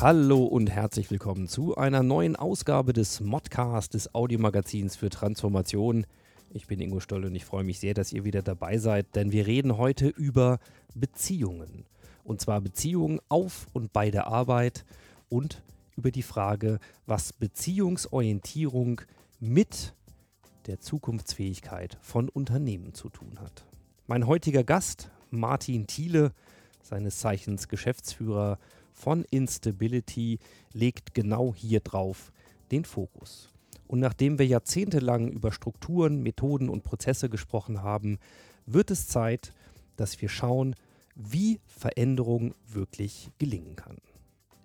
[0.00, 6.06] Hallo und herzlich willkommen zu einer neuen Ausgabe des Modcast, des Audiomagazins für Transformation.
[6.50, 9.32] Ich bin Ingo Stoll und ich freue mich sehr, dass ihr wieder dabei seid, denn
[9.32, 10.60] wir reden heute über
[10.94, 11.84] Beziehungen.
[12.22, 14.84] Und zwar Beziehungen auf und bei der Arbeit
[15.28, 15.64] und
[15.96, 19.00] über die Frage, was Beziehungsorientierung
[19.40, 19.94] mit
[20.68, 23.66] der Zukunftsfähigkeit von Unternehmen zu tun hat.
[24.06, 26.30] Mein heutiger Gast, Martin Thiele,
[26.84, 28.60] seines Zeichens Geschäftsführer
[28.98, 30.38] von Instability,
[30.72, 32.32] legt genau hier drauf
[32.70, 33.50] den Fokus.
[33.86, 38.18] Und nachdem wir jahrzehntelang über Strukturen, Methoden und Prozesse gesprochen haben,
[38.66, 39.52] wird es Zeit,
[39.96, 40.74] dass wir schauen,
[41.14, 43.96] wie Veränderung wirklich gelingen kann.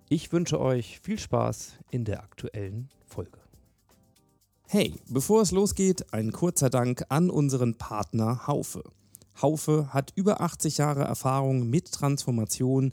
[0.08, 3.38] Ich wünsche euch viel Spaß in der aktuellen Folge.
[4.66, 8.84] Hey, bevor es losgeht, ein kurzer Dank an unseren Partner Haufe.
[9.40, 12.92] Haufe hat über 80 Jahre Erfahrung mit Transformation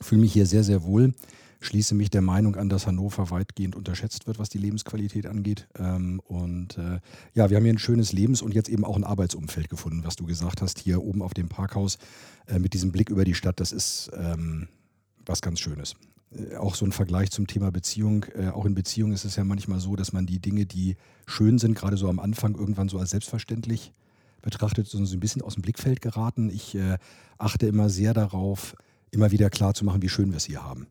[0.00, 1.14] Fühle mich hier sehr, sehr wohl.
[1.60, 5.66] Schließe mich der Meinung an, dass Hannover weitgehend unterschätzt wird, was die Lebensqualität angeht.
[5.76, 7.00] Ähm, und äh,
[7.34, 10.14] ja, wir haben hier ein schönes Lebens- und jetzt eben auch ein Arbeitsumfeld gefunden, was
[10.14, 11.98] du gesagt hast, hier oben auf dem Parkhaus
[12.46, 13.58] äh, mit diesem Blick über die Stadt.
[13.58, 14.68] Das ist ähm,
[15.26, 15.96] was ganz Schönes
[16.58, 18.24] auch so ein Vergleich zum Thema Beziehung.
[18.34, 20.96] Äh, auch in Beziehung ist es ja manchmal so, dass man die Dinge, die
[21.26, 23.92] schön sind, gerade so am Anfang irgendwann so als selbstverständlich
[24.42, 26.50] betrachtet, so ein bisschen aus dem Blickfeld geraten.
[26.50, 26.98] Ich äh,
[27.38, 28.74] achte immer sehr darauf,
[29.10, 30.86] immer wieder klar zu machen, wie schön wir es hier haben.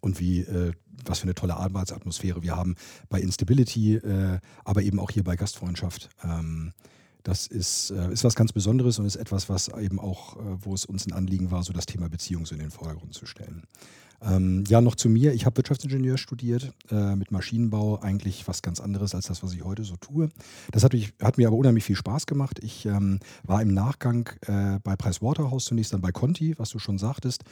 [0.00, 0.72] Und wie, äh,
[1.04, 2.74] was für eine tolle Arbeitsatmosphäre wir haben
[3.10, 6.08] bei Instability, äh, aber eben auch hier bei Gastfreundschaft.
[6.24, 6.72] Ähm,
[7.22, 10.72] das ist, äh, ist was ganz Besonderes und ist etwas, was eben auch, äh, wo
[10.72, 13.64] es uns ein Anliegen war, so das Thema Beziehung so in den Vordergrund zu stellen.
[14.22, 15.32] Ähm, ja, noch zu mir.
[15.32, 19.64] Ich habe Wirtschaftsingenieur studiert äh, mit Maschinenbau, eigentlich was ganz anderes als das, was ich
[19.64, 20.28] heute so tue.
[20.72, 22.58] Das hat, mich, hat mir aber unheimlich viel Spaß gemacht.
[22.62, 26.98] Ich ähm, war im Nachgang äh, bei Pricewaterhouse zunächst dann bei Conti, was du schon
[26.98, 27.44] sagtest.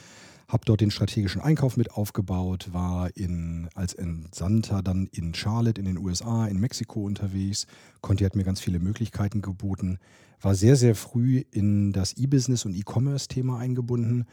[0.47, 5.85] Habe dort den strategischen Einkauf mit aufgebaut, war in, als Entsandter dann in Charlotte in
[5.85, 7.65] den USA, in Mexiko unterwegs.
[8.01, 9.97] Conti hat mir ganz viele Möglichkeiten geboten.
[10.41, 14.25] War sehr, sehr früh in das E-Business und E-Commerce-Thema eingebunden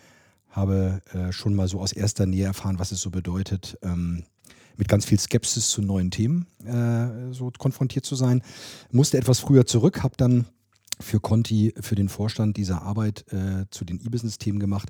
[0.57, 4.25] habe äh, schon mal so aus erster Nähe erfahren, was es so bedeutet, ähm,
[4.77, 8.43] mit ganz viel Skepsis zu neuen Themen äh, so konfrontiert zu sein.
[8.91, 10.47] Musste etwas früher zurück, habe dann
[10.99, 14.89] für Conti, für den Vorstand dieser Arbeit äh, zu den E-Business-Themen gemacht.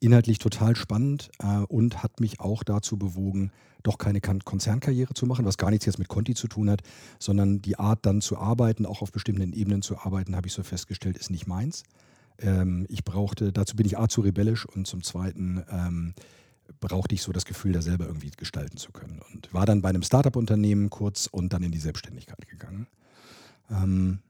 [0.00, 3.52] inhaltlich total spannend äh, und hat mich auch dazu bewogen,
[3.82, 6.82] doch keine Kon Konzernkarriere zu machen, was gar nichts jetzt mit Conti zu tun hat,
[7.18, 10.62] sondern die Art dann zu arbeiten, auch auf bestimmten Ebenen zu arbeiten, habe ich so
[10.62, 11.84] festgestellt, ist nicht meins.
[12.38, 16.14] Ähm, ich brauchte, dazu bin ich A zu rebellisch und zum Zweiten ähm,
[16.80, 19.20] brauchte ich so das Gefühl, da selber irgendwie gestalten zu können.
[19.32, 22.86] Und war dann bei einem Startup-Unternehmen kurz und dann in die Selbstständigkeit gegangen.
[23.70, 24.20] Ähm,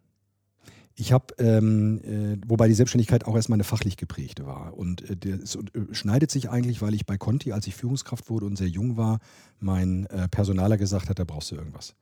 [0.97, 4.77] ich habe, ähm, äh, wobei die Selbstständigkeit auch erstmal eine fachlich geprägte war.
[4.77, 5.61] Und äh, das äh,
[5.93, 9.19] schneidet sich eigentlich, weil ich bei Conti, als ich Führungskraft wurde und sehr jung war,
[9.59, 11.95] mein äh, Personaler gesagt hat, da brauchst du irgendwas.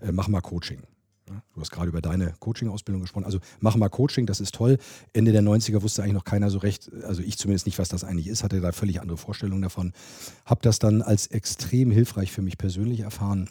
[0.00, 0.82] Äh, mach mal Coaching.
[1.28, 3.24] Ja, du hast gerade über deine Coaching-Ausbildung gesprochen.
[3.24, 4.78] Also mach mal Coaching, das ist toll.
[5.12, 8.04] Ende der 90er wusste eigentlich noch keiner so recht, also ich zumindest nicht, was das
[8.04, 9.92] eigentlich ist, hatte da völlig andere Vorstellungen davon.
[10.44, 13.50] Habe das dann als extrem hilfreich für mich persönlich erfahren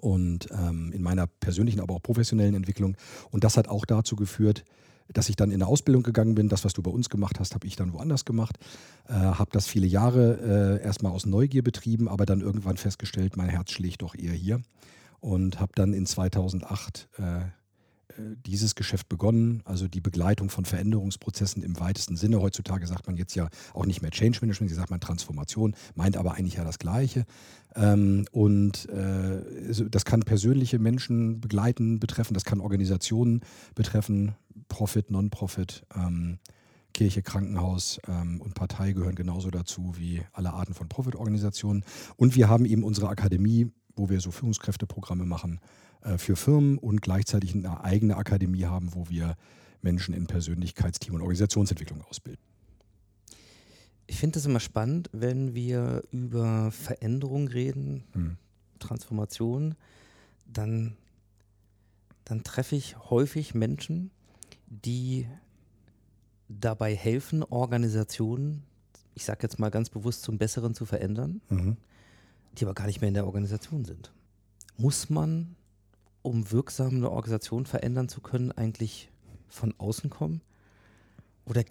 [0.00, 2.96] und ähm, in meiner persönlichen, aber auch professionellen Entwicklung.
[3.30, 4.64] Und das hat auch dazu geführt,
[5.12, 6.48] dass ich dann in der Ausbildung gegangen bin.
[6.48, 8.56] Das, was du bei uns gemacht hast, habe ich dann woanders gemacht.
[9.08, 13.48] Äh, habe das viele Jahre äh, erstmal aus Neugier betrieben, aber dann irgendwann festgestellt, mein
[13.48, 14.62] Herz schlägt doch eher hier.
[15.20, 17.40] Und habe dann in 2008 äh,
[18.20, 22.40] äh, dieses Geschäft begonnen, also die Begleitung von Veränderungsprozessen im weitesten Sinne.
[22.40, 26.16] Heutzutage sagt man jetzt ja auch nicht mehr Change Management, sie sagt man Transformation, meint
[26.16, 27.24] aber eigentlich ja das Gleiche.
[27.74, 29.42] Ähm, und äh,
[29.88, 33.40] das kann persönliche Menschen begleiten, betreffen, das kann Organisationen
[33.74, 34.34] betreffen,
[34.68, 35.84] Profit, Non-Profit.
[35.94, 36.38] Ähm,
[36.92, 41.84] Kirche, Krankenhaus ähm, und Partei gehören genauso dazu wie alle Arten von Profit-Organisationen.
[42.16, 43.70] Und wir haben eben unsere Akademie,
[44.00, 45.60] wo wir so Führungskräfteprogramme machen,
[46.02, 49.36] äh, für Firmen und gleichzeitig eine eigene Akademie haben, wo wir
[49.82, 52.42] Menschen in Persönlichkeitsteam und Organisationsentwicklung ausbilden.
[54.06, 58.36] Ich finde es immer spannend, wenn wir über Veränderung reden, hm.
[58.80, 59.76] Transformation,
[60.46, 60.96] dann,
[62.24, 64.10] dann treffe ich häufig Menschen,
[64.66, 65.28] die
[66.48, 68.64] dabei helfen, Organisationen,
[69.14, 71.76] ich sage jetzt mal ganz bewusst, zum Besseren zu verändern, mhm.
[72.52, 74.12] Die aber gar nicht mehr in der Organisation sind.
[74.76, 75.56] Muss man
[76.22, 79.10] um wirksam eine Organisation verändern zu können, eigentlich
[79.48, 80.42] von außen kommen?
[81.46, 81.64] Oder,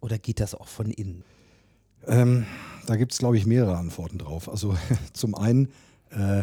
[0.00, 1.24] oder geht das auch von innen?
[2.06, 2.46] Ähm,
[2.86, 4.48] da gibt es, glaube ich, mehrere Antworten drauf.
[4.48, 4.76] Also
[5.12, 5.68] zum einen,
[6.10, 6.42] äh,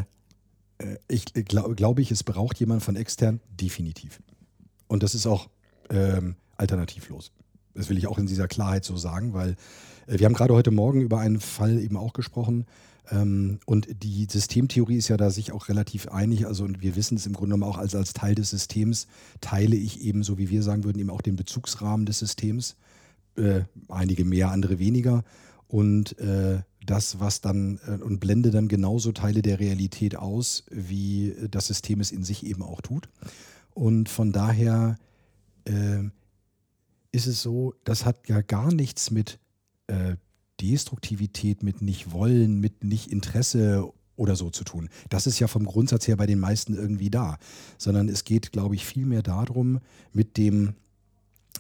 [0.78, 4.22] äh ich glaube, glaub ich, es braucht jemand von extern, definitiv.
[4.88, 5.50] Und das ist auch
[5.90, 7.32] ähm, alternativlos.
[7.80, 9.56] Das will ich auch in dieser Klarheit so sagen, weil
[10.08, 12.66] äh, wir haben gerade heute Morgen über einen Fall eben auch gesprochen,
[13.12, 16.46] ähm, und die Systemtheorie ist ja da sich auch relativ einig.
[16.46, 19.08] Also, und wir wissen es im Grunde genommen auch als, als Teil des Systems,
[19.42, 22.76] teile ich eben, so wie wir sagen würden, eben auch den Bezugsrahmen des Systems.
[23.36, 25.24] Äh, einige mehr, andere weniger.
[25.68, 31.36] Und äh, das, was dann äh, und blende dann genauso Teile der Realität aus, wie
[31.50, 33.10] das System es in sich eben auch tut.
[33.74, 34.98] Und von daher
[35.66, 36.04] äh,
[37.12, 39.40] ist es so, das hat ja gar nichts mit
[39.88, 40.16] äh,
[40.62, 44.90] Destruktivität, mit nicht wollen, mit nicht Interesse oder so zu tun.
[45.10, 47.38] Das ist ja vom Grundsatz her bei den meisten irgendwie da.
[47.78, 49.80] Sondern es geht, glaube ich, vielmehr darum,
[50.12, 50.76] mit dem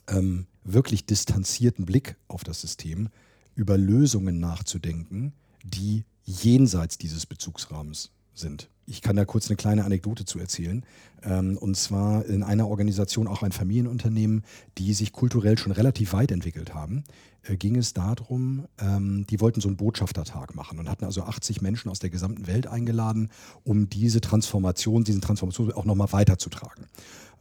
[0.08, 3.10] ähm, wirklich distanzierten Blick auf das System
[3.56, 8.70] über Lösungen nachzudenken, die jenseits dieses Bezugsrahmens sind.
[8.86, 10.84] Ich kann da kurz eine kleine Anekdote zu erzählen.
[11.24, 14.44] Ähm, und zwar in einer Organisation, auch ein Familienunternehmen,
[14.78, 17.04] die sich kulturell schon relativ weit entwickelt haben,
[17.44, 21.62] äh, ging es darum, ähm, die wollten so einen Botschaftertag machen und hatten also 80
[21.62, 23.30] Menschen aus der gesamten Welt eingeladen,
[23.64, 26.86] um diese Transformation, diesen Transformation auch nochmal weiterzutragen.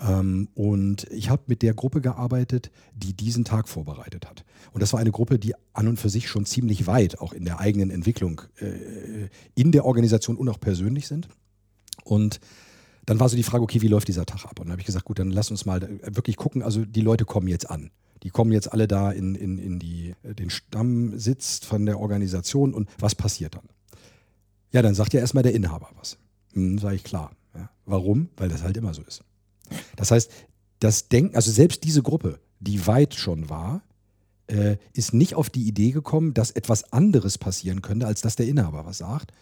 [0.01, 4.45] Ähm, und ich habe mit der Gruppe gearbeitet, die diesen Tag vorbereitet hat.
[4.73, 7.45] Und das war eine Gruppe, die an und für sich schon ziemlich weit auch in
[7.45, 11.29] der eigenen Entwicklung äh, in der Organisation und auch persönlich sind.
[12.05, 12.41] Und
[13.07, 14.61] dann war so die Frage, okay, wie läuft dieser Tag ab?
[14.61, 16.63] Und dann habe ich gesagt, gut, dann lass uns mal wirklich gucken.
[16.63, 17.91] Also die Leute kommen jetzt an.
[18.23, 22.89] Die kommen jetzt alle da in, in, in die, den Stammsitz von der Organisation und
[22.99, 23.69] was passiert dann?
[24.73, 26.19] Ja, dann sagt ja erstmal der Inhaber was.
[26.53, 27.31] Hm, sage ich klar.
[27.55, 27.71] Ja.
[27.87, 28.29] Warum?
[28.37, 29.23] Weil das halt immer so ist.
[29.97, 30.31] Das heißt,
[30.81, 33.83] das Denken, also selbst diese Gruppe, die weit schon war,
[34.47, 38.47] äh, ist nicht auf die Idee gekommen, dass etwas anderes passieren könnte, als dass der
[38.47, 39.33] Inhaber was sagt,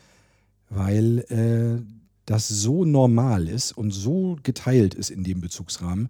[0.68, 1.83] weil äh,
[2.26, 6.09] das so normal ist und so geteilt ist in dem Bezugsrahmen.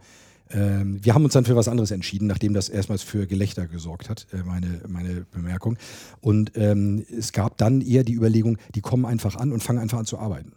[0.51, 4.09] Ähm, wir haben uns dann für was anderes entschieden, nachdem das erstmals für Gelächter gesorgt
[4.09, 5.77] hat, äh, meine, meine Bemerkung.
[6.21, 9.99] Und ähm, es gab dann eher die Überlegung, die kommen einfach an und fangen einfach
[9.99, 10.53] an zu arbeiten.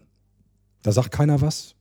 [0.84, 1.75] Da sagt keiner was,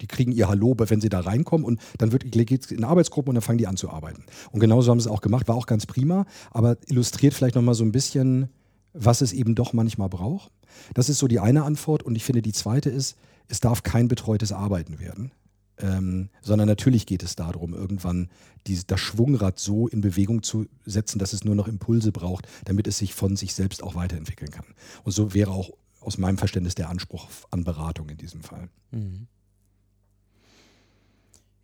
[0.00, 3.34] die kriegen ihr Hallo, wenn sie da reinkommen und dann geht es in Arbeitsgruppen und
[3.36, 4.24] dann fangen die an zu arbeiten.
[4.50, 7.74] Und genauso haben sie es auch gemacht, war auch ganz prima, aber illustriert vielleicht nochmal
[7.74, 8.48] so ein bisschen,
[8.92, 10.50] was es eben doch manchmal braucht.
[10.94, 13.16] Das ist so die eine Antwort und ich finde die zweite ist,
[13.48, 15.32] es darf kein betreutes Arbeiten werden.
[15.76, 18.28] Ähm, sondern natürlich geht es darum, irgendwann
[18.68, 22.86] die, das Schwungrad so in Bewegung zu setzen, dass es nur noch Impulse braucht, damit
[22.86, 24.66] es sich von sich selbst auch weiterentwickeln kann.
[25.02, 25.70] Und so wäre auch
[26.00, 28.68] aus meinem Verständnis der Anspruch an Beratung in diesem Fall.
[28.92, 29.26] Mhm.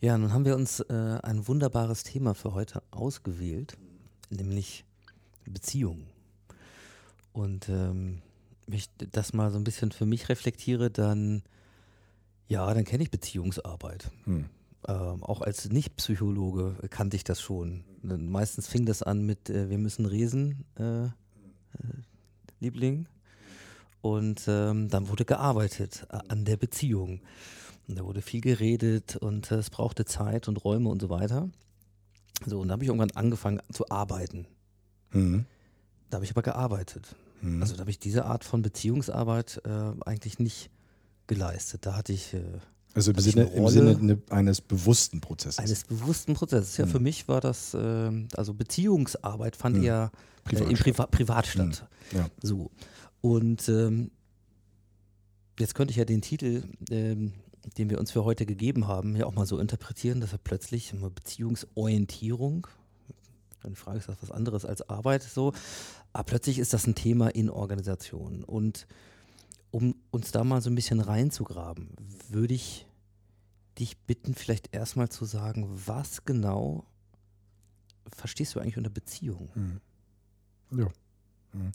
[0.01, 3.77] Ja, nun haben wir uns äh, ein wunderbares Thema für heute ausgewählt,
[4.31, 4.85] nämlich
[5.45, 6.07] Beziehungen.
[7.33, 8.23] Und ähm,
[8.67, 11.43] wenn ich das mal so ein bisschen für mich reflektiere, dann
[12.51, 14.11] ja, dann kenne ich Beziehungsarbeit.
[14.25, 14.47] Hm.
[14.89, 17.85] Ähm, auch als Nicht-Psychologe kannte ich das schon.
[18.03, 21.11] Meistens fing das an mit, äh, wir müssen resen, äh, äh,
[22.59, 23.07] Liebling.
[24.01, 27.21] Und ähm, dann wurde gearbeitet äh, an der Beziehung.
[27.91, 31.49] Und da wurde viel geredet und äh, es brauchte Zeit und Räume und so weiter.
[32.47, 34.47] So, und da habe ich irgendwann angefangen zu arbeiten.
[35.13, 35.45] Mhm.
[36.09, 37.17] Da habe ich aber gearbeitet.
[37.43, 37.61] Mhm.
[37.61, 40.71] Also da habe ich diese Art von Beziehungsarbeit äh, eigentlich nicht
[41.27, 41.85] geleistet.
[41.85, 42.43] Da hatte ich äh,
[42.95, 43.69] Also im Sinne, im?
[43.69, 45.59] Sinne ne- eines bewussten Prozesses.
[45.59, 46.77] eines bewussten Prozesses.
[46.77, 46.91] Ja, Mhm.
[46.91, 49.85] für mich war das, ähm, also Beziehungsarbeit fand Mhm.
[49.85, 50.09] äh,
[50.45, 50.85] Privat im statt.
[50.85, 51.89] Priva Privat statt.
[52.13, 52.29] ja.
[52.41, 52.71] So.
[53.21, 54.13] Und ähm,
[55.59, 57.33] jetzt könnte ich ja den Titel, ähm,
[57.77, 60.93] den wir uns für heute gegeben haben, ja auch mal so interpretieren, dass er plötzlich
[60.93, 62.67] immer Beziehungsorientierung,
[63.65, 65.53] die Frage ist das was anderes als Arbeit, so,
[66.13, 68.43] aber plötzlich ist das ein Thema in Organisationen.
[68.43, 68.87] Und
[69.71, 71.91] um uns da mal so ein bisschen reinzugraben,
[72.29, 72.87] würde ich
[73.79, 76.85] dich bitten, vielleicht erstmal zu sagen, was genau
[78.15, 79.51] verstehst du eigentlich unter Beziehung?
[80.73, 80.89] Ja.
[81.53, 81.73] Mhm.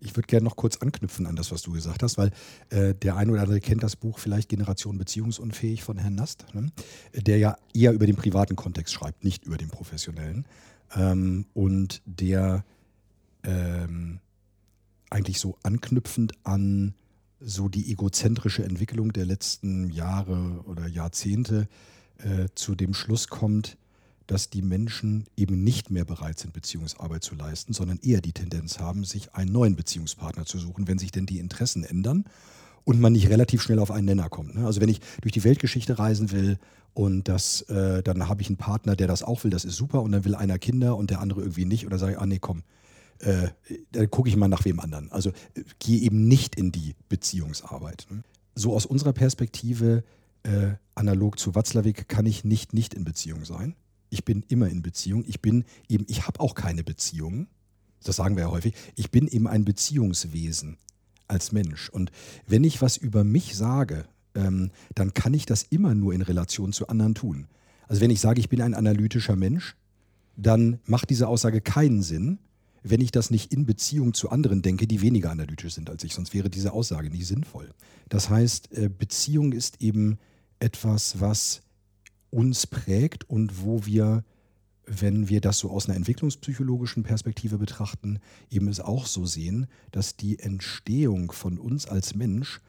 [0.00, 2.30] Ich würde gerne noch kurz anknüpfen an das, was du gesagt hast, weil
[2.70, 6.70] äh, der eine oder andere kennt das Buch vielleicht Generation Beziehungsunfähig von Herrn Nast, ne?
[7.14, 10.46] der ja eher über den privaten Kontext schreibt, nicht über den professionellen.
[10.94, 12.64] Ähm, und der
[13.42, 14.20] ähm,
[15.10, 16.94] eigentlich so anknüpfend an
[17.40, 21.68] so die egozentrische Entwicklung der letzten Jahre oder Jahrzehnte
[22.18, 23.76] äh, zu dem Schluss kommt,
[24.28, 28.78] dass die Menschen eben nicht mehr bereit sind, Beziehungsarbeit zu leisten, sondern eher die Tendenz
[28.78, 32.26] haben, sich einen neuen Beziehungspartner zu suchen, wenn sich denn die Interessen ändern
[32.84, 34.54] und man nicht relativ schnell auf einen Nenner kommt.
[34.54, 34.66] Ne?
[34.66, 36.58] Also wenn ich durch die Weltgeschichte reisen will
[36.92, 40.02] und das, äh, dann habe ich einen Partner, der das auch will, das ist super,
[40.02, 42.38] und dann will einer Kinder und der andere irgendwie nicht, oder sage ich, ah nee,
[42.38, 42.64] komm,
[43.20, 43.48] äh,
[43.92, 45.10] dann gucke ich mal nach wem anderen.
[45.10, 48.06] Also äh, gehe eben nicht in die Beziehungsarbeit.
[48.10, 48.22] Ne?
[48.54, 50.04] So aus unserer Perspektive,
[50.42, 53.74] äh, analog zu Watzlawick, kann ich nicht nicht in Beziehung sein.
[54.10, 55.24] Ich bin immer in Beziehung.
[55.26, 57.48] Ich bin eben, ich habe auch keine Beziehungen.
[58.02, 58.74] Das sagen wir ja häufig.
[58.94, 60.78] Ich bin eben ein Beziehungswesen
[61.26, 61.88] als Mensch.
[61.90, 62.10] Und
[62.46, 66.72] wenn ich was über mich sage, ähm, dann kann ich das immer nur in Relation
[66.72, 67.48] zu anderen tun.
[67.86, 69.76] Also wenn ich sage, ich bin ein analytischer Mensch,
[70.36, 72.38] dann macht diese Aussage keinen Sinn,
[72.82, 76.14] wenn ich das nicht in Beziehung zu anderen denke, die weniger analytisch sind als ich.
[76.14, 77.70] Sonst wäre diese Aussage nicht sinnvoll.
[78.08, 80.18] Das heißt, äh, Beziehung ist eben
[80.60, 81.62] etwas, was
[82.30, 84.24] uns prägt und wo wir,
[84.86, 88.20] wenn wir das so aus einer entwicklungspsychologischen Perspektive betrachten,
[88.50, 92.60] eben es auch so sehen, dass die Entstehung von uns als Mensch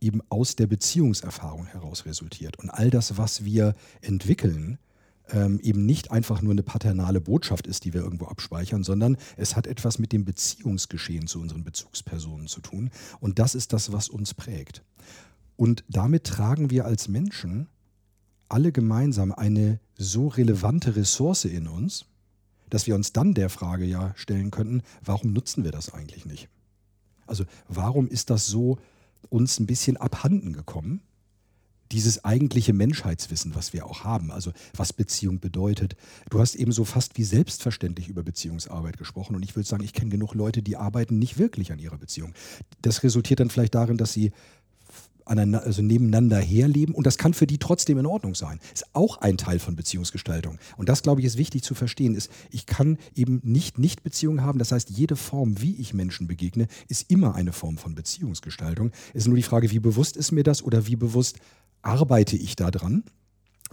[0.00, 2.58] eben aus der Beziehungserfahrung heraus resultiert.
[2.58, 4.78] Und all das, was wir entwickeln,
[5.30, 9.56] ähm, eben nicht einfach nur eine paternale Botschaft ist, die wir irgendwo abspeichern, sondern es
[9.56, 12.90] hat etwas mit dem Beziehungsgeschehen zu unseren Bezugspersonen zu tun.
[13.20, 14.82] Und das ist das, was uns prägt.
[15.56, 17.68] Und damit tragen wir als Menschen
[18.54, 22.04] alle gemeinsam eine so relevante Ressource in uns,
[22.70, 26.48] dass wir uns dann der Frage ja stellen könnten, warum nutzen wir das eigentlich nicht?
[27.26, 28.78] Also warum ist das so
[29.28, 31.00] uns ein bisschen abhanden gekommen?
[31.90, 35.96] Dieses eigentliche Menschheitswissen, was wir auch haben, also was Beziehung bedeutet.
[36.30, 39.92] Du hast eben so fast wie selbstverständlich über Beziehungsarbeit gesprochen und ich würde sagen, ich
[39.92, 42.34] kenne genug Leute, die arbeiten nicht wirklich an ihrer Beziehung.
[42.82, 44.30] Das resultiert dann vielleicht darin, dass sie
[45.24, 48.60] also nebeneinander herleben und das kann für die trotzdem in Ordnung sein.
[48.72, 50.58] Ist auch ein Teil von Beziehungsgestaltung.
[50.76, 54.58] Und das, glaube ich, ist wichtig zu verstehen, ist, ich kann eben nicht Nicht-Beziehungen haben.
[54.58, 58.90] Das heißt, jede Form, wie ich Menschen begegne, ist immer eine Form von Beziehungsgestaltung.
[59.14, 61.38] Es ist nur die Frage, wie bewusst ist mir das oder wie bewusst
[61.82, 63.04] arbeite ich da dran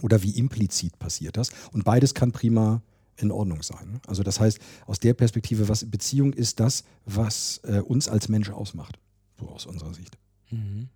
[0.00, 1.50] oder wie implizit passiert das.
[1.72, 2.82] Und beides kann prima
[3.16, 4.00] in Ordnung sein.
[4.06, 8.50] Also das heißt, aus der Perspektive, was Beziehung ist das, was äh, uns als Mensch
[8.50, 8.98] ausmacht.
[9.38, 10.16] So aus unserer Sicht.
[10.50, 10.88] Mhm.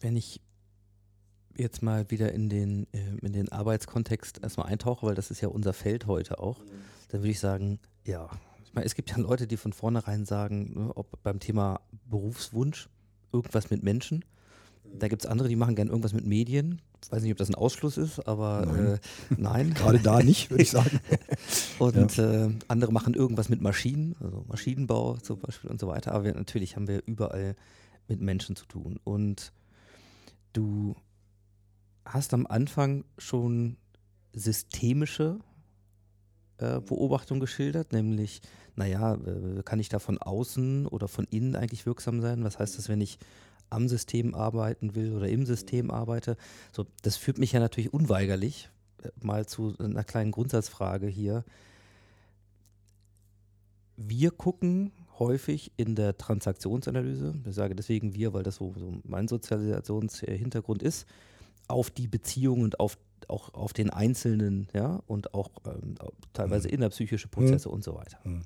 [0.00, 0.40] Wenn ich
[1.56, 5.48] jetzt mal wieder in den, äh, in den Arbeitskontext erstmal eintauche, weil das ist ja
[5.48, 6.60] unser Feld heute auch,
[7.08, 8.28] dann würde ich sagen, ja,
[8.64, 12.88] ich meine, es gibt ja Leute, die von vornherein sagen, ne, ob beim Thema Berufswunsch,
[13.32, 14.24] irgendwas mit Menschen.
[14.98, 16.80] Da gibt es andere, die machen gerne irgendwas mit Medien.
[17.02, 18.86] Ich weiß nicht, ob das ein Ausschluss ist, aber Nein.
[18.86, 18.98] äh,
[19.36, 19.74] nein.
[19.74, 21.00] Gerade da nicht, würde ich sagen.
[21.78, 26.12] Und äh, andere machen irgendwas mit Maschinen, also Maschinenbau zum Beispiel und so weiter.
[26.12, 27.54] Aber wir, natürlich haben wir überall
[28.08, 28.98] mit Menschen zu tun.
[29.04, 29.52] Und
[30.56, 30.96] Du
[32.06, 33.76] hast am Anfang schon
[34.32, 35.38] systemische
[36.56, 38.40] äh, Beobachtung geschildert, nämlich,
[38.74, 42.42] naja, äh, kann ich da von außen oder von innen eigentlich wirksam sein?
[42.42, 43.18] Was heißt das, wenn ich
[43.68, 46.38] am System arbeiten will oder im System arbeite?
[46.72, 48.70] So, das führt mich ja natürlich unweigerlich
[49.02, 51.44] äh, mal zu einer kleinen Grundsatzfrage hier.
[53.98, 59.28] Wir gucken häufig in der Transaktionsanalyse, ich sage deswegen wir, weil das so, so mein
[59.28, 61.06] Sozialisationshintergrund ist,
[61.68, 65.96] auf die Beziehungen und auf auch auf den Einzelnen, ja, und auch ähm,
[66.32, 67.74] teilweise innerpsychische Prozesse mhm.
[67.74, 68.18] und so weiter.
[68.24, 68.42] Mhm.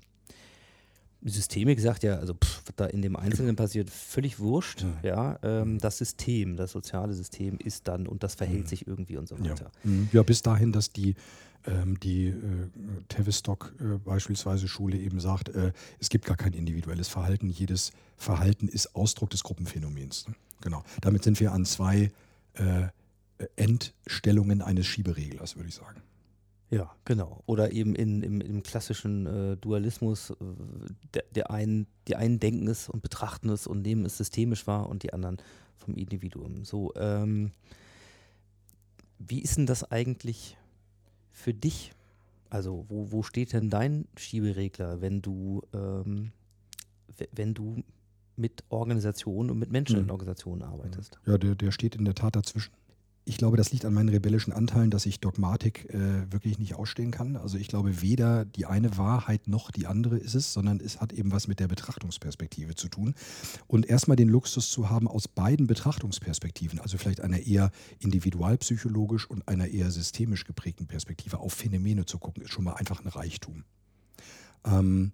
[1.23, 4.87] Systemik sagt ja, also pff, was da in dem Einzelnen passiert, völlig wurscht.
[5.03, 8.69] Ja, ähm, das System, das soziale System ist dann und das verhält mhm.
[8.69, 9.71] sich irgendwie und so weiter.
[9.85, 10.09] Ja, mhm.
[10.13, 11.15] ja bis dahin, dass die,
[12.03, 12.35] die äh,
[13.09, 18.69] Tavistock äh, beispielsweise Schule eben sagt, äh, es gibt gar kein individuelles Verhalten, jedes Verhalten
[18.69, 20.29] ist Ausdruck des Gruppenphänomens.
[20.29, 20.35] Ne?
[20.63, 20.83] Genau.
[21.01, 22.11] Damit sind wir an zwei
[23.57, 26.03] Endstellungen eines Schiebereglers, würde ich sagen.
[26.71, 27.43] Ja, genau.
[27.47, 30.35] Oder eben in, im, im klassischen äh, Dualismus, äh,
[31.15, 34.89] der, der einen, die einen denken es und betrachten es und nehmen es systemisch wahr
[34.89, 35.39] und die anderen
[35.77, 36.65] vom Individuum.
[36.65, 37.51] So, ähm,
[39.19, 40.57] wie ist denn das eigentlich
[41.33, 41.93] für dich?
[42.49, 46.33] Also, wo, wo steht denn dein Schieberegler, wenn du, ähm,
[47.33, 47.83] wenn du
[48.37, 50.11] mit Organisationen und mit Menschen in hm.
[50.11, 51.19] Organisationen arbeitest?
[51.27, 52.73] Ja, der, der steht in der Tat dazwischen
[53.25, 57.11] ich glaube, das liegt an meinen rebellischen Anteilen, dass ich Dogmatik äh, wirklich nicht ausstehen
[57.11, 57.37] kann.
[57.37, 61.13] Also ich glaube, weder die eine Wahrheit noch die andere ist es, sondern es hat
[61.13, 63.15] eben was mit der Betrachtungsperspektive zu tun.
[63.67, 69.47] Und erstmal den Luxus zu haben, aus beiden Betrachtungsperspektiven, also vielleicht einer eher individualpsychologisch und
[69.49, 73.65] einer eher systemisch geprägten Perspektive auf Phänomene zu gucken, ist schon mal einfach ein Reichtum.
[74.65, 75.13] Ähm,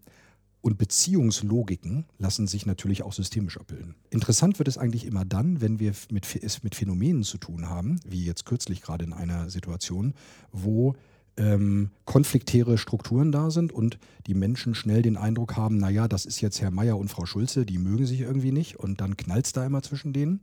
[0.66, 3.94] und Beziehungslogiken lassen sich natürlich auch systemisch abbilden.
[4.10, 8.00] Interessant wird es eigentlich immer dann, wenn wir mit, es mit Phänomenen zu tun haben,
[8.04, 10.12] wie jetzt kürzlich gerade in einer Situation,
[10.50, 10.96] wo
[11.36, 16.40] ähm, konfliktäre Strukturen da sind und die Menschen schnell den Eindruck haben, naja, das ist
[16.40, 19.52] jetzt Herr Meier und Frau Schulze, die mögen sich irgendwie nicht und dann knallt es
[19.52, 20.40] da immer zwischen denen.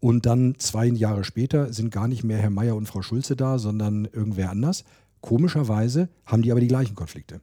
[0.00, 3.60] Und dann zwei Jahre später sind gar nicht mehr Herr Meier und Frau Schulze da,
[3.60, 4.82] sondern irgendwer anders.
[5.20, 7.40] Komischerweise haben die aber die gleichen Konflikte.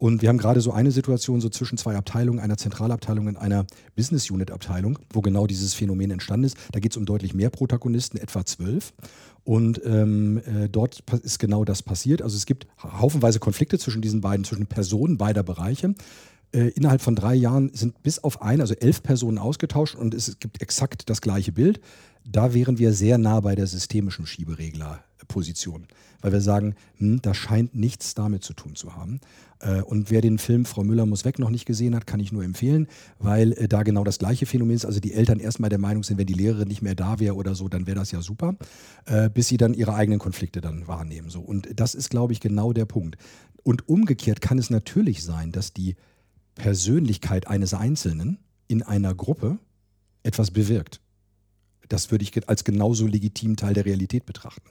[0.00, 3.66] Und wir haben gerade so eine Situation so zwischen zwei Abteilungen, einer Zentralabteilung und einer
[3.96, 6.56] Business Unit Abteilung, wo genau dieses Phänomen entstanden ist.
[6.72, 8.94] Da geht es um deutlich mehr Protagonisten, etwa zwölf.
[9.44, 12.22] Und ähm, äh, dort ist genau das passiert.
[12.22, 15.94] Also es gibt haufenweise Konflikte zwischen diesen beiden, zwischen Personen beider Bereiche.
[16.52, 20.38] Äh, innerhalb von drei Jahren sind bis auf ein, also elf Personen ausgetauscht und es
[20.40, 21.78] gibt exakt das gleiche Bild.
[22.24, 24.26] Da wären wir sehr nah bei der systemischen
[25.30, 25.86] Schiebereglerposition,
[26.20, 29.20] weil wir sagen, hm, da scheint nichts damit zu tun zu haben.
[29.60, 32.32] Äh, und wer den Film Frau Müller muss weg noch nicht gesehen hat, kann ich
[32.32, 32.88] nur empfehlen,
[33.18, 34.84] weil äh, da genau das gleiche Phänomen ist.
[34.84, 37.54] Also die Eltern erstmal der Meinung sind, wenn die Lehrerin nicht mehr da wäre oder
[37.54, 38.56] so, dann wäre das ja super,
[39.06, 41.30] äh, bis sie dann ihre eigenen Konflikte dann wahrnehmen.
[41.30, 41.40] So.
[41.40, 43.16] Und das ist, glaube ich, genau der Punkt.
[43.62, 45.96] Und umgekehrt kann es natürlich sein, dass die
[46.54, 48.38] Persönlichkeit eines Einzelnen
[48.68, 49.58] in einer Gruppe
[50.22, 51.00] etwas bewirkt.
[51.88, 54.70] Das würde ich als genauso legitim Teil der Realität betrachten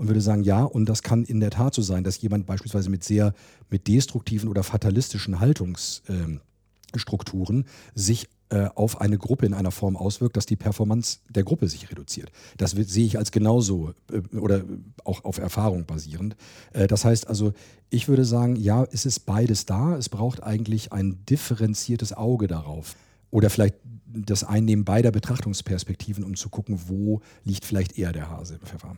[0.00, 2.88] und würde sagen, ja, und das kann in der Tat so sein, dass jemand beispielsweise
[2.88, 3.34] mit sehr,
[3.68, 10.46] mit destruktiven oder fatalistischen Haltungsstrukturen sich äh, auf eine Gruppe in einer Form auswirkt, dass
[10.46, 12.32] die Performance der Gruppe sich reduziert.
[12.56, 14.64] Das sehe ich als genauso äh, oder
[15.04, 16.34] auch auf Erfahrung basierend.
[16.72, 17.52] Äh, das heißt also,
[17.90, 19.98] ich würde sagen, ja, es ist beides da.
[19.98, 22.96] Es braucht eigentlich ein differenziertes Auge darauf.
[23.30, 23.74] Oder vielleicht
[24.06, 28.96] das Einnehmen beider Betrachtungsperspektiven, um zu gucken, wo liegt vielleicht eher der Hase im Pfeffer.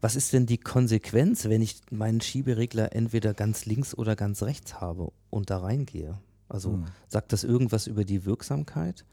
[0.00, 4.80] Was ist denn die Konsequenz, wenn ich meinen Schieberegler entweder ganz links oder ganz rechts
[4.80, 6.18] habe und da reingehe?
[6.48, 6.84] Also hm.
[7.08, 9.04] sagt das irgendwas über die Wirksamkeit?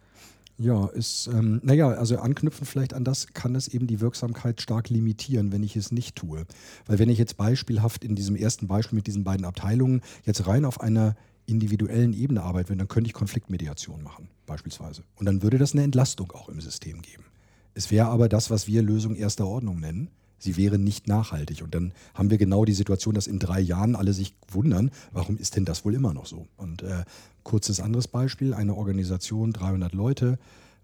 [0.59, 4.89] Ja, ist, ähm, naja, also anknüpfen vielleicht an das, kann es eben die Wirksamkeit stark
[4.89, 6.45] limitieren, wenn ich es nicht tue.
[6.87, 10.65] Weil wenn ich jetzt beispielhaft in diesem ersten Beispiel mit diesen beiden Abteilungen jetzt rein
[10.65, 15.03] auf einer individuellen Ebene arbeiten würde, dann könnte ich Konfliktmediation machen, beispielsweise.
[15.15, 17.25] Und dann würde das eine Entlastung auch im System geben.
[17.75, 21.61] Es wäre aber das, was wir Lösung erster Ordnung nennen sie wäre nicht nachhaltig.
[21.63, 25.37] Und dann haben wir genau die Situation, dass in drei Jahren alle sich wundern, warum
[25.37, 26.47] ist denn das wohl immer noch so?
[26.57, 27.03] Und äh,
[27.43, 30.37] kurzes anderes Beispiel, eine Organisation, 300 Leute,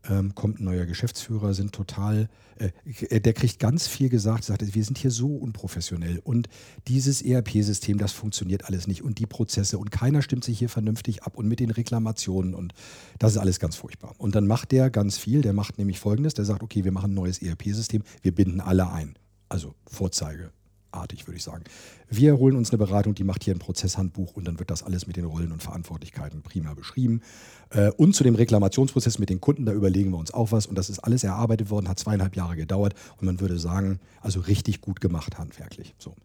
[0.09, 4.83] ähm, kommt ein neuer Geschäftsführer, sind total, äh, der kriegt ganz viel gesagt, sagt, wir
[4.83, 6.49] sind hier so unprofessionell und
[6.87, 11.23] dieses ERP-System, das funktioniert alles nicht und die Prozesse und keiner stimmt sich hier vernünftig
[11.23, 12.73] ab und mit den Reklamationen und
[13.19, 14.13] das ist alles ganz furchtbar.
[14.17, 17.11] Und dann macht der ganz viel, der macht nämlich folgendes, der sagt, okay, wir machen
[17.11, 19.15] ein neues ERP-System, wir binden alle ein
[19.53, 20.51] also Vorzeige
[20.91, 21.63] artig, würde ich sagen.
[22.09, 25.07] Wir holen uns eine Beratung, die macht hier ein Prozesshandbuch und dann wird das alles
[25.07, 27.21] mit den Rollen und Verantwortlichkeiten prima beschrieben.
[27.69, 30.75] Äh, und zu dem Reklamationsprozess mit den Kunden, da überlegen wir uns auch was und
[30.75, 34.81] das ist alles erarbeitet worden, hat zweieinhalb Jahre gedauert und man würde sagen, also richtig
[34.81, 35.95] gut gemacht handwerklich.
[35.97, 36.15] So.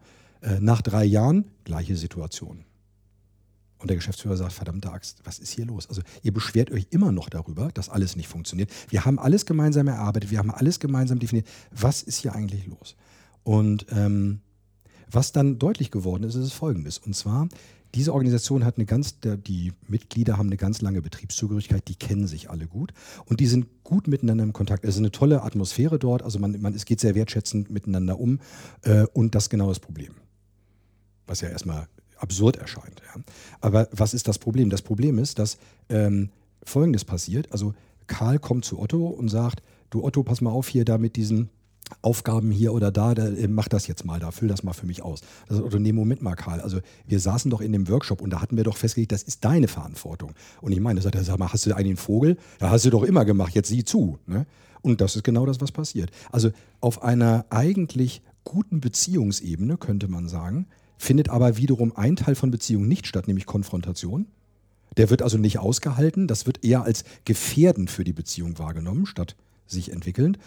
[0.41, 2.65] Äh, nach drei Jahren gleiche Situation.
[3.79, 5.87] Und der Geschäftsführer sagt, verdammte Axt, was ist hier los?
[5.87, 8.69] Also ihr beschwert euch immer noch darüber, dass alles nicht funktioniert.
[8.89, 11.47] Wir haben alles gemeinsam erarbeitet, wir haben alles gemeinsam definiert.
[11.71, 12.95] Was ist hier eigentlich los?
[13.49, 14.41] Und ähm,
[15.09, 16.99] was dann deutlich geworden ist, ist folgendes.
[16.99, 17.49] Und zwar,
[17.95, 22.51] diese Organisation hat eine ganz, die Mitglieder haben eine ganz lange Betriebszugehörigkeit, die kennen sich
[22.51, 22.93] alle gut
[23.25, 24.83] und die sind gut miteinander im Kontakt.
[24.83, 28.37] Es ist eine tolle Atmosphäre dort, also man, man, es geht sehr wertschätzend miteinander um
[28.83, 30.13] äh, und das genau das Problem.
[31.25, 33.01] Was ja erstmal absurd erscheint.
[33.15, 33.19] Ja.
[33.61, 34.69] Aber was ist das Problem?
[34.69, 35.57] Das Problem ist, dass
[35.89, 36.29] ähm,
[36.61, 37.51] Folgendes passiert.
[37.51, 37.73] Also
[38.05, 41.49] Karl kommt zu Otto und sagt, du Otto, pass mal auf hier da mit diesen
[42.01, 44.85] Aufgaben hier oder da, da äh, mach das jetzt mal da, füll das mal für
[44.85, 45.21] mich aus.
[45.47, 48.41] Also, oder nee, Moment mal, Karl, also wir saßen doch in dem Workshop und da
[48.41, 50.33] hatten wir doch festgelegt, das ist deine Verantwortung.
[50.61, 52.37] Und ich meine, da sagt er, sag mal, hast du einen Vogel?
[52.61, 54.19] Ja, hast du doch immer gemacht, jetzt sieh zu.
[54.27, 54.45] Ne?
[54.81, 56.11] Und das ist genau das, was passiert.
[56.31, 62.51] Also auf einer eigentlich guten Beziehungsebene, könnte man sagen, findet aber wiederum ein Teil von
[62.51, 64.27] Beziehung nicht statt, nämlich Konfrontation.
[64.97, 69.35] Der wird also nicht ausgehalten, das wird eher als gefährdend für die Beziehung wahrgenommen, statt
[69.67, 70.39] sich entwickelnd.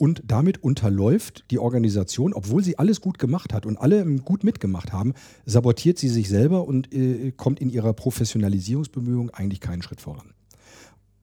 [0.00, 4.94] Und damit unterläuft die Organisation, obwohl sie alles gut gemacht hat und alle gut mitgemacht
[4.94, 5.12] haben,
[5.44, 10.32] sabotiert sie sich selber und äh, kommt in ihrer Professionalisierungsbemühung eigentlich keinen Schritt voran.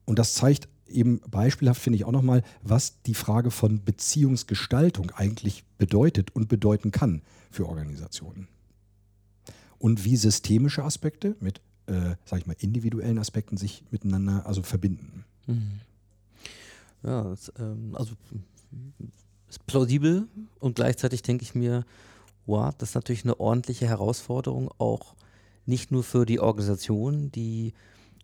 [0.04, 5.64] Und das zeigt eben beispielhaft, finde ich auch nochmal, was die Frage von Beziehungsgestaltung eigentlich
[5.78, 8.46] bedeutet und bedeuten kann für Organisationen
[9.78, 15.24] und wie systemische Aspekte mit, äh, sag ich mal, individuellen Aspekten sich miteinander also verbinden.
[15.48, 15.80] Mhm.
[17.02, 18.14] Ja, das, ähm, also
[19.48, 20.28] ist plausibel
[20.58, 21.84] und gleichzeitig denke ich mir,
[22.46, 25.14] wow, das ist natürlich eine ordentliche Herausforderung, auch
[25.66, 27.74] nicht nur für die Organisation, die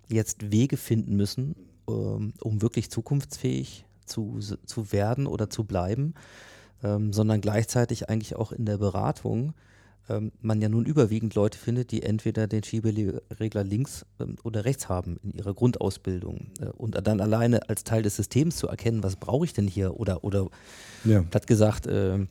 [0.09, 1.55] jetzt Wege finden müssen,
[1.89, 6.15] ähm, um wirklich zukunftsfähig zu, zu werden oder zu bleiben,
[6.83, 9.55] ähm, sondern gleichzeitig eigentlich auch in der Beratung
[10.09, 14.89] ähm, man ja nun überwiegend Leute findet, die entweder den Schieberegler links ähm, oder rechts
[14.89, 16.49] haben in ihrer Grundausbildung.
[16.61, 19.99] Äh, und dann alleine als Teil des Systems zu erkennen, was brauche ich denn hier?
[19.99, 20.49] Oder, oder
[21.05, 21.25] ja.
[21.33, 22.27] hat gesagt, äh,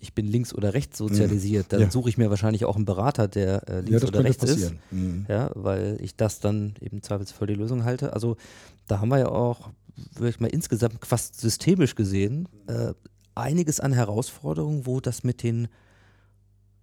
[0.00, 1.90] ich bin links oder rechts sozialisiert, dann ja.
[1.90, 4.74] suche ich mir wahrscheinlich auch einen Berater, der äh, links ja, oder rechts ist.
[4.90, 5.26] Mhm.
[5.28, 8.12] Ja, weil ich das dann eben zweifelsvoll die Lösung halte.
[8.12, 8.36] Also
[8.86, 9.70] da haben wir ja auch,
[10.14, 12.92] würde ich mal insgesamt fast systemisch gesehen, äh,
[13.34, 15.68] einiges an Herausforderungen, wo das mit den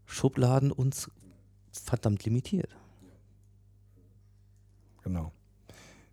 [0.05, 1.09] Schubladen uns
[1.71, 2.75] verdammt limitiert.
[5.03, 5.31] Genau.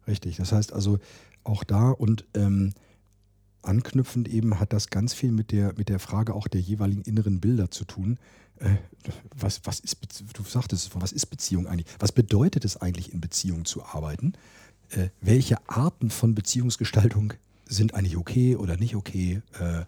[0.07, 0.37] Richtig.
[0.37, 0.98] Das heißt also
[1.44, 2.72] auch da und ähm,
[3.62, 7.40] anknüpfend eben hat das ganz viel mit der, mit der Frage auch der jeweiligen inneren
[7.40, 8.18] Bilder zu tun.
[8.59, 8.76] Äh,
[9.37, 9.98] was, was ist,
[10.35, 11.87] du sagtest es, was ist Beziehung eigentlich?
[11.98, 14.35] Was bedeutet es eigentlich, in Beziehung zu arbeiten?
[14.90, 17.35] Äh, welche Arten von Beziehungsgestaltung
[17.66, 19.42] sind eigentlich okay oder nicht okay?
[19.59, 19.85] Äh,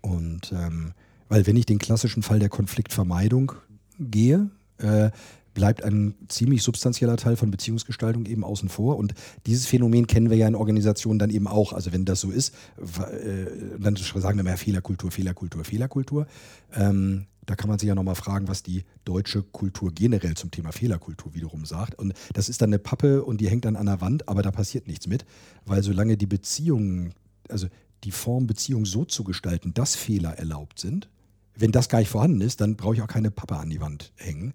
[0.00, 0.94] und ähm,
[1.28, 3.52] weil wenn ich den klassischen Fall der Konfliktvermeidung
[3.98, 5.10] gehe, äh,
[5.56, 8.98] bleibt ein ziemlich substanzieller Teil von Beziehungsgestaltung eben außen vor.
[8.98, 9.14] Und
[9.46, 11.72] dieses Phänomen kennen wir ja in Organisationen dann eben auch.
[11.72, 13.46] Also wenn das so ist, äh,
[13.78, 16.26] dann sagen wir mal Fehlerkultur, Fehlerkultur, Fehlerkultur.
[16.74, 20.72] Ähm, da kann man sich ja nochmal fragen, was die deutsche Kultur generell zum Thema
[20.72, 21.98] Fehlerkultur wiederum sagt.
[21.98, 24.50] Und das ist dann eine Pappe und die hängt dann an der Wand, aber da
[24.50, 25.24] passiert nichts mit,
[25.64, 27.14] weil solange die Beziehungen,
[27.48, 27.68] also
[28.04, 31.08] die Form Beziehung so zu gestalten, dass Fehler erlaubt sind,
[31.56, 34.12] wenn das gar nicht vorhanden ist, dann brauche ich auch keine Pappe an die Wand
[34.16, 34.54] hängen,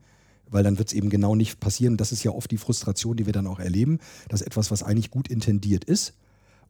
[0.50, 1.98] weil dann wird es eben genau nicht passieren.
[1.98, 5.12] Das ist ja oft die Frustration, die wir dann auch erleben, dass etwas, was eigentlich
[5.12, 6.14] gut intendiert ist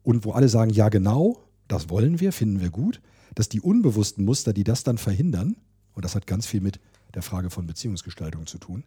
[0.02, 3.00] und wo alle sagen, ja genau, das wollen wir, finden wir gut,
[3.34, 5.56] dass die unbewussten Muster, die das dann verhindern,
[5.94, 6.80] und das hat ganz viel mit
[7.14, 8.84] der Frage von Beziehungsgestaltung zu tun,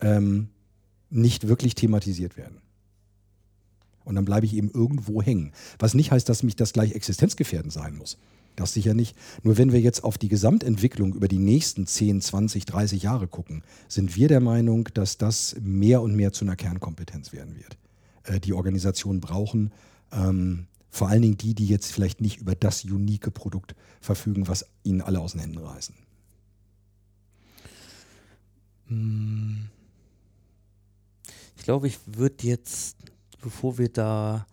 [0.00, 0.48] ähm,
[1.10, 2.60] nicht wirklich thematisiert werden.
[4.04, 5.52] Und dann bleibe ich eben irgendwo hängen.
[5.78, 8.18] Was nicht heißt, dass mich das gleich existenzgefährdend sein muss.
[8.56, 9.16] Das sicher nicht.
[9.42, 13.62] Nur wenn wir jetzt auf die Gesamtentwicklung über die nächsten 10, 20, 30 Jahre gucken,
[13.86, 17.76] sind wir der Meinung, dass das mehr und mehr zu einer Kernkompetenz werden wird.
[18.24, 19.72] Äh, die Organisationen brauchen
[20.10, 24.64] ähm, vor allen Dingen die, die jetzt vielleicht nicht über das unique Produkt verfügen, was
[24.82, 25.94] ihnen alle aus den Händen reißen.
[28.88, 29.68] Hm.
[31.56, 32.96] Ich glaube, ich würde jetzt,
[33.42, 34.46] bevor wir da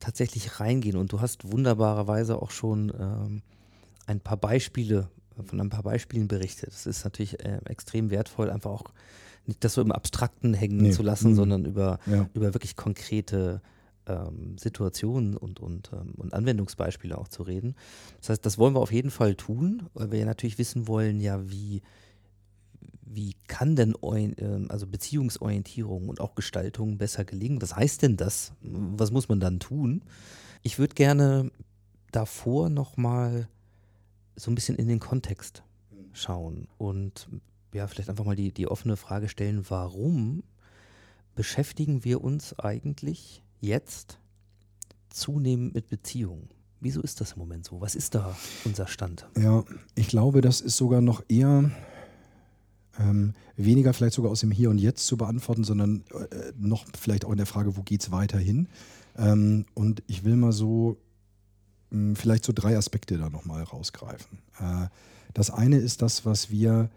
[0.00, 0.96] tatsächlich reingehen.
[0.96, 3.42] Und du hast wunderbarerweise auch schon ähm,
[4.06, 5.08] ein paar Beispiele,
[5.44, 6.70] von ein paar Beispielen berichtet.
[6.70, 8.84] Das ist natürlich äh, extrem wertvoll, einfach auch
[9.46, 10.90] nicht das so im Abstrakten hängen nee.
[10.90, 11.36] zu lassen, mhm.
[11.36, 12.28] sondern über, ja.
[12.34, 13.62] über wirklich konkrete
[14.06, 17.74] ähm, Situationen und, und, ähm, und Anwendungsbeispiele auch zu reden.
[18.20, 21.20] Das heißt, das wollen wir auf jeden Fall tun, weil wir ja natürlich wissen wollen,
[21.20, 21.82] ja, wie,
[23.12, 27.60] wie kann denn ähm, also Beziehungsorientierung und auch Gestaltung besser gelingen?
[27.60, 28.52] Was heißt denn das?
[28.62, 30.02] Was muss man dann tun?
[30.62, 31.50] Ich würde gerne
[32.12, 33.48] davor nochmal
[34.36, 35.64] so ein bisschen in den Kontext
[36.12, 37.28] schauen und
[37.72, 40.42] ja, vielleicht einfach mal die, die offene Frage stellen, warum
[41.34, 44.18] beschäftigen wir uns eigentlich jetzt
[45.08, 46.48] zunehmend mit Beziehungen?
[46.80, 47.80] Wieso ist das im Moment so?
[47.80, 49.28] Was ist da unser Stand?
[49.36, 51.70] Ja, ich glaube, das ist sogar noch eher
[52.98, 57.24] ähm, weniger vielleicht sogar aus dem Hier und Jetzt zu beantworten, sondern äh, noch vielleicht
[57.24, 58.68] auch in der Frage, wo geht es weiterhin?
[59.16, 60.96] Ähm, und ich will mal so
[61.90, 64.38] mh, hm, vielleicht so drei Aspekte da nochmal rausgreifen.
[64.58, 64.88] Äh,
[65.34, 66.90] das eine ist das, was wir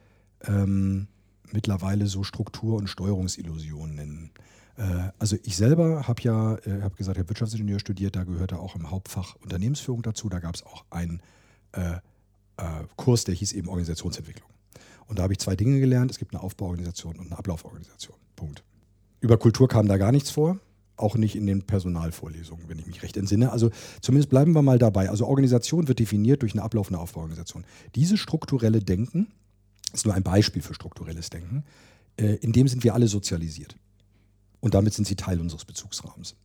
[0.45, 1.07] ähm,
[1.51, 4.31] mittlerweile so Struktur- und Steuerungsillusionen nennen.
[4.77, 8.59] Äh, also ich selber habe ja, äh, habe gesagt, ich habe Wirtschaftsingenieur studiert, da gehörte
[8.59, 10.29] auch im Hauptfach Unternehmensführung dazu.
[10.29, 11.21] Da gab es auch einen
[11.73, 11.99] äh,
[12.97, 14.52] Kurs, der hieß eben Organisationsentwicklung.
[15.07, 16.11] Und da habe ich zwei Dinge gelernt.
[16.11, 18.17] Es gibt eine Aufbauorganisation und eine Ablauforganisation.
[18.35, 18.63] Punkt.
[19.19, 20.59] Über Kultur kam da gar nichts vor.
[20.95, 23.51] Auch nicht in den Personalvorlesungen, wenn ich mich recht entsinne.
[23.51, 25.09] Also zumindest bleiben wir mal dabei.
[25.09, 27.65] Also Organisation wird definiert durch eine ablaufende Aufbauorganisation.
[27.95, 29.27] Dieses strukturelle Denken
[29.91, 31.63] ist nur ein Beispiel für strukturelles Denken.
[32.17, 33.75] Äh, in dem sind wir alle sozialisiert.
[34.59, 36.35] Und damit sind sie Teil unseres Bezugsrahmens.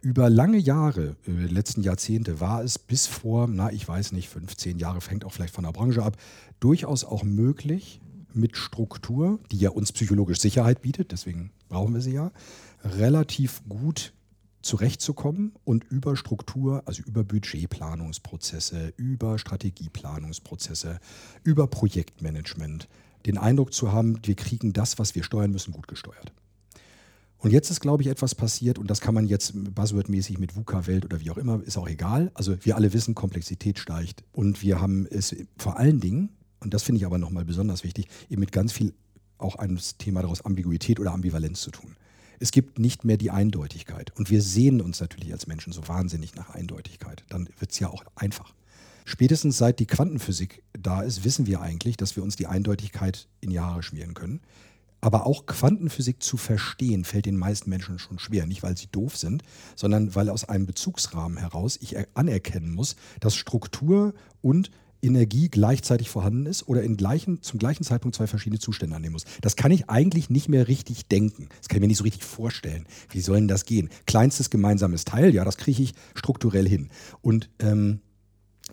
[0.00, 4.28] Über lange Jahre, über die letzten Jahrzehnte, war es bis vor, na, ich weiß nicht,
[4.28, 6.16] 15 Jahre, fängt auch vielleicht von der Branche ab,
[6.60, 8.00] durchaus auch möglich,
[8.34, 12.30] mit Struktur, die ja uns psychologisch Sicherheit bietet, deswegen brauchen wir sie ja,
[12.84, 14.12] relativ gut
[14.62, 21.00] zurechtzukommen und über Struktur, also über Budgetplanungsprozesse, über Strategieplanungsprozesse,
[21.42, 22.88] über Projektmanagement,
[23.26, 26.32] den Eindruck zu haben, wir kriegen das, was wir steuern müssen, gut gesteuert.
[27.38, 31.04] Und jetzt ist, glaube ich, etwas passiert und das kann man jetzt buzzwordmäßig mit VUCA-Welt
[31.04, 32.32] oder wie auch immer, ist auch egal.
[32.34, 36.82] Also wir alle wissen, Komplexität steigt und wir haben es vor allen Dingen, und das
[36.82, 38.92] finde ich aber nochmal besonders wichtig, eben mit ganz viel
[39.38, 41.96] auch ein Thema daraus Ambiguität oder Ambivalenz zu tun.
[42.40, 44.12] Es gibt nicht mehr die Eindeutigkeit.
[44.16, 47.24] Und wir sehen uns natürlich als Menschen so wahnsinnig nach Eindeutigkeit.
[47.28, 48.54] Dann wird es ja auch einfach.
[49.04, 53.50] Spätestens seit die Quantenphysik da ist, wissen wir eigentlich, dass wir uns die Eindeutigkeit in
[53.50, 54.40] die Haare schmieren können.
[55.00, 58.46] Aber auch Quantenphysik zu verstehen, fällt den meisten Menschen schon schwer.
[58.46, 59.42] Nicht, weil sie doof sind,
[59.76, 64.70] sondern weil aus einem Bezugsrahmen heraus ich anerkennen muss, dass Struktur und
[65.02, 69.26] Energie gleichzeitig vorhanden ist oder in gleichen, zum gleichen Zeitpunkt zwei verschiedene Zustände annehmen muss.
[69.40, 71.48] Das kann ich eigentlich nicht mehr richtig denken.
[71.58, 72.86] Das kann ich mir nicht so richtig vorstellen.
[73.10, 73.90] Wie soll denn das gehen?
[74.06, 76.90] Kleinstes gemeinsames Teil, ja, das kriege ich strukturell hin.
[77.22, 78.00] Und ähm,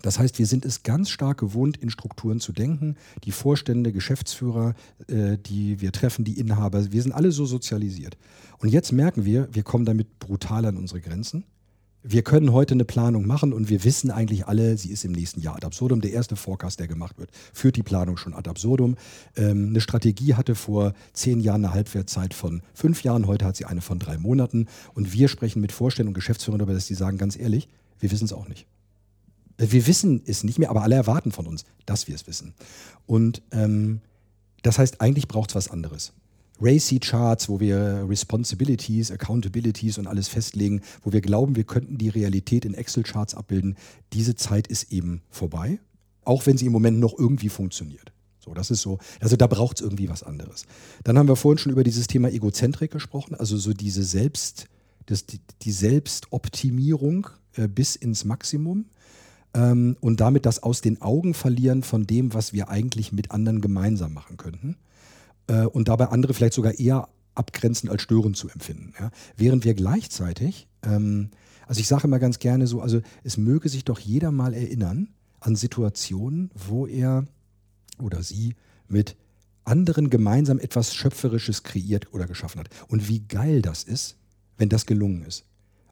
[0.02, 2.96] das heißt, wir sind es ganz stark gewohnt, in Strukturen zu denken.
[3.24, 4.74] Die Vorstände, Geschäftsführer,
[5.08, 8.16] äh, die wir treffen, die Inhaber, wir sind alle so sozialisiert.
[8.58, 11.44] Und jetzt merken wir, wir kommen damit brutal an unsere Grenzen
[12.08, 15.40] wir können heute eine Planung machen und wir wissen eigentlich alle, sie ist im nächsten
[15.40, 16.00] Jahr ad absurdum.
[16.00, 18.96] Der erste Forecast, der gemacht wird, führt die Planung schon ad absurdum.
[19.34, 23.64] Ähm, eine Strategie hatte vor zehn Jahren eine Halbwertzeit von fünf Jahren, heute hat sie
[23.64, 24.66] eine von drei Monaten.
[24.94, 28.26] Und wir sprechen mit Vorständen und Geschäftsführern darüber, dass die sagen, ganz ehrlich, wir wissen
[28.26, 28.66] es auch nicht.
[29.58, 32.54] Wir wissen es nicht mehr, aber alle erwarten von uns, dass wir es wissen.
[33.06, 34.00] Und ähm,
[34.62, 36.12] das heißt, eigentlich braucht es was anderes.
[36.60, 42.64] Racy-Charts, wo wir Responsibilities, Accountabilities und alles festlegen, wo wir glauben, wir könnten die Realität
[42.64, 43.76] in Excel-Charts abbilden.
[44.12, 45.78] Diese Zeit ist eben vorbei,
[46.24, 48.12] auch wenn sie im Moment noch irgendwie funktioniert.
[48.40, 50.66] So, das ist so, also da braucht es irgendwie was anderes.
[51.04, 54.68] Dann haben wir vorhin schon über dieses Thema Egozentrik gesprochen, also so diese Selbst,
[55.06, 58.86] das, die, die Selbstoptimierung äh, bis ins Maximum
[59.56, 63.60] ähm, und damit das aus den Augen verlieren von dem, was wir eigentlich mit anderen
[63.60, 64.76] gemeinsam machen könnten
[65.46, 68.92] äh, und dabei andere vielleicht sogar eher abgrenzend als störend zu empfinden.
[69.00, 69.10] Ja?
[69.36, 71.30] Während wir gleichzeitig, ähm,
[71.66, 75.08] also ich sage immer ganz gerne so, also es möge sich doch jeder mal erinnern
[75.40, 77.24] an Situationen, wo er
[77.98, 78.54] oder sie
[78.88, 79.16] mit
[79.64, 82.68] anderen gemeinsam etwas Schöpferisches kreiert oder geschaffen hat.
[82.88, 84.16] Und wie geil das ist,
[84.58, 85.44] wenn das gelungen ist.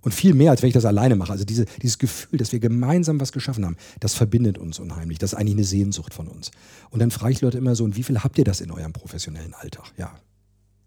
[0.05, 1.33] Und viel mehr, als wenn ich das alleine mache.
[1.33, 5.19] Also diese, dieses Gefühl, dass wir gemeinsam was geschaffen haben, das verbindet uns unheimlich.
[5.19, 6.51] Das ist eigentlich eine Sehnsucht von uns.
[6.91, 8.93] Und dann frage ich Leute immer so, und wie viel habt ihr das in eurem
[8.93, 9.87] professionellen Alltag?
[9.97, 10.15] Ja,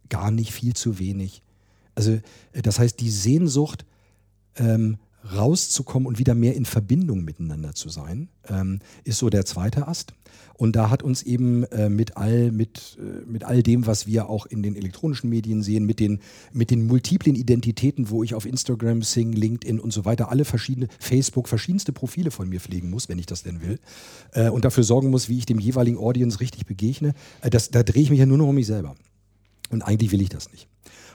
[0.10, 1.42] gar nicht, viel zu wenig.
[1.96, 3.86] Also äh, das heißt, die Sehnsucht,
[4.56, 9.88] ähm, rauszukommen und wieder mehr in Verbindung miteinander zu sein, ähm, ist so der zweite
[9.88, 10.14] Ast.
[10.58, 14.28] Und da hat uns eben äh, mit, all, mit, äh, mit all dem, was wir
[14.28, 16.20] auch in den elektronischen Medien sehen, mit den,
[16.52, 20.88] mit den multiplen Identitäten, wo ich auf Instagram, Sing, LinkedIn und so weiter alle verschiedene,
[21.00, 23.80] Facebook, verschiedenste Profile von mir pflegen muss, wenn ich das denn will,
[24.32, 27.84] äh, und dafür sorgen muss, wie ich dem jeweiligen Audience richtig begegne, äh, das, da
[27.84, 28.96] drehe ich mich ja nur noch um mich selber.
[29.70, 30.68] Und eigentlich will ich das nicht.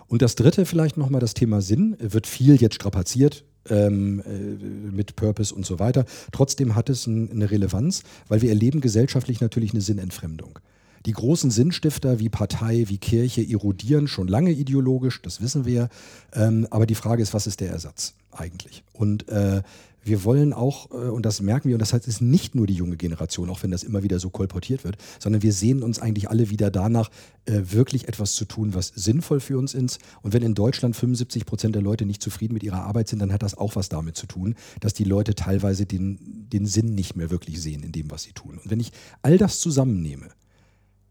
[0.06, 1.96] Und das dritte vielleicht nochmal das Thema Sinn.
[1.98, 6.04] Wird viel jetzt strapaziert ähm, äh, mit Purpose und so weiter.
[6.32, 10.58] Trotzdem hat es ein, eine Relevanz, weil wir erleben gesellschaftlich natürlich eine Sinnentfremdung.
[11.06, 15.88] Die großen Sinnstifter wie Partei, wie Kirche erodieren schon lange ideologisch, das wissen wir.
[16.32, 18.84] Ähm, aber die Frage ist, was ist der Ersatz eigentlich?
[18.92, 19.62] Und äh,
[20.04, 22.66] wir wollen auch, äh, und das merken wir, und das heißt, es ist nicht nur
[22.66, 25.98] die junge Generation, auch wenn das immer wieder so kolportiert wird, sondern wir sehen uns
[25.98, 27.10] eigentlich alle wieder danach,
[27.44, 29.98] äh, wirklich etwas zu tun, was sinnvoll für uns ist.
[30.22, 33.32] Und wenn in Deutschland 75 Prozent der Leute nicht zufrieden mit ihrer Arbeit sind, dann
[33.32, 37.16] hat das auch was damit zu tun, dass die Leute teilweise den, den Sinn nicht
[37.16, 38.58] mehr wirklich sehen in dem, was sie tun.
[38.58, 40.28] Und wenn ich all das zusammennehme,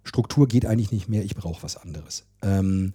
[0.04, 2.26] Struktur geht eigentlich nicht mehr, ich brauche was anderes.
[2.42, 2.94] Ähm,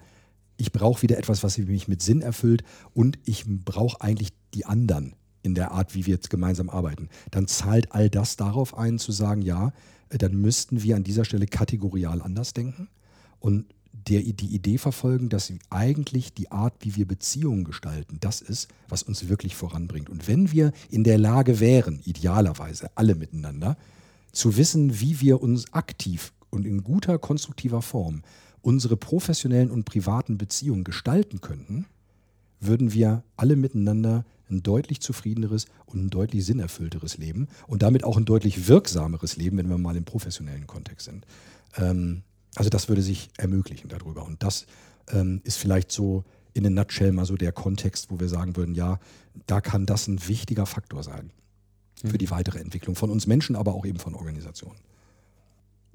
[0.57, 5.15] ich brauche wieder etwas, was mich mit Sinn erfüllt und ich brauche eigentlich die anderen
[5.47, 7.09] in der Art, wie wir jetzt gemeinsam arbeiten.
[7.31, 9.73] Dann zahlt all das darauf ein, zu sagen, ja,
[10.11, 12.89] äh, dann müssten wir an dieser Stelle kategorial anders denken
[13.41, 13.65] und
[14.09, 19.03] der, die Idee verfolgen, dass eigentlich die Art, wie wir Beziehungen gestalten, das ist, was
[19.03, 20.11] uns wirklich voranbringt.
[20.11, 23.77] Und wenn wir in der Lage wären, idealerweise alle miteinander,
[24.33, 28.23] zu wissen, wie wir uns aktiv und in guter, konstruktiver Form
[28.61, 31.87] unsere professionellen und privaten Beziehungen gestalten könnten,
[32.61, 38.17] würden wir alle miteinander ein deutlich zufriedeneres und ein deutlich sinnerfüllteres Leben und damit auch
[38.17, 41.27] ein deutlich wirksameres Leben, wenn wir mal im professionellen Kontext sind.
[41.77, 42.23] Ähm,
[42.55, 44.25] also das würde sich ermöglichen darüber.
[44.25, 44.67] Und das
[45.09, 48.75] ähm, ist vielleicht so in a nutshell mal so der Kontext, wo wir sagen würden,
[48.75, 48.99] ja,
[49.47, 51.31] da kann das ein wichtiger Faktor sein
[52.03, 52.19] für Mhm.
[52.19, 54.79] die weitere Entwicklung von uns Menschen, aber auch eben von Organisationen.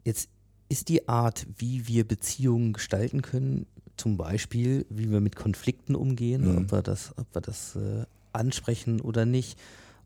[0.03, 0.29] Jetzt
[0.69, 3.65] ist die Art, wie wir Beziehungen gestalten können,
[3.97, 6.57] zum Beispiel, wie wir mit Konflikten umgehen, Mhm.
[6.59, 9.60] ob wir das, ob wir das äh, ansprechen oder nicht,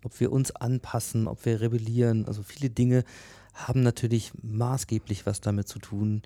[0.04, 2.26] ob wir uns anpassen, ob wir rebellieren.
[2.26, 3.04] Also viele Dinge
[3.54, 6.22] haben natürlich maßgeblich was damit zu tun,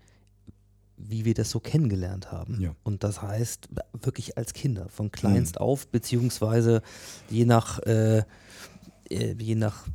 [0.97, 2.59] wie wir das so kennengelernt haben.
[2.59, 2.75] Ja.
[2.83, 3.69] Und das heißt
[4.01, 6.81] wirklich als Kinder, von kleinst auf, beziehungsweise
[7.29, 8.23] je nach, äh,
[9.09, 9.87] äh, je nach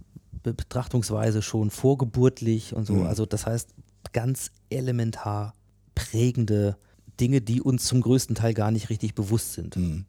[0.43, 2.95] Be- Betrachtungsweise schon vorgeburtlich und so.
[2.95, 3.07] Mhm.
[3.07, 3.75] Also das heißt
[4.13, 5.53] ganz elementar
[5.95, 6.79] prägende
[7.21, 9.77] Dinge, die uns zum größten Teil gar nicht richtig bewusst sind.
[9.77, 10.07] Mhm.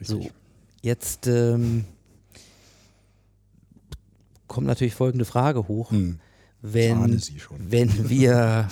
[0.00, 0.34] So, Richtig.
[0.82, 1.84] Jetzt ähm,
[4.48, 5.90] kommt natürlich folgende Frage hoch.
[5.90, 6.18] Mhm.
[6.60, 7.56] Wenn, ahne sie schon.
[7.70, 8.68] wenn wir,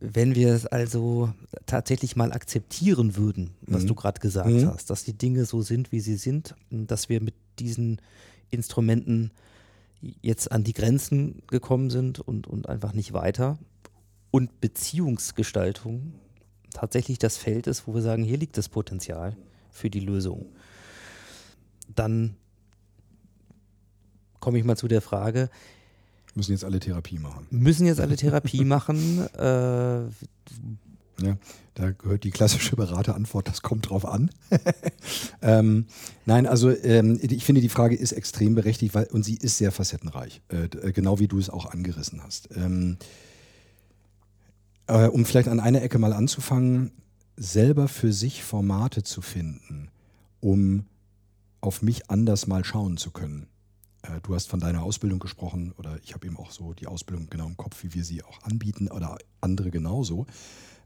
[0.00, 1.32] wenn wir es also
[1.66, 3.88] tatsächlich mal akzeptieren würden, was Mhm.
[3.88, 4.66] du gerade gesagt Mhm.
[4.66, 8.00] hast, dass die Dinge so sind, wie sie sind, dass wir mit diesen
[8.50, 9.30] Instrumenten
[10.22, 13.58] jetzt an die Grenzen gekommen sind und, und einfach nicht weiter.
[14.30, 16.14] Und Beziehungsgestaltung
[16.72, 19.36] tatsächlich das Feld ist, wo wir sagen, hier liegt das Potenzial
[19.70, 20.46] für die Lösung.
[21.94, 22.36] Dann
[24.40, 25.50] komme ich mal zu der Frage,
[26.34, 27.46] Müssen jetzt alle Therapie machen.
[27.50, 29.26] müssen jetzt alle Therapie machen?
[29.36, 30.02] Äh,
[31.22, 31.36] Ja,
[31.74, 34.30] da gehört die klassische Beraterantwort, das kommt drauf an.
[35.42, 35.86] ähm,
[36.24, 39.70] nein, also ähm, ich finde, die Frage ist extrem berechtigt, weil, und sie ist sehr
[39.72, 42.48] facettenreich, äh, äh, genau wie du es auch angerissen hast.
[42.56, 42.96] Ähm,
[44.86, 46.92] äh, um vielleicht an einer Ecke mal anzufangen,
[47.36, 49.90] selber für sich Formate zu finden,
[50.40, 50.84] um
[51.60, 53.46] auf mich anders mal schauen zu können.
[54.02, 57.28] Äh, Du hast von deiner Ausbildung gesprochen oder ich habe eben auch so die Ausbildung
[57.30, 60.26] genau im Kopf, wie wir sie auch anbieten oder andere genauso.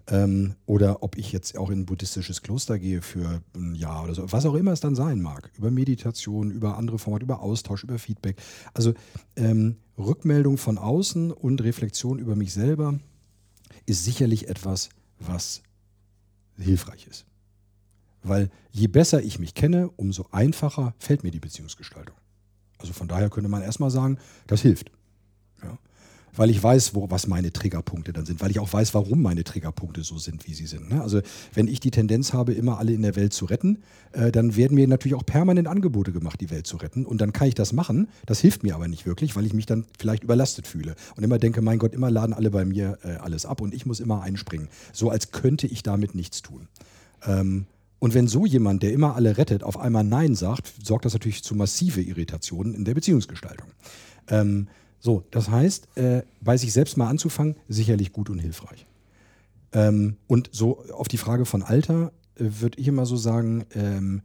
[0.07, 4.15] Ähm, oder ob ich jetzt auch in ein buddhistisches Kloster gehe für ein Jahr oder
[4.15, 5.51] so, was auch immer es dann sein mag.
[5.57, 8.37] Über Meditation, über andere Formate, über Austausch, über Feedback.
[8.75, 8.93] Also
[9.37, 12.99] ähm, Rückmeldung von außen und Reflexion über mich selber
[13.87, 15.63] ist sicherlich etwas, was
[16.59, 17.25] hilfreich ist.
[18.25, 22.17] Weil je besser ich mich kenne, umso einfacher fällt mir die Beziehungsgestaltung.
[22.79, 24.91] Also von daher könnte man erstmal sagen, das hilft.
[25.63, 25.79] Ja.
[26.37, 29.45] Weil ich weiß, wo, was meine Triggerpunkte dann sind, weil ich auch weiß, warum meine
[29.45, 30.91] Triggerpunkte so sind, wie sie sind.
[30.91, 31.01] Ne?
[31.01, 31.21] Also
[31.53, 33.83] wenn ich die Tendenz habe, immer alle in der Welt zu retten,
[34.13, 37.07] äh, dann werden mir natürlich auch permanent Angebote gemacht, die Welt zu retten.
[37.07, 38.09] Und dann kann ich das machen.
[38.27, 40.97] Das hilft mir aber nicht wirklich, weil ich mich dann vielleicht überlastet fühle.
[41.15, 43.87] Und immer denke, mein Gott, immer laden alle bei mir äh, alles ab und ich
[43.87, 44.69] muss immer einspringen.
[44.93, 46.69] So als könnte ich damit nichts tun.
[47.27, 47.67] Ähm,
[48.05, 51.43] und wenn so jemand, der immer alle rettet, auf einmal Nein sagt, sorgt das natürlich
[51.43, 53.69] zu massive Irritationen in der Beziehungsgestaltung.
[54.29, 54.69] Ähm,
[55.01, 58.87] so, das heißt, äh, bei sich selbst mal anzufangen, sicherlich gut und hilfreich.
[59.73, 64.21] Ähm, und so auf die Frage von Alter äh, würde ich immer so sagen, ähm,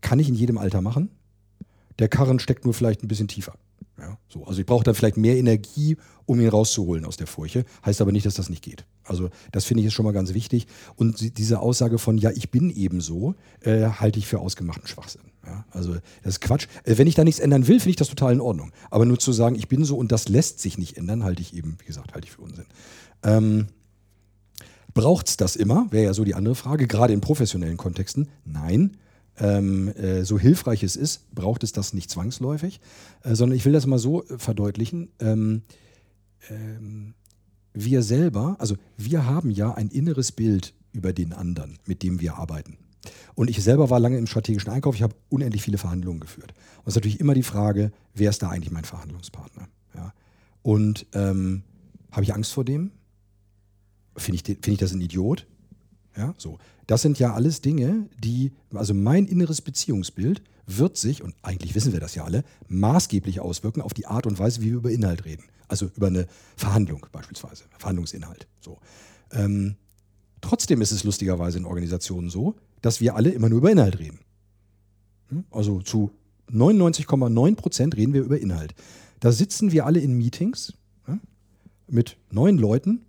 [0.00, 1.08] kann ich in jedem Alter machen.
[2.00, 3.54] Der Karren steckt nur vielleicht ein bisschen tiefer.
[3.96, 4.42] Ja, so.
[4.44, 7.64] Also ich brauche dann vielleicht mehr Energie, um ihn rauszuholen aus der Furche.
[7.86, 8.86] Heißt aber nicht, dass das nicht geht.
[9.10, 10.66] Also das finde ich ist schon mal ganz wichtig.
[10.96, 15.22] Und diese Aussage von, ja, ich bin eben so, äh, halte ich für ausgemachten Schwachsinn.
[15.44, 16.66] Ja, also das ist Quatsch.
[16.84, 18.72] Äh, wenn ich da nichts ändern will, finde ich das total in Ordnung.
[18.90, 21.54] Aber nur zu sagen, ich bin so und das lässt sich nicht ändern, halte ich
[21.54, 22.66] eben, wie gesagt, halte ich für Unsinn.
[23.22, 23.66] Ähm,
[24.94, 25.86] Braucht es das immer?
[25.90, 28.28] Wäre ja so die andere Frage, gerade in professionellen Kontexten.
[28.44, 28.96] Nein.
[29.38, 32.80] Ähm, äh, so hilfreich es ist, braucht es das nicht zwangsläufig,
[33.22, 35.10] äh, sondern ich will das mal so äh, verdeutlichen.
[35.18, 35.62] Ähm,
[36.50, 37.14] ähm,
[37.72, 42.36] wir selber, also wir haben ja ein inneres Bild über den anderen, mit dem wir
[42.36, 42.76] arbeiten.
[43.34, 46.52] Und ich selber war lange im strategischen Einkauf, ich habe unendlich viele Verhandlungen geführt.
[46.78, 49.68] Und es ist natürlich immer die Frage, wer ist da eigentlich mein Verhandlungspartner?
[49.94, 50.12] Ja.
[50.62, 51.62] Und ähm,
[52.10, 52.90] habe ich Angst vor dem?
[54.16, 55.46] Finde ich, find ich das ein Idiot?
[56.16, 56.58] Ja, so.
[56.86, 61.92] Das sind ja alles Dinge, die, also mein inneres Beziehungsbild wird sich, und eigentlich wissen
[61.92, 65.24] wir das ja alle, maßgeblich auswirken auf die Art und Weise, wie wir über Inhalt
[65.24, 65.44] reden.
[65.70, 68.48] Also über eine Verhandlung beispielsweise, Verhandlungsinhalt.
[68.60, 68.78] So.
[69.30, 69.76] Ähm,
[70.40, 74.18] trotzdem ist es lustigerweise in Organisationen so, dass wir alle immer nur über Inhalt reden.
[75.28, 75.44] Hm?
[75.52, 76.10] Also zu
[76.50, 78.74] 99,9 Prozent reden wir über Inhalt.
[79.20, 80.74] Da sitzen wir alle in Meetings
[81.06, 81.20] ja,
[81.86, 83.06] mit neun Leuten,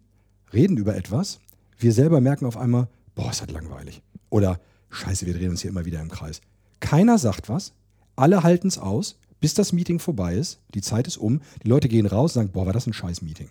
[0.53, 1.39] reden über etwas.
[1.80, 4.03] Wir selber merken auf einmal, boah, ist das langweilig.
[4.30, 4.59] Oder
[4.91, 6.41] scheiße, wir drehen uns hier immer wieder im Kreis.
[6.80, 7.74] Keiner sagt was,
[8.16, 11.89] alle halten es aus, bis das Meeting vorbei ist, die Zeit ist um, die Leute
[11.89, 13.50] gehen raus und sagen, boah, war das ein scheiß Meeting.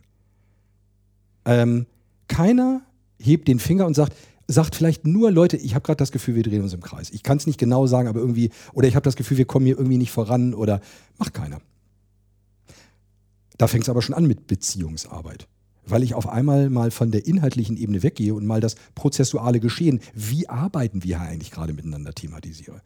[1.45, 1.87] Ähm,
[2.29, 2.83] keiner
[3.19, 4.17] hebt den Finger und sagt,
[4.47, 7.11] sagt vielleicht nur, Leute, ich habe gerade das Gefühl, wir drehen uns im Kreis.
[7.11, 9.67] Ich kann es nicht genau sagen, aber irgendwie, oder ich habe das Gefühl, wir kommen
[9.67, 10.81] hier irgendwie nicht voran oder
[11.19, 11.61] macht keiner.
[13.59, 15.47] Da fängt es aber schon an mit Beziehungsarbeit.
[15.87, 20.01] Weil ich auf einmal mal von der inhaltlichen Ebene weggehe und mal das prozessuale Geschehen,
[20.15, 22.81] wie arbeiten wir hier eigentlich gerade miteinander thematisiere.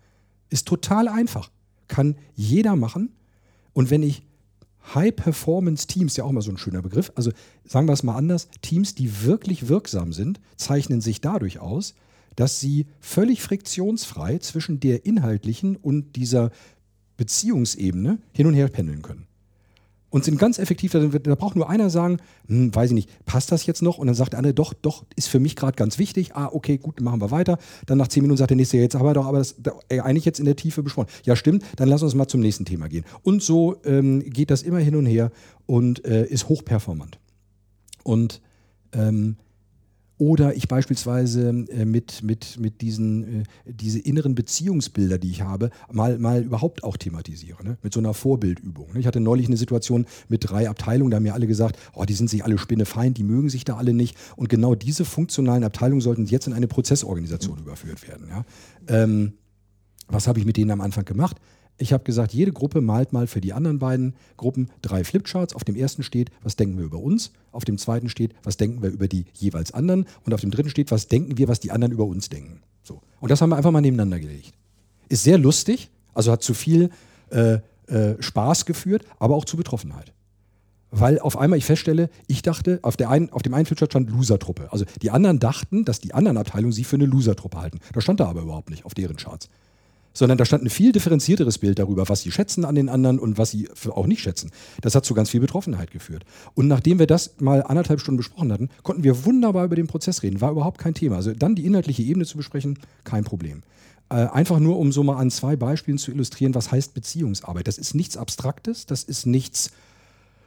[0.48, 1.50] Ist total einfach.
[1.88, 3.10] Kann jeder machen.
[3.72, 4.22] Und wenn ich
[4.94, 7.30] High-Performance-Teams, ja auch mal so ein schöner Begriff, also
[7.64, 11.94] sagen wir es mal anders, Teams, die wirklich wirksam sind, zeichnen sich dadurch aus,
[12.36, 16.50] dass sie völlig friktionsfrei zwischen der inhaltlichen und dieser
[17.16, 19.26] Beziehungsebene hin und her pendeln können
[20.14, 20.92] und sind ganz effektiv.
[20.92, 23.98] Da, da braucht nur einer sagen, hm, weiß ich nicht, passt das jetzt noch?
[23.98, 26.36] Und dann sagt der andere, doch, doch, ist für mich gerade ganz wichtig.
[26.36, 27.58] Ah, okay, gut, machen wir weiter.
[27.86, 29.56] Dann nach zehn Minuten sagt der nächste, jetzt haben wir doch aber das
[29.88, 31.08] äh, eigentlich jetzt in der Tiefe besprochen.
[31.24, 33.04] Ja, stimmt, dann lass uns mal zum nächsten Thema gehen.
[33.22, 35.32] Und so ähm, geht das immer hin und her
[35.66, 37.18] und äh, ist hochperformant.
[38.04, 38.40] Und
[38.92, 39.34] ähm,
[40.16, 45.70] oder ich beispielsweise äh, mit, mit, mit diesen äh, diese inneren Beziehungsbilder, die ich habe,
[45.90, 47.64] mal, mal überhaupt auch thematisiere.
[47.64, 47.78] Ne?
[47.82, 48.92] Mit so einer Vorbildübung.
[48.92, 49.00] Ne?
[49.00, 52.14] Ich hatte neulich eine Situation mit drei Abteilungen, da haben mir alle gesagt, oh, die
[52.14, 54.16] sind sich alle spinnefeind, die mögen sich da alle nicht.
[54.36, 57.62] Und genau diese funktionalen Abteilungen sollten jetzt in eine Prozessorganisation mhm.
[57.64, 58.28] überführt werden.
[58.28, 58.44] Ja?
[58.86, 59.32] Ähm,
[60.06, 61.40] was habe ich mit denen am Anfang gemacht?
[61.76, 65.54] Ich habe gesagt, jede Gruppe malt mal für die anderen beiden Gruppen drei Flipcharts.
[65.54, 67.32] Auf dem ersten steht, was denken wir über uns.
[67.50, 70.06] Auf dem zweiten steht, was denken wir über die jeweils anderen.
[70.24, 72.60] Und auf dem dritten steht, was denken wir, was die anderen über uns denken.
[72.84, 73.00] So.
[73.20, 74.52] Und das haben wir einfach mal nebeneinander gelegt.
[75.08, 76.90] Ist sehr lustig, also hat zu viel
[77.30, 77.58] äh,
[77.88, 80.12] äh, Spaß geführt, aber auch zu Betroffenheit.
[80.92, 84.10] Weil auf einmal ich feststelle, ich dachte, auf, der einen, auf dem einen Flipchart stand
[84.10, 84.68] Loser-Truppe.
[84.70, 87.80] Also die anderen dachten, dass die anderen Abteilungen sie für eine Loser-Truppe halten.
[87.92, 89.48] Das stand da aber überhaupt nicht auf deren Charts
[90.14, 93.36] sondern da stand ein viel differenzierteres Bild darüber, was sie schätzen an den anderen und
[93.36, 94.50] was sie auch nicht schätzen.
[94.80, 96.24] Das hat zu ganz viel Betroffenheit geführt.
[96.54, 100.22] Und nachdem wir das mal anderthalb Stunden besprochen hatten, konnten wir wunderbar über den Prozess
[100.22, 100.40] reden.
[100.40, 101.16] War überhaupt kein Thema.
[101.16, 103.62] Also dann die inhaltliche Ebene zu besprechen, kein Problem.
[104.08, 107.66] Äh, einfach nur, um so mal an zwei Beispielen zu illustrieren, was heißt Beziehungsarbeit.
[107.66, 109.70] Das ist nichts Abstraktes, das ist nichts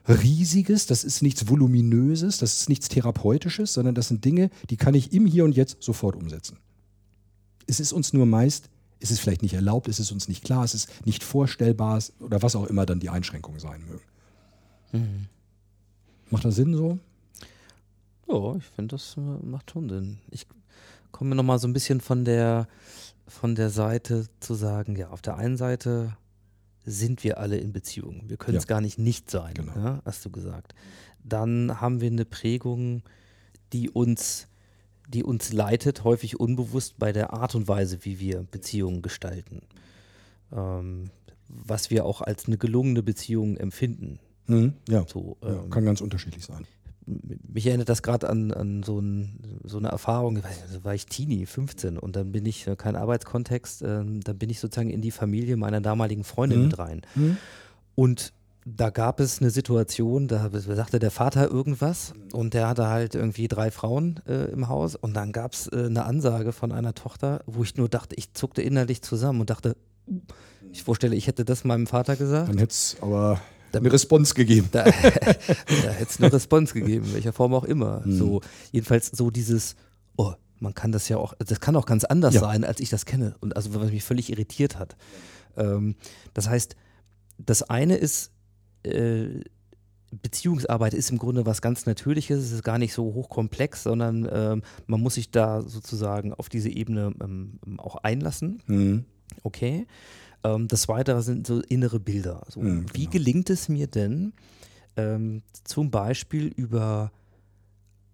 [0.08, 4.94] Riesiges, das ist nichts Voluminöses, das ist nichts Therapeutisches, sondern das sind Dinge, die kann
[4.94, 6.58] ich im Hier und Jetzt sofort umsetzen.
[7.66, 8.70] Es ist uns nur meist
[9.00, 12.42] ist es vielleicht nicht erlaubt, ist es uns nicht klar, ist es nicht vorstellbar oder
[12.42, 14.04] was auch immer dann die Einschränkungen sein mögen.
[14.92, 15.26] Mhm.
[16.30, 17.00] Macht das Sinn so?
[18.28, 20.18] Ja, ich finde, das äh, macht schon Sinn.
[20.32, 20.46] Ich
[21.12, 22.68] komme noch mal so ein bisschen von der,
[23.28, 26.18] von der Seite zu sagen, ja, auf der einen Seite
[26.86, 28.24] sind wir alle in Beziehung.
[28.28, 28.68] Wir können es ja.
[28.68, 29.74] gar nicht nicht sein, genau.
[29.76, 30.74] ja, hast du gesagt.
[31.24, 33.04] Dann haben wir eine Prägung,
[33.74, 34.48] die uns
[35.08, 39.62] die uns leitet, häufig unbewusst bei der Art und Weise, wie wir Beziehungen gestalten.
[40.52, 41.10] Ähm,
[41.50, 44.20] was wir auch als eine gelungene Beziehung empfinden.
[44.48, 45.06] Mhm, ja.
[45.08, 46.66] So, ähm, ja, kann ganz unterschiedlich sein.
[47.06, 51.46] Mich erinnert das gerade an, an so, ein, so, eine Erfahrung, da war ich Teenie,
[51.46, 55.12] 15 und dann bin ich, äh, kein Arbeitskontext, äh, dann bin ich sozusagen in die
[55.12, 56.66] Familie meiner damaligen Freundin mhm.
[56.66, 57.02] mit rein.
[57.16, 57.38] Mhm.
[57.96, 58.34] Und
[58.76, 63.48] da gab es eine Situation, da sagte der Vater irgendwas und der hatte halt irgendwie
[63.48, 67.42] drei Frauen äh, im Haus und dann gab es äh, eine Ansage von einer Tochter,
[67.46, 69.78] wo ich nur dachte, ich zuckte innerlich zusammen und dachte,
[70.72, 72.50] ich vorstelle, ich hätte das meinem Vater gesagt.
[72.50, 73.40] Dann hätte es aber
[73.72, 74.68] da, eine Response gegeben.
[74.72, 78.02] Da, da hätte es eine Response gegeben, in welcher Form auch immer.
[78.06, 78.18] Mhm.
[78.18, 78.42] So,
[78.72, 79.78] jedenfalls so dieses,
[80.18, 82.42] oh, man kann das ja auch, das kann auch ganz anders ja.
[82.42, 83.36] sein, als ich das kenne.
[83.40, 84.98] Und also was mich völlig irritiert hat.
[85.56, 85.96] Ähm,
[86.34, 86.76] das heißt,
[87.38, 88.32] das eine ist,
[88.88, 89.44] äh,
[90.22, 94.62] Beziehungsarbeit ist im Grunde was ganz Natürliches, es ist gar nicht so hochkomplex, sondern ähm,
[94.86, 98.64] man muss sich da sozusagen auf diese Ebene ähm, auch einlassen.
[98.68, 99.06] Mhm.
[99.44, 99.86] Okay.
[100.44, 102.44] Ähm, das Weitere sind so innere Bilder.
[102.50, 103.12] So, Mhm, Wie genau.
[103.12, 104.34] gelingt es mir denn,
[104.96, 107.12] ähm, zum Beispiel über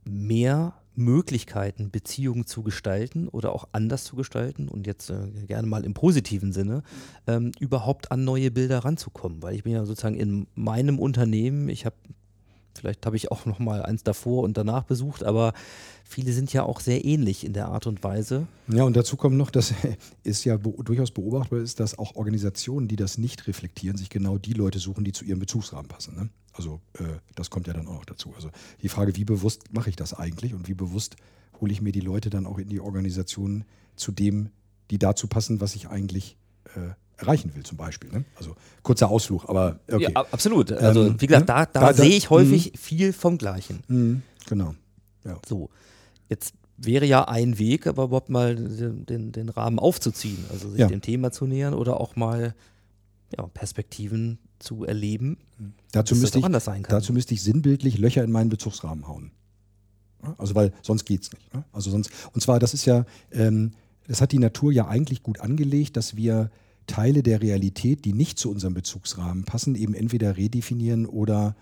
[0.03, 5.86] mehr Möglichkeiten, Beziehungen zu gestalten oder auch anders zu gestalten und jetzt äh, gerne mal
[5.86, 6.84] im positiven Sinne,
[7.28, 9.41] ähm, überhaupt an neue Bilder ranzukommen.
[9.41, 11.96] Weil ich bin ja sozusagen in meinem Unternehmen, ich habe,
[12.78, 15.53] vielleicht habe ich auch noch mal eins davor und danach besucht, aber
[16.03, 18.47] viele sind ja auch sehr ähnlich in der Art und Weise.
[18.67, 19.74] Ja, und dazu kommt noch, dass
[20.24, 24.53] es ja durchaus beobachtbar ist, dass auch Organisationen, die das nicht reflektieren, sich genau die
[24.53, 26.15] Leute suchen, die zu ihrem Bezugsrahmen passen.
[26.15, 26.30] Ne?
[26.53, 27.03] Also äh,
[27.36, 28.34] das kommt ja dann auch noch dazu.
[28.36, 28.49] Also
[28.82, 31.15] die Frage, wie bewusst mache ich das eigentlich und wie bewusst
[31.59, 33.65] hole ich mir die Leute dann auch in die Organisation
[33.95, 34.49] zu dem,
[34.91, 36.38] die dazu passen, was ich eigentlich
[36.76, 38.11] äh, erreichen will, zum Beispiel.
[38.11, 38.26] Ne?
[38.36, 40.11] Also kurzer Ausflug, aber okay.
[40.14, 40.72] Ja, absolut.
[40.72, 41.53] Also Ähm, wie gesagt, ne?
[41.53, 43.84] da, da, Da- sehe ich häufig viel vom Gleichen.
[43.88, 44.76] Mhm, genau.
[45.47, 45.70] So,
[46.30, 50.80] jetzt wäre ja ein Weg, aber überhaupt mal den, den, den Rahmen aufzuziehen, also sich
[50.80, 50.88] Ja.
[50.88, 52.55] dem Thema zu nähern oder auch mal
[53.38, 55.38] ja, Perspektiven zu erleben,
[55.91, 56.84] Dazu dass müsste ich.
[56.88, 59.32] Dazu müsste ich sinnbildlich Löcher in meinen Bezugsrahmen hauen.
[60.24, 61.53] Ja, Also weil sonst geht's nicht.
[61.53, 61.64] Ne?
[61.72, 63.72] Also sonst und zwar das ist ja, ähm,
[64.07, 66.49] das hat die Natur ja eigentlich gut angelegt, dass wir
[66.88, 71.56] Teile der Realität, die nicht zu unserem Bezugsrahmen passen, eben entweder redefinieren oder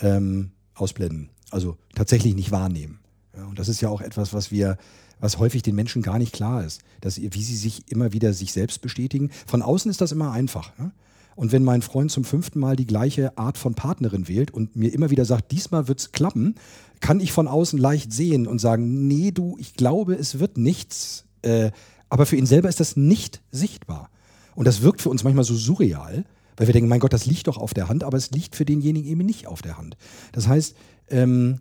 [0.00, 1.30] ähm, ausblenden.
[1.50, 2.98] Also tatsächlich nicht wahrnehmen.
[3.36, 4.78] Ja, und das ist ja auch etwas, was wir,
[5.20, 8.52] was häufig den Menschen gar nicht klar ist, dass wie sie sich immer wieder sich
[8.52, 9.30] selbst bestätigen.
[9.46, 10.76] Von außen ist das immer einfach.
[10.78, 10.92] Ne?
[11.36, 14.92] Und wenn mein Freund zum fünften Mal die gleiche Art von Partnerin wählt und mir
[14.92, 16.54] immer wieder sagt, diesmal wird's klappen,
[17.00, 21.26] kann ich von außen leicht sehen und sagen, nee, du, ich glaube, es wird nichts.
[21.42, 21.72] Äh,
[22.08, 24.10] aber für ihn selber ist das nicht sichtbar.
[24.56, 26.24] Und das wirkt für uns manchmal so surreal,
[26.56, 28.64] weil wir denken, mein Gott, das liegt doch auf der Hand, aber es liegt für
[28.64, 29.96] denjenigen eben nicht auf der Hand.
[30.32, 30.74] Das heißt,
[31.10, 31.60] ähm,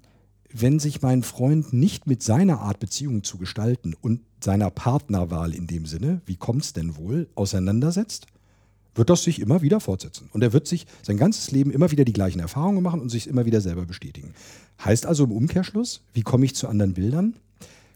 [0.52, 5.68] wenn sich mein Freund nicht mit seiner Art Beziehung zu gestalten und seiner Partnerwahl in
[5.68, 8.28] dem Sinne, wie kommt's denn wohl, auseinandersetzt,
[8.94, 10.30] wird das sich immer wieder fortsetzen.
[10.32, 13.28] Und er wird sich sein ganzes Leben immer wieder die gleichen Erfahrungen machen und sich
[13.28, 14.34] immer wieder selber bestätigen.
[14.84, 17.36] Heißt also im Umkehrschluss, wie komme ich zu anderen Bildern?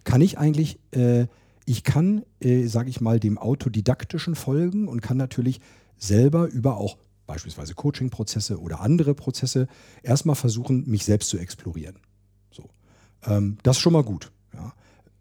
[0.04, 1.28] Kann ich eigentlich, äh,
[1.70, 5.62] ich kann, äh, sage ich mal, dem Autodidaktischen folgen und kann natürlich
[5.98, 6.98] selber über auch
[7.28, 9.68] beispielsweise Coaching-Prozesse oder andere Prozesse
[10.02, 11.98] erstmal versuchen, mich selbst zu explorieren.
[12.50, 12.70] So.
[13.24, 14.32] Ähm, das ist schon mal gut.
[14.52, 14.74] Ja.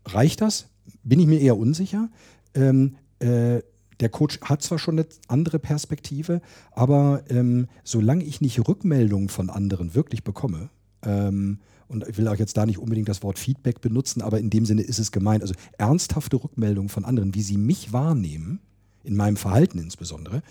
[0.07, 0.69] Reicht das?
[1.03, 2.09] Bin ich mir eher unsicher.
[2.55, 3.61] Ähm, äh,
[4.01, 6.41] der Coach hat zwar schon eine andere Perspektive,
[6.71, 10.71] aber ähm, solange ich nicht Rückmeldungen von anderen wirklich bekomme,
[11.03, 14.51] ähm, und ich will auch jetzt da nicht unbedingt das Wort Feedback benutzen, aber in
[14.51, 18.61] dem Sinne ist es gemeint, also ernsthafte Rückmeldungen von anderen, wie sie mich wahrnehmen,
[19.05, 20.43] in meinem Verhalten insbesondere,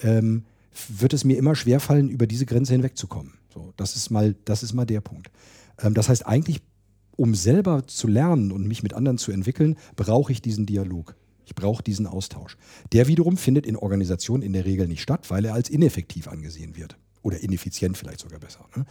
[0.00, 0.44] ähm,
[0.88, 3.34] wird es mir immer schwerfallen, über diese Grenze hinwegzukommen.
[3.52, 5.30] So, das ist mal, das ist mal der Punkt.
[5.80, 6.62] Ähm, das heißt, eigentlich,
[7.16, 11.16] um selber zu lernen und mich mit anderen zu entwickeln, brauche ich diesen Dialog.
[11.44, 12.56] Ich brauche diesen Austausch.
[12.92, 16.76] Der wiederum findet in Organisationen in der Regel nicht statt, weil er als ineffektiv angesehen
[16.76, 16.96] wird.
[17.22, 18.66] Oder ineffizient vielleicht sogar besser.
[18.76, 18.84] Ne?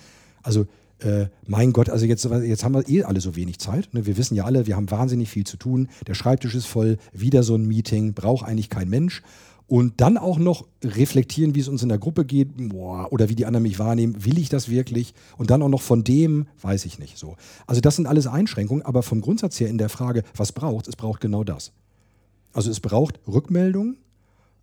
[0.43, 0.65] Also,
[0.99, 3.93] äh, mein Gott, also jetzt, jetzt haben wir eh alle so wenig Zeit.
[3.93, 4.05] Ne?
[4.05, 5.89] Wir wissen ja alle, wir haben wahnsinnig viel zu tun.
[6.07, 9.21] Der Schreibtisch ist voll, wieder so ein Meeting, braucht eigentlich kein Mensch.
[9.67, 13.35] Und dann auch noch reflektieren, wie es uns in der Gruppe geht, boah, oder wie
[13.35, 15.13] die anderen mich wahrnehmen, will ich das wirklich?
[15.37, 17.35] Und dann auch noch von dem, weiß ich nicht so.
[17.67, 20.95] Also das sind alles Einschränkungen, aber vom Grundsatz her in der Frage, was braucht, es
[20.95, 21.73] braucht genau das.
[22.53, 23.97] Also es braucht Rückmeldung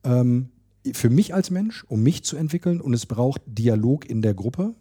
[0.05, 0.49] ähm,
[0.93, 4.74] für mich als Mensch, um mich zu entwickeln, und es braucht Dialog in der Gruppe,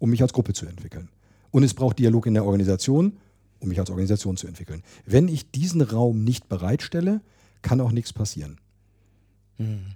[0.00, 1.08] um mich als Gruppe zu entwickeln.
[1.52, 3.18] Und es braucht Dialog in der Organisation,
[3.60, 4.82] um mich als Organisation zu entwickeln.
[5.06, 7.20] Wenn ich diesen Raum nicht bereitstelle,
[7.62, 8.58] kann auch nichts passieren.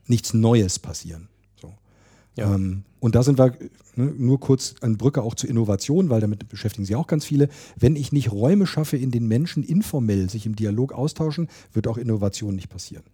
[0.07, 1.29] Nichts Neues passieren.
[1.61, 1.73] So.
[2.37, 2.55] Ja.
[2.55, 3.57] Ähm, und da sind wir
[3.97, 7.49] ne, nur kurz an Brücke auch zur Innovation, weil damit beschäftigen sich auch ganz viele.
[7.77, 11.97] Wenn ich nicht Räume schaffe, in den Menschen informell sich im Dialog austauschen, wird auch
[11.97, 13.05] Innovation nicht passieren.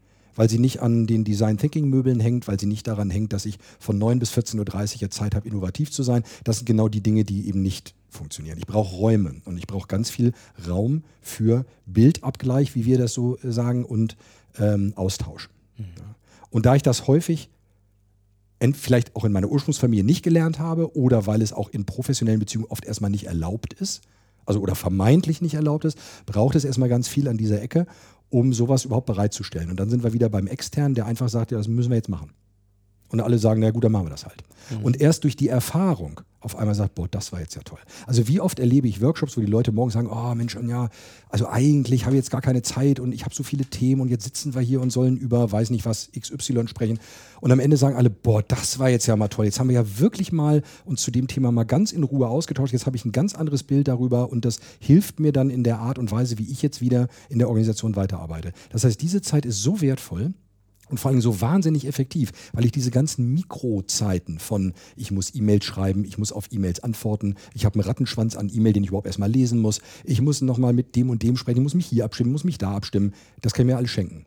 [0.41, 3.45] Weil sie nicht an den Design Thinking Möbeln hängt, weil sie nicht daran hängt, dass
[3.45, 6.23] ich von 9 bis 14.30 Uhr jetzt Zeit habe, innovativ zu sein.
[6.45, 8.57] Das sind genau die Dinge, die eben nicht funktionieren.
[8.57, 10.33] Ich brauche Räume und ich brauche ganz viel
[10.67, 14.17] Raum für Bildabgleich, wie wir das so äh, sagen, und
[14.59, 15.51] ähm, Austausch.
[15.77, 15.85] Ja.
[16.49, 17.51] Und da ich das häufig
[18.73, 22.71] vielleicht auch in meiner Ursprungsfamilie nicht gelernt habe oder weil es auch in professionellen Beziehungen
[22.71, 24.01] oft erstmal nicht erlaubt ist,
[24.47, 27.87] also oder vermeintlich nicht erlaubt ist, braucht es erstmal ganz viel an dieser Ecke,
[28.31, 29.71] um sowas überhaupt bereitzustellen.
[29.71, 32.09] Und dann sind wir wieder beim Externen, der einfach sagt, ja, das müssen wir jetzt
[32.09, 32.31] machen.
[33.11, 34.43] Und alle sagen, na gut, dann machen wir das halt.
[34.83, 37.79] Und erst durch die Erfahrung, auf einmal sagt, boah, das war jetzt ja toll.
[38.07, 40.89] Also wie oft erlebe ich Workshops, wo die Leute morgen sagen, oh Mensch, ja,
[41.29, 44.09] also eigentlich habe ich jetzt gar keine Zeit und ich habe so viele Themen und
[44.09, 46.99] jetzt sitzen wir hier und sollen über, weiß nicht was, XY sprechen.
[47.41, 49.45] Und am Ende sagen alle, boah, das war jetzt ja mal toll.
[49.45, 52.73] Jetzt haben wir ja wirklich mal uns zu dem Thema mal ganz in Ruhe ausgetauscht.
[52.73, 55.81] Jetzt habe ich ein ganz anderes Bild darüber und das hilft mir dann in der
[55.81, 58.53] Art und Weise, wie ich jetzt wieder in der Organisation weiterarbeite.
[58.71, 60.33] Das heißt, diese Zeit ist so wertvoll,
[60.91, 65.65] und vor allem so wahnsinnig effektiv, weil ich diese ganzen Mikrozeiten von ich muss E-Mails
[65.65, 69.07] schreiben, ich muss auf E-Mails antworten, ich habe einen Rattenschwanz an E-Mail, den ich überhaupt
[69.07, 72.05] erstmal lesen muss, ich muss nochmal mit dem und dem sprechen, ich muss mich hier
[72.05, 74.27] abstimmen, muss mich da abstimmen, das kann ich mir alles schenken.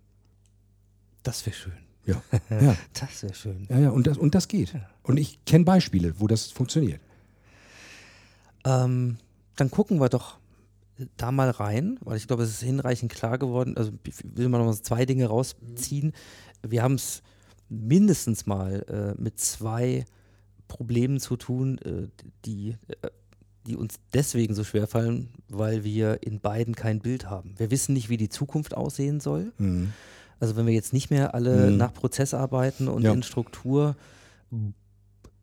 [1.24, 1.74] Das wäre schön.
[2.05, 2.22] Ja.
[2.49, 2.76] ja.
[2.93, 3.66] Das wäre schön.
[3.70, 4.74] Ja, ja, und das, und das geht.
[5.03, 6.99] Und ich kenne Beispiele, wo das funktioniert.
[8.66, 9.18] Ähm,
[9.55, 10.38] dann gucken wir doch
[11.18, 13.78] da mal rein, weil ich glaube, es ist hinreichend klar geworden.
[13.78, 16.14] Also ich will mal noch zwei Dinge rausziehen.
[16.68, 17.22] Wir haben es
[17.70, 20.05] mindestens mal äh, mit zwei
[20.68, 22.07] Problemen zu tun, äh,
[22.45, 22.70] die,
[23.01, 23.09] äh,
[23.68, 27.53] die uns deswegen so schwer fallen, weil wir in beiden kein Bild haben.
[27.57, 29.51] Wir wissen nicht, wie die Zukunft aussehen soll.
[29.57, 29.93] Mhm.
[30.39, 31.78] Also wenn wir jetzt nicht mehr alle Mhm.
[31.78, 33.14] nach Prozess arbeiten und Ja.
[33.14, 33.95] in Struktur,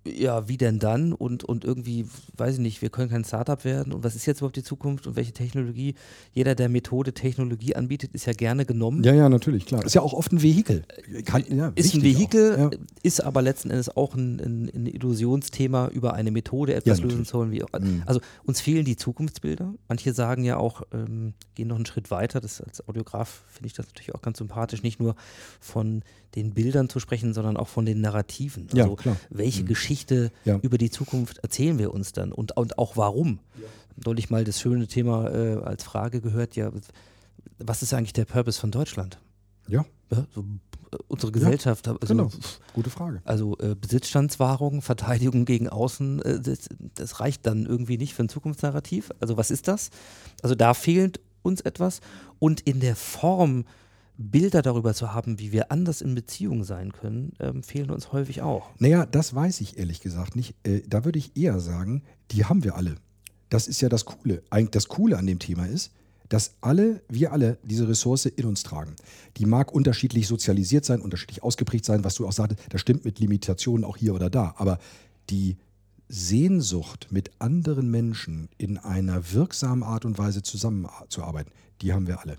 [0.07, 1.13] ja, wie denn dann?
[1.13, 2.07] Und, und irgendwie,
[2.39, 3.93] weiß ich nicht, wir können kein Startup werden.
[3.93, 5.95] Und was ist jetzt überhaupt die Zukunft und welche Technologie?
[6.33, 9.05] Jeder, der Methode Technologie anbietet, ist ja gerne genommen.
[9.05, 9.85] Ja, ja, natürlich, klar.
[9.85, 10.85] Ist ja auch oft ein Vehikel.
[11.27, 12.57] Kann, ja, ist ein Vehikel.
[12.59, 12.71] Ja.
[13.03, 17.27] ist aber letzten Endes auch ein, ein, ein Illusionsthema über eine Methode etwas Ja, lösen
[17.27, 17.51] zu wollen.
[17.53, 18.03] Wie, Mhm.
[18.07, 19.75] also uns fehlen die Zukunftsbilder.
[19.89, 22.41] Manche sagen ja auch, ähm, gehen noch einen Schritt weiter.
[22.41, 25.15] Das, als Audiograf finde ich das natürlich auch ganz sympathisch, nicht nur
[25.61, 26.03] von
[26.37, 28.69] den Bildern zu sprechen, sondern auch von den Narrativen.
[28.73, 29.17] Ja, Also klar.
[29.31, 29.67] welche Mhm.
[29.67, 29.90] Geschichte
[30.45, 30.59] Ja.
[30.63, 33.41] über die Zukunft erzählen wir uns dann und, und auch warum.
[34.05, 36.71] Neulich mal das schöne Thema äh, als Frage gehört, ja,
[37.59, 39.19] was ist eigentlich der Purpose von Deutschland?
[39.69, 42.31] Ja, Ja, so, äh, unsere Gesellschaft, also, genau.
[42.73, 43.21] Gute Frage.
[43.25, 48.29] also äh, Besitzstandswahrung, Verteidigung gegen Außen, äh, das, das reicht dann irgendwie nicht für ein
[48.29, 49.11] Zukunftsnarrativ.
[49.21, 49.91] Also was ist das?
[50.43, 52.01] Also da fehlt uns etwas
[52.39, 53.65] und in der Form
[54.21, 58.43] Bilder darüber zu haben, wie wir anders in Beziehung sein können, ähm, fehlen uns häufig
[58.43, 58.69] auch.
[58.79, 60.55] Naja, das weiß ich ehrlich gesagt nicht.
[60.63, 62.97] Äh, da würde ich eher sagen, die haben wir alle.
[63.49, 64.43] Das ist ja das Coole.
[64.51, 65.93] Eigentlich das Coole an dem Thema ist,
[66.29, 68.95] dass alle, wir alle diese Ressource in uns tragen.
[69.39, 73.19] Die mag unterschiedlich sozialisiert sein, unterschiedlich ausgeprägt sein, was du auch sagtest, das stimmt mit
[73.19, 74.55] Limitationen auch hier oder da.
[74.59, 74.79] Aber
[75.31, 75.57] die
[76.09, 82.37] Sehnsucht, mit anderen Menschen in einer wirksamen Art und Weise zusammenzuarbeiten, die haben wir alle.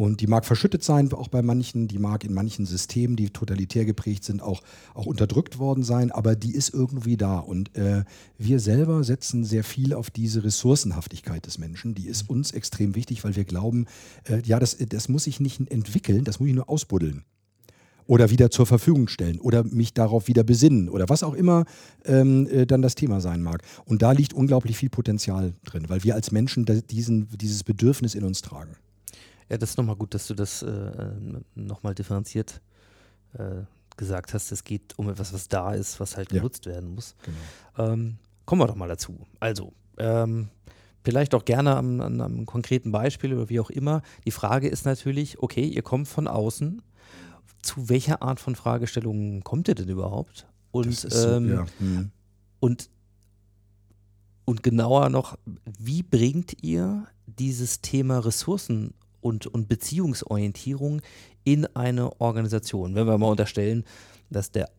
[0.00, 3.84] Und die mag verschüttet sein, auch bei manchen, die mag in manchen Systemen, die totalitär
[3.84, 4.62] geprägt sind, auch,
[4.94, 7.38] auch unterdrückt worden sein, aber die ist irgendwie da.
[7.38, 8.04] Und äh,
[8.38, 11.94] wir selber setzen sehr viel auf diese Ressourcenhaftigkeit des Menschen.
[11.94, 13.84] Die ist uns extrem wichtig, weil wir glauben,
[14.24, 17.24] äh, ja, das, das muss ich nicht entwickeln, das muss ich nur ausbuddeln.
[18.06, 21.66] Oder wieder zur Verfügung stellen oder mich darauf wieder besinnen oder was auch immer
[22.06, 23.62] ähm, äh, dann das Thema sein mag.
[23.84, 28.24] Und da liegt unglaublich viel Potenzial drin, weil wir als Menschen diesen, dieses Bedürfnis in
[28.24, 28.76] uns tragen.
[29.50, 31.10] Ja, das ist nochmal gut, dass du das äh,
[31.54, 32.60] nochmal differenziert
[33.34, 33.62] äh,
[33.96, 34.52] gesagt hast.
[34.52, 36.38] Es geht um etwas, was da ist, was halt Ja.
[36.38, 37.16] genutzt werden muss.
[37.76, 37.92] Genau.
[37.92, 39.26] Ähm, kommen wir doch mal dazu.
[39.40, 40.48] Also, ähm,
[41.02, 44.02] vielleicht auch gerne am, an einem konkreten Beispiel oder wie auch immer.
[44.24, 46.80] Die Frage ist natürlich, okay, ihr kommt von außen.
[47.62, 50.46] Zu welcher Art von Fragestellungen kommt ihr denn überhaupt?
[50.70, 51.66] Und, so, ähm, ja.
[51.78, 52.10] hm.
[52.60, 52.88] und,
[54.44, 55.36] und genauer noch,
[55.78, 61.02] wie bringt ihr dieses Thema Ressourcen und, und Beziehungsorientierung
[61.44, 62.94] in eine Organisation?
[62.94, 63.84] Wenn wir mal unterstellen,
[64.30, 64.70] dass der,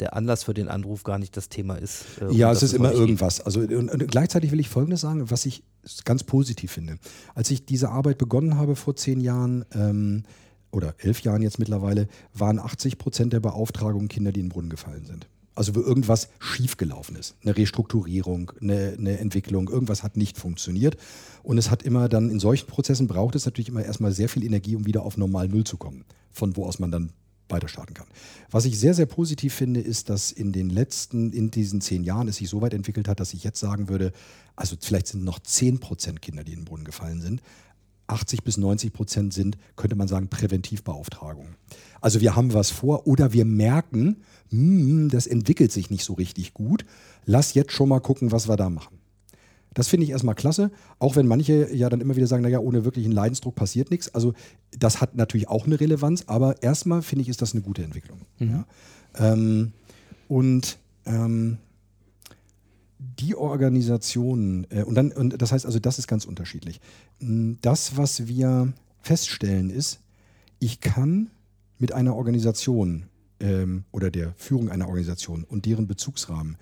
[0.00, 2.04] der Anlass für den Anruf gar nicht das Thema ist.
[2.20, 3.40] äh, Ja, es ist immer irgendwas.
[3.40, 5.62] Also und, und gleichzeitig will ich Folgendes sagen, was ich
[6.04, 6.98] ganz positiv finde.
[7.34, 10.24] Als ich diese Arbeit begonnen habe vor zehn Jahren ähm,
[10.72, 14.70] oder elf Jahren jetzt mittlerweile, waren 80 Prozent der Beauftragungen Kinder, die in den Brunnen
[14.70, 15.28] gefallen sind.
[15.56, 17.34] Also wo irgendwas schiefgelaufen ist.
[17.42, 20.96] Eine Restrukturierung, eine, eine Entwicklung, irgendwas hat nicht funktioniert.
[21.42, 24.44] Und es hat immer dann, in solchen Prozessen braucht es natürlich immer erstmal sehr viel
[24.44, 27.10] Energie, um wieder auf normal Null zu kommen, von wo aus man dann
[27.48, 28.06] weiter starten kann.
[28.50, 32.28] Was ich sehr, sehr positiv finde, ist, dass in den letzten, in diesen zehn Jahren
[32.28, 34.12] es sich so weit entwickelt hat, dass ich jetzt sagen würde,
[34.56, 37.40] also vielleicht sind noch 10 Prozent Kinder, die in den Brunnen gefallen sind.
[38.08, 41.56] 80 bis 90 Prozent sind, könnte man sagen, Präventivbeauftragungen.
[42.00, 46.54] Also wir haben was vor oder wir merken, hm, das entwickelt sich nicht so richtig
[46.54, 46.84] gut.
[47.24, 48.98] Lass jetzt schon mal gucken, was wir da machen.
[49.74, 52.86] Das finde ich erstmal klasse, auch wenn manche ja dann immer wieder sagen, naja, ohne
[52.86, 54.14] wirklichen Leidensdruck passiert nichts.
[54.14, 54.32] Also
[54.70, 58.20] das hat natürlich auch eine Relevanz, aber erstmal finde ich, ist das eine gute Entwicklung.
[58.38, 58.64] Ja.
[59.18, 59.72] Ähm,
[60.28, 61.58] und ähm,
[62.98, 66.80] die Organisationen, äh, und dann, und das heißt also, das ist ganz unterschiedlich.
[67.20, 68.72] Mm, Das, was wir
[69.02, 70.00] feststellen, ist,
[70.58, 71.30] ich kann
[71.78, 73.04] mit einer Organisation
[73.40, 76.56] ähm, oder der Führung einer Organisation und deren Bezugsrahmen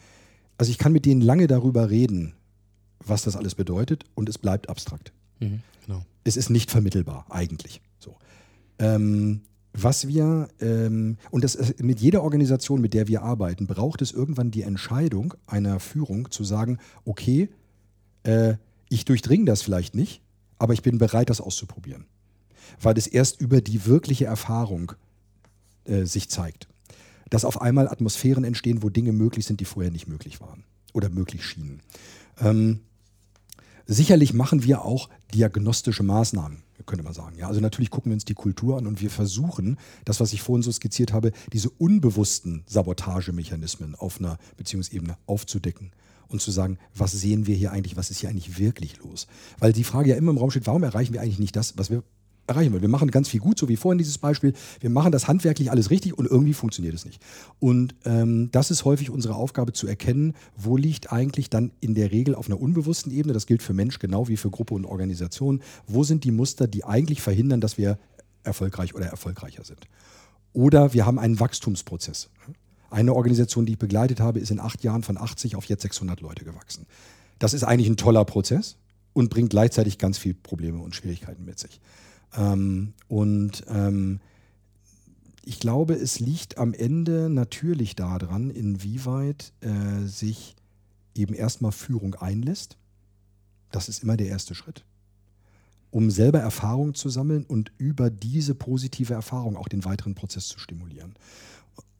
[0.59, 2.35] Also ich kann mit denen lange darüber reden,
[3.01, 5.12] was das alles bedeutet und es bleibt abstrakt.
[5.41, 6.05] Mhm, genau.
[6.25, 7.81] Es ist nicht vermittelbar, eigentlich.
[7.99, 8.16] So.
[8.79, 14.03] Ähm, was wir, ähm, und das ist mit jeder Organisation, mit der wir arbeiten, braucht
[14.03, 17.49] es irgendwann die Entscheidung einer Führung zu sagen, okay,
[18.22, 18.55] äh,
[18.89, 20.22] ich durchdringe das vielleicht nicht,
[20.59, 22.07] aber ich bin bereit, das auszuprobieren.
[22.81, 24.93] Weil es erst über die wirkliche Erfahrung
[25.85, 26.68] äh, sich zeigt.
[27.30, 31.09] Dass auf einmal Atmosphären entstehen, wo Dinge möglich sind, die vorher nicht möglich waren oder
[31.09, 31.80] möglich schienen.
[32.41, 32.80] Ähm,
[33.87, 37.37] sicherlich machen wir auch diagnostische Maßnahmen, könnte man sagen.
[37.39, 40.43] Ja, also natürlich gucken wir uns die Kultur an und wir versuchen, das, was ich
[40.43, 45.93] vorhin so skizziert habe, diese unbewussten Sabotagemechanismen auf einer Beziehungsebene aufzudecken
[46.28, 49.26] und zu sagen, was sehen wir hier eigentlich, was ist hier eigentlich wirklich los?
[49.59, 51.91] Weil die Frage ja immer im Raum steht, warum erreichen wir eigentlich nicht das, was
[51.91, 52.03] wir
[52.47, 52.83] erreichen wollen?
[52.83, 54.53] Wir machen ganz viel gut, so wie vorhin dieses Beispiel.
[54.81, 57.21] Wir machen das handwerklich alles richtig und irgendwie funktioniert es nicht.
[57.61, 62.11] Und ähm, das ist häufig unsere Aufgabe zu erkennen, wo liegt eigentlich dann in der
[62.13, 65.63] Regel auf einer unbewussten Ebene, das gilt für Mensch genau wie für Gruppe und Organisation,
[65.87, 67.99] wo sind die Muster, die eigentlich verhindern, dass wir
[68.43, 69.81] erfolgreich oder erfolgreicher sind.
[70.53, 72.31] Oder wir haben einen Wachstumsprozess.
[72.91, 76.21] Eine Organisation, die ich begleitet habe, ist in acht Jahren von 80 auf jetzt 600
[76.21, 76.87] Leute gewachsen.
[77.41, 78.77] Das ist eigentlich ein toller Prozess
[79.13, 81.81] und bringt gleichzeitig ganz viele Probleme und Schwierigkeiten mit sich.
[82.37, 84.20] Ähm, und ähm,
[85.45, 90.57] ich glaube, es liegt am Ende natürlich daran, inwieweit äh, sich
[91.14, 92.76] eben erstmal Führung einlässt.
[93.70, 94.85] Das ist immer der erste Schritt.
[95.91, 100.59] Um selber Erfahrung zu sammeln und über diese positive Erfahrung auch den weiteren Prozess zu
[100.59, 101.14] stimulieren.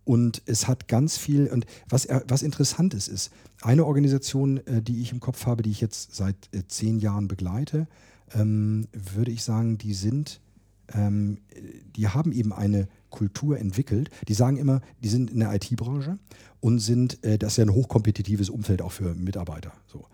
[0.05, 3.31] Und es hat ganz viel, und was, was interessant ist, ist,
[3.63, 7.29] eine Organisation, äh, die ich im Kopf habe, die ich jetzt seit äh, zehn Jahren
[7.29, 7.89] begleite,
[8.33, 10.41] ähm, würde ich sagen, die sind,
[10.93, 11.39] ähm,
[11.97, 14.11] die haben eben eine Kultur entwickelt.
[14.29, 16.19] Die sagen immer, die sind in der IT-Branche
[16.61, 19.73] und sind, äh, das ist ja ein hochkompetitives Umfeld auch für Mitarbeiter.
[19.87, 20.07] So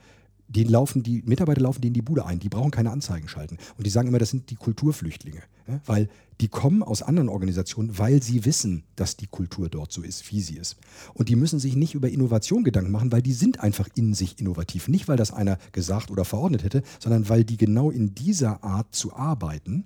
[0.51, 3.57] den laufen die Mitarbeiter laufen denen die Bude ein, die brauchen keine Anzeigen schalten.
[3.77, 5.81] Und die sagen immer, das sind die Kulturflüchtlinge, ja?
[5.87, 6.09] weil
[6.41, 10.41] die kommen aus anderen Organisationen, weil sie wissen, dass die Kultur dort so ist, wie
[10.41, 10.77] sie ist.
[11.15, 14.41] Und die müssen sich nicht über Innovation Gedanken machen, weil die sind einfach in sich
[14.41, 14.89] innovativ.
[14.89, 18.95] Nicht, weil das einer gesagt oder verordnet hätte, sondern weil die genau in dieser Art
[18.95, 19.85] zu arbeiten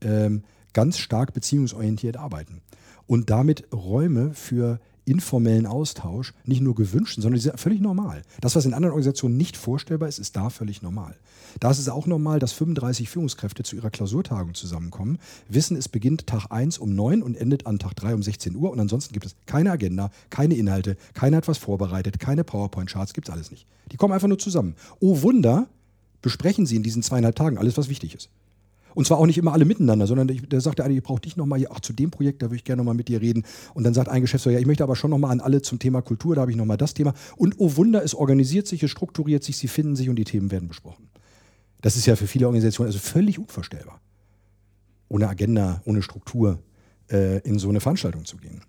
[0.00, 2.62] ähm, ganz stark beziehungsorientiert arbeiten.
[3.06, 4.80] Und damit Räume für
[5.10, 8.22] informellen Austausch nicht nur gewünscht, sondern die sind völlig normal.
[8.40, 11.16] Das, was in anderen Organisationen nicht vorstellbar ist, ist da völlig normal.
[11.58, 16.26] Da ist es auch normal, dass 35 Führungskräfte zu ihrer Klausurtagung zusammenkommen, wissen, es beginnt
[16.26, 19.26] Tag 1 um 9 und endet an Tag 3 um 16 Uhr und ansonsten gibt
[19.26, 23.66] es keine Agenda, keine Inhalte, keiner hat was vorbereitet, keine PowerPoint-Charts, gibt es alles nicht.
[23.90, 24.76] Die kommen einfach nur zusammen.
[25.00, 25.66] Oh Wunder,
[26.22, 28.28] besprechen sie in diesen zweieinhalb Tagen alles, was wichtig ist.
[28.94, 31.36] Und zwar auch nicht immer alle miteinander, sondern der sagt der eine, ich brauche dich
[31.36, 33.44] nochmal, ach, zu dem Projekt, da würde ich gerne nochmal mit dir reden.
[33.74, 36.02] Und dann sagt ein Geschäftsführer, ja, ich möchte aber schon nochmal an alle zum Thema
[36.02, 37.14] Kultur, da habe ich nochmal das Thema.
[37.36, 40.50] Und oh Wunder, es organisiert sich, es strukturiert sich, sie finden sich und die Themen
[40.50, 41.08] werden besprochen.
[41.80, 44.00] Das ist ja für viele Organisationen also völlig unvorstellbar.
[45.08, 46.62] Ohne Agenda, ohne Struktur
[47.10, 48.62] äh, in so eine Veranstaltung zu gehen.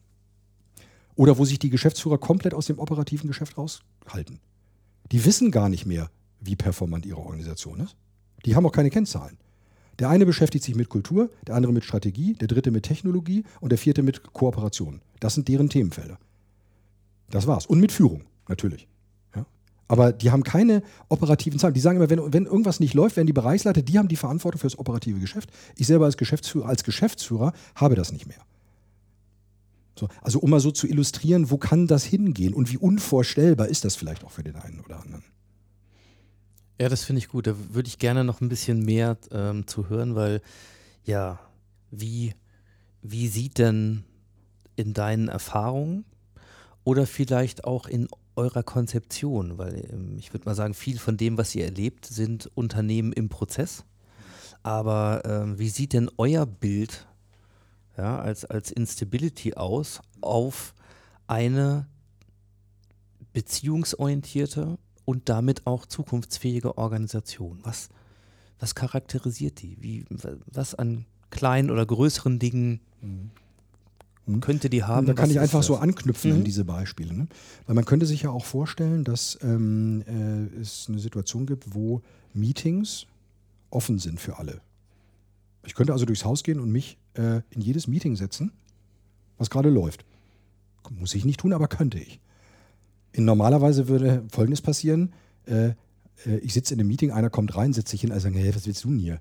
[1.15, 4.39] Oder wo sich die Geschäftsführer komplett aus dem operativen Geschäft raushalten.
[5.11, 6.09] Die wissen gar nicht mehr,
[6.39, 7.95] wie performant ihre Organisation ist.
[8.45, 9.37] Die haben auch keine Kennzahlen.
[10.01, 13.69] Der eine beschäftigt sich mit Kultur, der andere mit Strategie, der dritte mit Technologie und
[13.69, 14.99] der vierte mit Kooperation.
[15.19, 16.17] Das sind deren Themenfelder.
[17.29, 17.67] Das war's.
[17.67, 18.87] Und mit Führung, natürlich.
[19.35, 19.45] Ja?
[19.87, 21.75] Aber die haben keine operativen Zahlen.
[21.75, 24.59] Die sagen immer, wenn, wenn irgendwas nicht läuft, werden die Bereichsleiter, die haben die Verantwortung
[24.59, 25.51] für das operative Geschäft.
[25.75, 28.41] Ich selber als Geschäftsführer, als Geschäftsführer habe das nicht mehr.
[29.99, 33.85] So, also um mal so zu illustrieren, wo kann das hingehen und wie unvorstellbar ist
[33.85, 35.23] das vielleicht auch für den einen oder anderen.
[36.81, 37.45] Ja, das finde ich gut.
[37.45, 40.41] Da würde ich gerne noch ein bisschen mehr ähm, zu hören, weil
[41.05, 41.39] ja,
[41.91, 42.33] wie,
[43.03, 44.03] wie sieht denn
[44.75, 46.05] in deinen Erfahrungen
[46.83, 51.37] oder vielleicht auch in eurer Konzeption, weil ähm, ich würde mal sagen, viel von dem,
[51.37, 53.85] was ihr erlebt, sind Unternehmen im Prozess.
[54.63, 57.05] Aber ähm, wie sieht denn euer Bild
[57.95, 60.73] ja, als, als Instability aus auf
[61.27, 61.85] eine
[63.33, 64.79] beziehungsorientierte
[65.11, 67.59] und damit auch zukunftsfähige Organisation?
[67.63, 67.89] Was,
[68.59, 69.77] was charakterisiert die?
[69.81, 70.05] Wie,
[70.47, 74.39] was an kleinen oder größeren Dingen mhm.
[74.39, 75.05] könnte die haben?
[75.05, 75.67] Da kann ich einfach das?
[75.67, 76.37] so anknüpfen Mhm.
[76.37, 77.13] an diese Beispiele.
[77.13, 77.27] Ne?
[77.67, 82.01] Weil man könnte sich ja auch vorstellen, dass ähm, äh, es eine Situation gibt, wo
[82.33, 83.05] Meetings
[83.69, 84.61] offen sind für alle.
[85.65, 88.51] Ich könnte also durchs Haus gehen und mich äh, in jedes Meeting setzen,
[89.37, 90.05] was gerade läuft.
[90.89, 92.19] Muss ich nicht tun, aber könnte ich.
[93.13, 95.13] In normalerweise würde Folgendes passieren.
[95.45, 95.69] Äh,
[96.25, 98.55] äh, ich sitze in einem Meeting, einer kommt rein, setzt sich hin, also sagen, hey,
[98.55, 99.19] was willst du denn hier?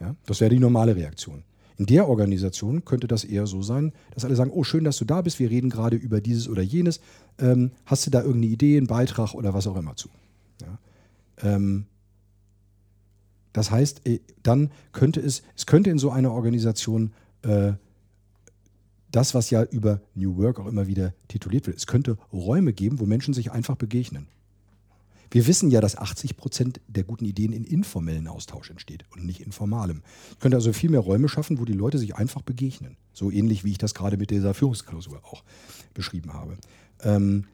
[0.00, 0.16] Ja?
[0.26, 1.44] Das wäre die normale Reaktion.
[1.78, 5.04] In der Organisation könnte das eher so sein, dass alle sagen, oh schön, dass du
[5.04, 7.00] da bist, wir reden gerade über dieses oder jenes.
[7.38, 10.08] Ähm, hast du da irgendeine Idee, einen Beitrag oder was auch immer zu?
[10.60, 10.78] Ja.
[11.42, 11.86] Ähm,
[13.52, 17.12] das heißt, äh, dann könnte es, es könnte in so einer Organisation
[17.42, 17.72] äh,
[19.12, 22.98] das, was ja über New Work auch immer wieder tituliert wird, es könnte Räume geben,
[22.98, 24.26] wo Menschen sich einfach begegnen.
[25.30, 29.40] Wir wissen ja, dass 80 Prozent der guten Ideen in informellen Austausch entsteht und nicht
[29.40, 30.02] in formalem.
[30.32, 32.98] Ich könnte also viel mehr Räume schaffen, wo die Leute sich einfach begegnen.
[33.14, 35.42] So ähnlich wie ich das gerade mit dieser Führungsklausur auch
[35.94, 36.58] beschrieben habe.
[37.00, 37.46] Ähm,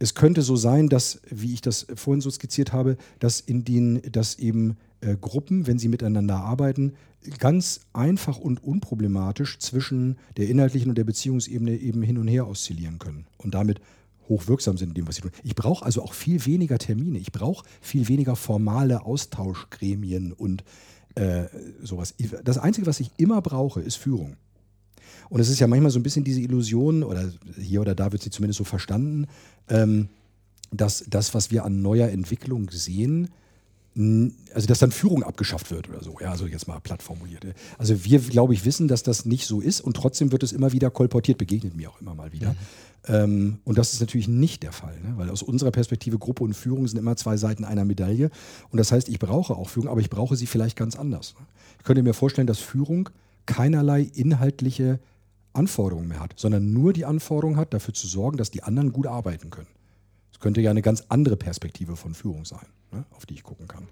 [0.00, 4.00] es könnte so sein, dass, wie ich das vorhin so skizziert habe, dass in den,
[4.10, 6.94] dass eben äh, Gruppen, wenn sie miteinander arbeiten,
[7.38, 12.98] ganz einfach und unproblematisch zwischen der inhaltlichen und der Beziehungsebene eben hin und her oszillieren
[12.98, 13.80] können und damit
[14.30, 15.32] hochwirksam sind in dem, was sie tun.
[15.44, 17.18] Ich brauche also auch viel weniger Termine.
[17.18, 20.64] Ich brauche viel weniger formale Austauschgremien und
[21.14, 21.44] äh,
[21.82, 22.14] sowas.
[22.44, 24.36] Das Einzige, was ich immer brauche, ist Führung.
[25.30, 28.22] Und es ist ja manchmal so ein bisschen diese Illusion, oder hier oder da wird
[28.22, 29.26] sie zumindest so verstanden,
[29.68, 30.08] ähm,
[30.72, 33.30] dass das, was wir an neuer Entwicklung sehen,
[34.54, 37.44] also dass dann Führung abgeschafft wird oder so, ja, also jetzt mal platt formuliert.
[37.76, 40.72] Also wir, glaube ich, wissen, dass das nicht so ist und trotzdem wird es immer
[40.72, 42.50] wieder kolportiert, begegnet mir auch immer mal wieder.
[42.50, 42.56] Mhm.
[43.08, 45.14] Ähm, und das ist natürlich nicht der Fall, ne?
[45.16, 48.30] weil aus unserer Perspektive Gruppe und Führung sind immer zwei Seiten einer Medaille.
[48.70, 51.34] Und das heißt, ich brauche auch Führung, aber ich brauche sie vielleicht ganz anders.
[51.38, 51.46] Ne?
[51.78, 53.08] Ich könnte mir vorstellen, dass Führung
[53.46, 55.00] keinerlei inhaltliche
[55.52, 59.06] Anforderungen mehr hat, sondern nur die Anforderung hat, dafür zu sorgen, dass die anderen gut
[59.06, 59.68] arbeiten können.
[60.32, 63.68] Das könnte ja eine ganz andere Perspektive von Führung sein, ne, auf die ich gucken
[63.68, 63.88] kann.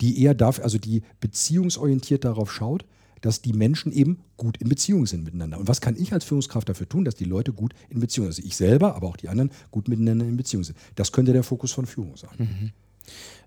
[0.00, 2.84] Die eher darf, also die beziehungsorientiert darauf schaut,
[3.20, 5.58] dass die Menschen eben gut in Beziehung sind miteinander.
[5.58, 8.38] Und was kann ich als Führungskraft dafür tun, dass die Leute gut in Beziehung sind?
[8.38, 10.76] Also ich selber, aber auch die anderen gut miteinander in Beziehung sind.
[10.96, 12.30] Das könnte der Fokus von Führung sein.
[12.38, 12.72] Mhm.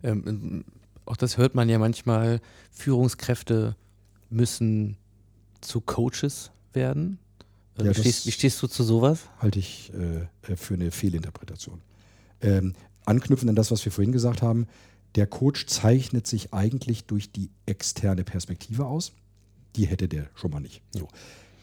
[0.01, 0.63] Ähm,
[1.05, 2.39] auch das hört man ja manchmal,
[2.71, 3.75] Führungskräfte
[4.29, 4.97] müssen
[5.61, 7.19] zu Coaches werden.
[7.77, 9.21] Ja, wie, stehst, wie, stehst, du zu sowas?
[9.39, 11.81] Halte ich äh, äh, für eine Fehlinterpretation.
[12.41, 12.73] Ähm,
[13.05, 14.67] anknüpfend an das, was wir vorhin gesagt haben,
[15.15, 19.13] der Coach zeichnet sich eigentlich durch die externe Perspektive aus.
[19.75, 20.81] Die hätte der schon mal nicht.
[20.91, 21.07] So.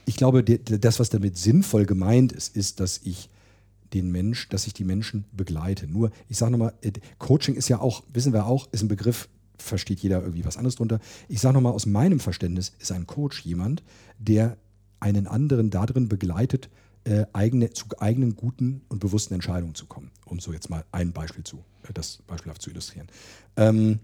[0.04, 3.30] Ich glaube, der, das, was damit sinnvoll gemeint ist, ist, dass ich
[3.92, 5.86] den Mensch, dass ich die Menschen begleite.
[5.86, 9.28] Nur, ich sage nochmal, äh, Coaching ist ja auch, wissen wir auch, ist ein Begriff,
[9.58, 10.98] versteht jeder irgendwie was anderes drunter.
[11.28, 13.82] Ich sage nochmal, aus meinem Verständnis ist ein Coach jemand,
[14.18, 14.56] der
[15.03, 16.70] einen anderen darin begleitet,
[17.05, 20.12] äh, eigene, zu eigenen guten und bewussten Entscheidungen zu kommen.
[20.24, 23.09] Um so jetzt mal ein Beispiel zu, äh, das beispielhaft zu illustrieren.
[23.57, 23.98] Ähm,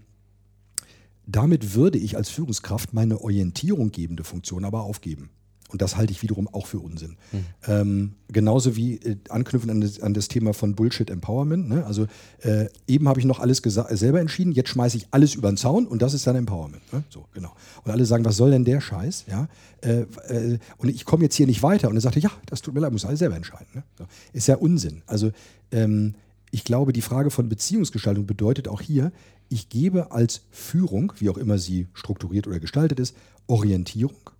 [1.25, 5.29] damit würde ich als Führungskraft meine orientierunggebende Funktion aber aufgeben.
[5.69, 7.15] Und das halte ich wiederum auch für Unsinn.
[7.31, 7.45] Mhm.
[7.67, 11.69] Ähm, genauso wie äh, anknüpfen an das, an das, Thema von Bullshit Empowerment.
[11.69, 11.85] Ne?
[11.85, 12.07] Also
[12.41, 15.85] äh, eben habe ich noch alles selber entschieden, jetzt schmeiße ich alles über den Zaun
[15.85, 16.81] und das ist dann Empowerment.
[16.91, 17.03] Ne?
[17.09, 17.53] So, genau.
[17.83, 19.25] Und alle sagen, was soll denn der Scheiß?
[19.27, 19.47] Ja?
[19.81, 21.89] Äh, äh und ich komme jetzt hier nicht weiter.
[21.89, 23.67] Und er sagte, ja, das tut mir leid, muss alles selber entscheiden.
[23.73, 23.83] Ne?
[23.97, 24.05] So.
[24.33, 25.03] Ist ja Unsinn.
[25.05, 25.31] Also
[25.71, 26.15] ähm,
[26.51, 29.11] ich glaube, die Frage von Beziehungsgestaltung bedeutet auch hier,
[29.49, 33.15] ich gebe als Führung, wie auch immer sie strukturiert oder gestaltet ist,
[33.47, 34.31] Orientierung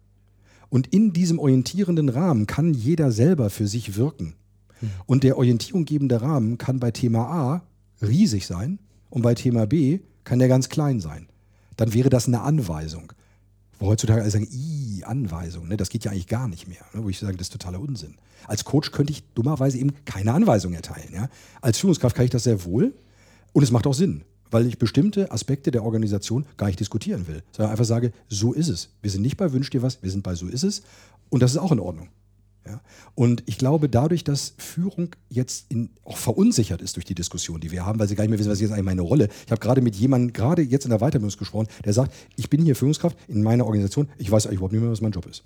[0.70, 4.36] und in diesem orientierenden Rahmen kann jeder selber für sich wirken.
[5.05, 7.63] Und der orientierunggebende Rahmen kann bei Thema A
[8.01, 11.28] riesig sein und bei Thema B kann der ganz klein sein.
[11.76, 13.11] Dann wäre das eine Anweisung.
[13.78, 16.86] Wo heutzutage alle sagen, i Anweisung, ne, das geht ja eigentlich gar nicht mehr.
[16.93, 18.15] Ne, wo ich sage, das ist totaler Unsinn.
[18.47, 21.09] Als Coach könnte ich dummerweise eben keine Anweisung erteilen.
[21.13, 21.30] Ja?
[21.61, 22.93] Als Führungskraft kann ich das sehr wohl
[23.53, 27.43] und es macht auch Sinn weil ich bestimmte Aspekte der Organisation gar nicht diskutieren will,
[27.52, 28.89] sondern einfach sage, so ist es.
[29.02, 30.84] Wir sind nicht bei Wünsch dir was, wir sind bei so ist es
[31.30, 32.10] und das ist auch in Ordnung.
[32.66, 32.82] Ja?
[33.16, 37.72] Und ich glaube, dadurch, dass Führung jetzt in, auch verunsichert ist durch die Diskussion, die
[37.72, 39.30] wir haben, weil sie gar nicht mehr wissen, was ist jetzt eigentlich meine Rolle.
[39.45, 42.64] Ich habe gerade mit jemandem, gerade jetzt in der Weiterbildung gesprochen, der sagt, ich bin
[42.64, 45.43] hier Führungskraft in meiner Organisation, ich weiß eigentlich überhaupt nicht mehr, was mein Job ist.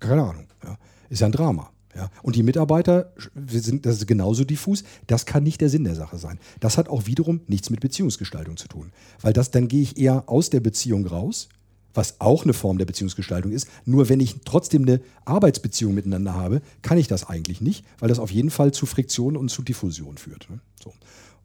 [0.00, 0.46] Keine Ahnung.
[0.62, 0.76] Ja?
[1.08, 1.70] Ist ja ein Drama.
[1.96, 3.12] Ja, und die Mitarbeiter,
[3.46, 6.40] sind, das ist genauso diffus, das kann nicht der Sinn der Sache sein.
[6.58, 8.92] Das hat auch wiederum nichts mit Beziehungsgestaltung zu tun.
[9.20, 11.48] Weil das, dann gehe ich eher aus der Beziehung raus,
[11.94, 13.68] was auch eine Form der Beziehungsgestaltung ist.
[13.84, 18.18] Nur wenn ich trotzdem eine Arbeitsbeziehung miteinander habe, kann ich das eigentlich nicht, weil das
[18.18, 20.50] auf jeden Fall zu Friktion und zu Diffusion führt.
[20.50, 20.58] Ne?
[20.82, 20.92] So.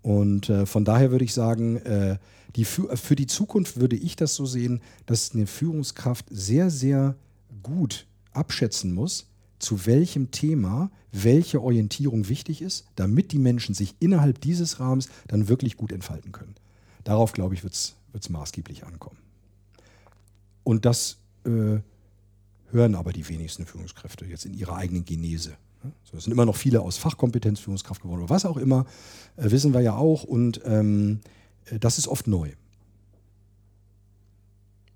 [0.01, 2.17] Und äh, von daher würde ich sagen, äh,
[2.55, 7.15] die, für, für die Zukunft würde ich das so sehen, dass eine Führungskraft sehr, sehr
[7.61, 9.28] gut abschätzen muss,
[9.59, 15.47] zu welchem Thema welche Orientierung wichtig ist, damit die Menschen sich innerhalb dieses Rahmens dann
[15.47, 16.55] wirklich gut entfalten können.
[17.03, 19.17] Darauf, glaube ich, wird es maßgeblich ankommen.
[20.63, 21.79] Und das äh,
[22.71, 25.57] hören aber die wenigsten Führungskräfte jetzt in ihrer eigenen Genese.
[26.03, 28.85] So, es sind immer noch viele aus Fachkompetenz Führungskraft geworden oder was auch immer,
[29.37, 30.23] äh, wissen wir ja auch.
[30.23, 31.21] Und ähm,
[31.65, 32.51] äh, das ist oft neu.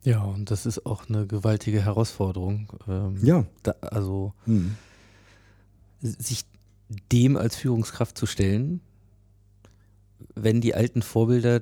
[0.03, 2.67] Ja, und das ist auch eine gewaltige Herausforderung.
[2.87, 3.45] Ähm, Ja.
[3.63, 4.75] da, also Hm.
[6.01, 6.45] sich
[7.11, 8.81] dem als Führungskraft zu stellen,
[10.35, 11.61] wenn die alten Vorbilder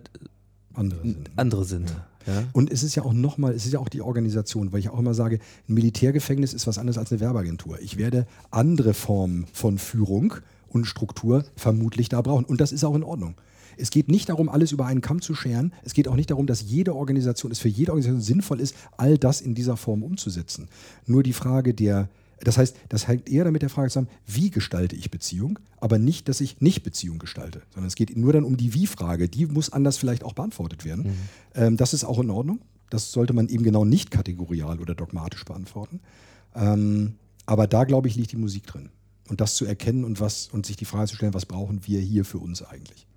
[0.73, 1.29] Andere sind.
[1.35, 1.89] andere sind.
[1.89, 2.33] Ja.
[2.33, 2.43] Ja.
[2.53, 4.99] Und es ist ja auch nochmal, es ist ja auch die Organisation, weil ich auch
[4.99, 7.79] immer sage, ein Militärgefängnis ist was anderes als eine Werbeagentur.
[7.81, 10.35] Ich werde andere Formen von Führung
[10.69, 12.45] und Struktur vermutlich da brauchen.
[12.45, 13.35] Und das ist auch in Ordnung.
[13.81, 15.73] Es geht nicht darum, alles über einen Kamm zu scheren.
[15.83, 19.17] Es geht auch nicht darum, dass jede Organisation, es für jede Organisation sinnvoll ist, all
[19.17, 20.69] das in dieser Form umzusetzen.
[21.07, 22.07] Nur die Frage der,
[22.39, 26.29] das heißt, das hängt eher damit der Frage zusammen, wie gestalte ich Beziehung, aber nicht,
[26.29, 29.27] dass ich nicht Beziehung gestalte, sondern es geht nur dann um die Wie-Frage.
[29.27, 31.05] Die muss anders vielleicht auch beantwortet werden.
[31.55, 32.61] Ähm, das ist auch in Ordnung.
[32.89, 36.01] Das sollte man eben genau nicht kategorial oder dogmatisch beantworten.
[36.55, 37.15] Ähm,
[37.45, 38.89] aber da, glaube ich, liegt die Musik drin.
[39.29, 42.01] Und das zu erkennen und was und sich die Frage zu stellen, was brauchen wir
[42.01, 43.07] hier für uns eigentlich?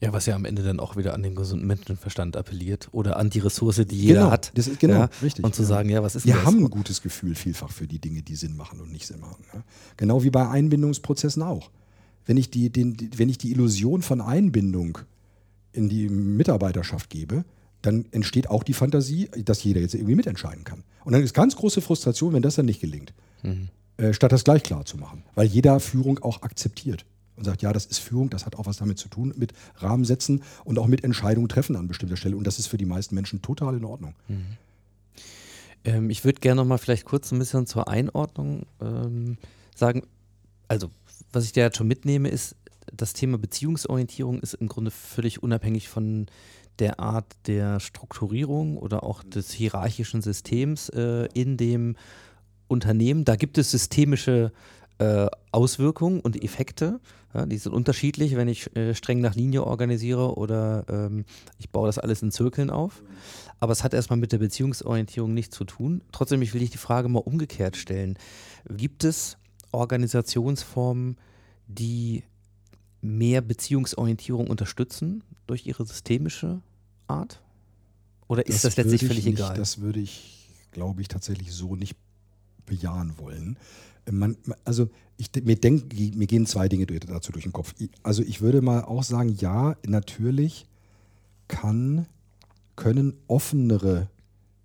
[0.00, 3.30] Ja, was ja am Ende dann auch wieder an den gesunden Menschenverstand appelliert oder an
[3.30, 4.52] die Ressource, die jeder Genau, hat.
[4.56, 5.68] das ist- genau, ja, richtig, Und zu ja.
[5.68, 6.44] sagen, ja, was ist Wir das?
[6.44, 9.44] haben ein gutes Gefühl vielfach für die Dinge, die Sinn machen und nicht Sinn machen.
[9.52, 9.62] Ne?
[9.96, 11.70] Genau wie bei Einbindungsprozessen auch.
[12.26, 14.98] Wenn ich die, den, wenn ich die Illusion von Einbindung
[15.72, 17.44] in die Mitarbeiterschaft gebe,
[17.82, 20.82] dann entsteht auch die Fantasie, dass jeder jetzt irgendwie mitentscheiden kann.
[21.04, 23.12] Und dann ist ganz große Frustration, wenn das dann nicht gelingt.
[23.96, 25.22] Äh, statt das gleich klar zu machen.
[25.34, 27.04] Weil jeder Führung auch akzeptiert
[27.38, 30.42] und sagt, ja, das ist Führung, das hat auch was damit zu tun, mit Rahmensetzen
[30.64, 32.36] und auch mit Entscheidungen treffen an bestimmter Stelle.
[32.36, 34.14] Und das ist für die meisten Menschen total in Ordnung.
[35.84, 39.38] Ähm, ich würde gerne noch mal vielleicht kurz ein bisschen zur Einordnung ähm,
[39.74, 40.02] sagen.
[40.66, 40.90] Also,
[41.32, 42.56] was ich da jetzt schon mitnehme, ist,
[42.92, 46.26] das Thema Beziehungsorientierung ist im Grunde völlig unabhängig von
[46.78, 51.96] der Art der Strukturierung oder auch des hierarchischen Systems äh, in dem
[52.68, 53.24] Unternehmen.
[53.24, 54.52] Da gibt es systemische
[54.98, 57.00] äh, Auswirkungen und Effekte.
[57.34, 61.24] Ja, die sind unterschiedlich, wenn ich äh, streng nach Linie organisiere oder ähm,
[61.58, 63.02] ich baue das alles in Zirkeln auf.
[63.60, 66.00] Aber es hat erstmal mit der Beziehungsorientierung nichts zu tun.
[66.10, 68.18] Trotzdem will ich die Frage mal umgekehrt stellen.
[68.68, 69.36] Gibt es
[69.72, 71.16] Organisationsformen,
[71.66, 72.24] die
[73.02, 76.62] mehr Beziehungsorientierung unterstützen durch ihre systemische
[77.08, 77.42] Art?
[78.26, 79.56] Oder ist das, letztlich würde ich völlig nicht, egal?
[79.56, 81.96] Das würde ich, glaube ich, tatsächlich so nicht
[82.66, 83.58] bejahen wollen.
[84.10, 87.74] Man, also ich, mir, denk, mir gehen zwei Dinge dazu durch den Kopf.
[88.02, 90.66] Also ich würde mal auch sagen, ja, natürlich
[91.48, 92.06] kann,
[92.76, 94.08] können offenere,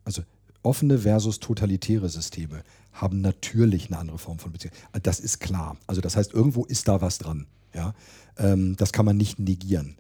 [0.05, 0.21] also
[0.61, 2.63] offene versus totalitäre Systeme
[2.93, 4.73] haben natürlich eine andere Form von Beziehung.
[5.01, 5.77] Das ist klar.
[5.87, 7.47] Also das heißt, irgendwo ist da was dran.
[7.73, 7.93] Ja?
[8.37, 9.95] Ähm, das kann man nicht negieren.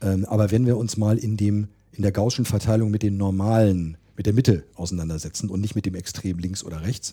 [0.00, 3.98] Ähm, aber wenn wir uns mal in, dem, in der Gaußschen Verteilung mit den normalen,
[4.16, 7.12] mit der Mitte auseinandersetzen und nicht mit dem Extrem links oder rechts,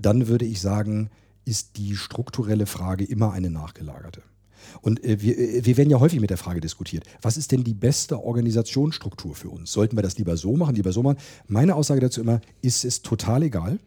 [0.00, 1.10] dann würde ich sagen,
[1.46, 4.22] ist die strukturelle Frage immer eine nachgelagerte.
[4.82, 7.64] Und äh, wir, äh, wir werden ja häufig mit der Frage diskutiert, was ist denn
[7.64, 9.72] die beste Organisationsstruktur für uns?
[9.72, 11.18] Sollten wir das lieber so machen, lieber so machen?
[11.46, 13.78] Meine Aussage dazu immer, ist es total egal.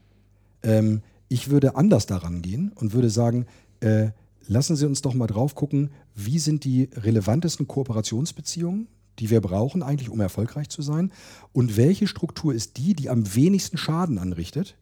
[0.64, 3.46] Ähm, ich würde anders daran gehen und würde sagen,
[3.82, 4.10] äh,
[4.48, 8.88] lassen Sie uns doch mal drauf gucken, wie sind die relevantesten Kooperationsbeziehungen,
[9.20, 11.12] die wir brauchen eigentlich, um erfolgreich zu sein?
[11.54, 14.76] Und welche Struktur ist die, die am wenigsten Schaden anrichtet,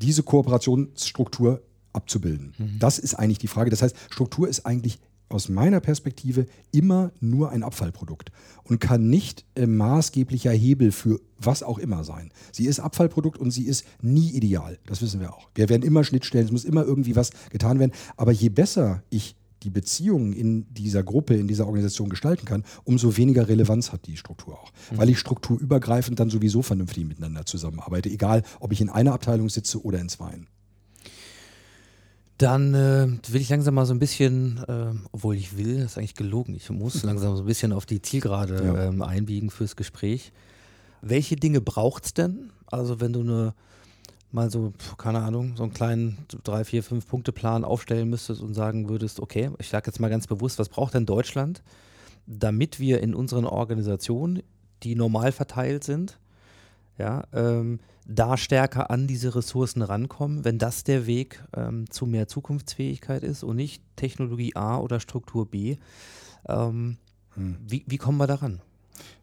[0.00, 1.60] diese Kooperationsstruktur
[1.98, 2.54] abzubilden?
[2.78, 3.70] Das ist eigentlich die Frage.
[3.70, 8.30] Das heißt, Struktur ist eigentlich aus meiner Perspektive immer nur ein Abfallprodukt
[8.64, 12.30] und kann nicht äh, maßgeblicher Hebel für was auch immer sein.
[12.52, 14.78] Sie ist Abfallprodukt und sie ist nie ideal.
[14.86, 15.50] Das wissen wir auch.
[15.54, 17.92] Wir werden immer Schnittstellen, es muss immer irgendwie was getan werden.
[18.16, 23.16] Aber je besser ich die Beziehungen in dieser Gruppe, in dieser Organisation gestalten kann, umso
[23.16, 24.72] weniger Relevanz hat die Struktur auch.
[24.92, 29.82] Weil ich strukturübergreifend dann sowieso vernünftig miteinander zusammenarbeite, egal ob ich in einer Abteilung sitze
[29.82, 30.46] oder in zweien.
[32.38, 35.98] Dann äh, will ich langsam mal so ein bisschen, äh, obwohl ich will, das ist
[35.98, 38.84] eigentlich gelogen, ich muss langsam so ein bisschen auf die Zielgerade Ja.
[38.84, 40.32] ähm, einbiegen fürs Gespräch.
[41.02, 42.50] Welche Dinge braucht es denn?
[42.66, 43.54] Also wenn du eine,
[44.30, 48.54] mal so, keine Ahnung, so einen kleinen drei, vier, fünf Punkte Plan aufstellen müsstest und
[48.54, 51.62] sagen würdest, okay, ich sage jetzt mal ganz bewusst, was braucht denn Deutschland,
[52.26, 54.42] damit wir in unseren Organisationen,
[54.82, 56.18] die normal verteilt sind,
[56.98, 62.26] ja, ähm, da stärker an diese Ressourcen rankommen, wenn das der Weg ähm, zu mehr
[62.26, 65.76] Zukunftsfähigkeit ist und nicht Technologie A oder Struktur B.
[66.48, 66.96] Ähm,
[67.36, 68.60] wie, wie kommen wir daran?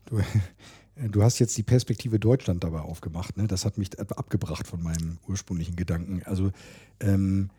[0.05, 0.21] Du,
[1.09, 3.37] du hast jetzt die Perspektive Deutschland dabei aufgemacht.
[3.37, 3.47] Ne?
[3.47, 6.21] Das hat mich ab- abgebracht von meinem ursprünglichen Gedanken.
[6.23, 6.51] Also
[6.99, 7.49] ähm,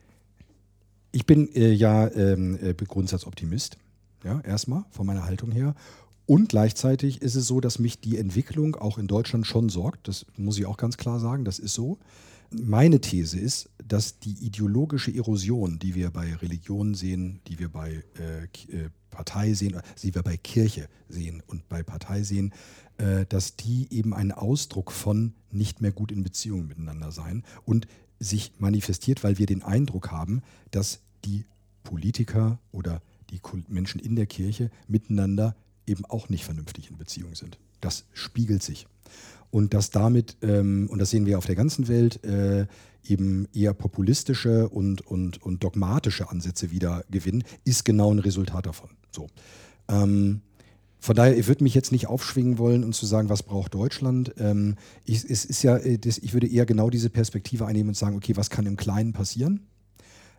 [1.11, 3.79] ich bin äh, ja ähm, äh, Grundsatzoptimist,
[4.23, 5.75] ja, erstmal von meiner Haltung her.
[6.27, 10.09] Und gleichzeitig ist es so, dass mich die Entwicklung auch in Deutschland schon sorgt.
[10.09, 11.99] Das muss ich auch ganz klar sagen, das ist so.
[12.51, 18.03] Meine These ist, dass die ideologische Erosion, die wir bei Religionen sehen, die wir bei
[18.19, 22.53] äh, äh, Partei sehen, die wir bei Kirche sehen und bei Partei sehen,
[22.99, 27.87] äh, dass die eben ein Ausdruck von nicht mehr gut in Beziehung miteinander sein und
[28.19, 31.45] sich manifestiert, weil wir den Eindruck haben, dass die
[31.83, 35.57] Politiker oder die Menschen in der Kirche miteinander
[35.87, 37.59] eben auch nicht vernünftig in Beziehung sind.
[37.81, 38.87] Das spiegelt sich.
[39.51, 42.67] Und dass damit, ähm, und das sehen wir auf der ganzen Welt, äh,
[43.05, 48.91] eben eher populistische und, und, und dogmatische Ansätze wieder gewinnen, ist genau ein Resultat davon.
[49.13, 49.29] So.
[49.89, 50.43] Ähm,
[50.99, 54.35] von daher, ich würde mich jetzt nicht aufschwingen wollen und zu sagen, was braucht Deutschland.
[54.39, 54.75] Ähm,
[55.05, 58.37] ich, es ist ja, äh, ich würde eher genau diese Perspektive einnehmen und sagen, okay,
[58.37, 59.67] was kann im Kleinen passieren?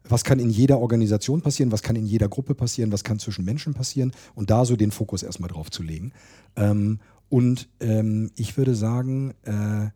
[0.04, 1.72] Was kann in jeder Organisation passieren?
[1.72, 2.92] Was kann in jeder Gruppe passieren?
[2.92, 4.12] Was kann zwischen Menschen passieren?
[4.36, 6.14] Und da so den Fokus erstmal drauf zu legen.
[6.56, 9.90] Ähm, und ähm, ich würde sagen, äh,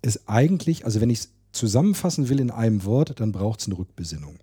[0.00, 3.78] es eigentlich, also wenn ich es zusammenfassen will in einem Wort, dann braucht es eine
[3.78, 4.38] Rückbesinnung.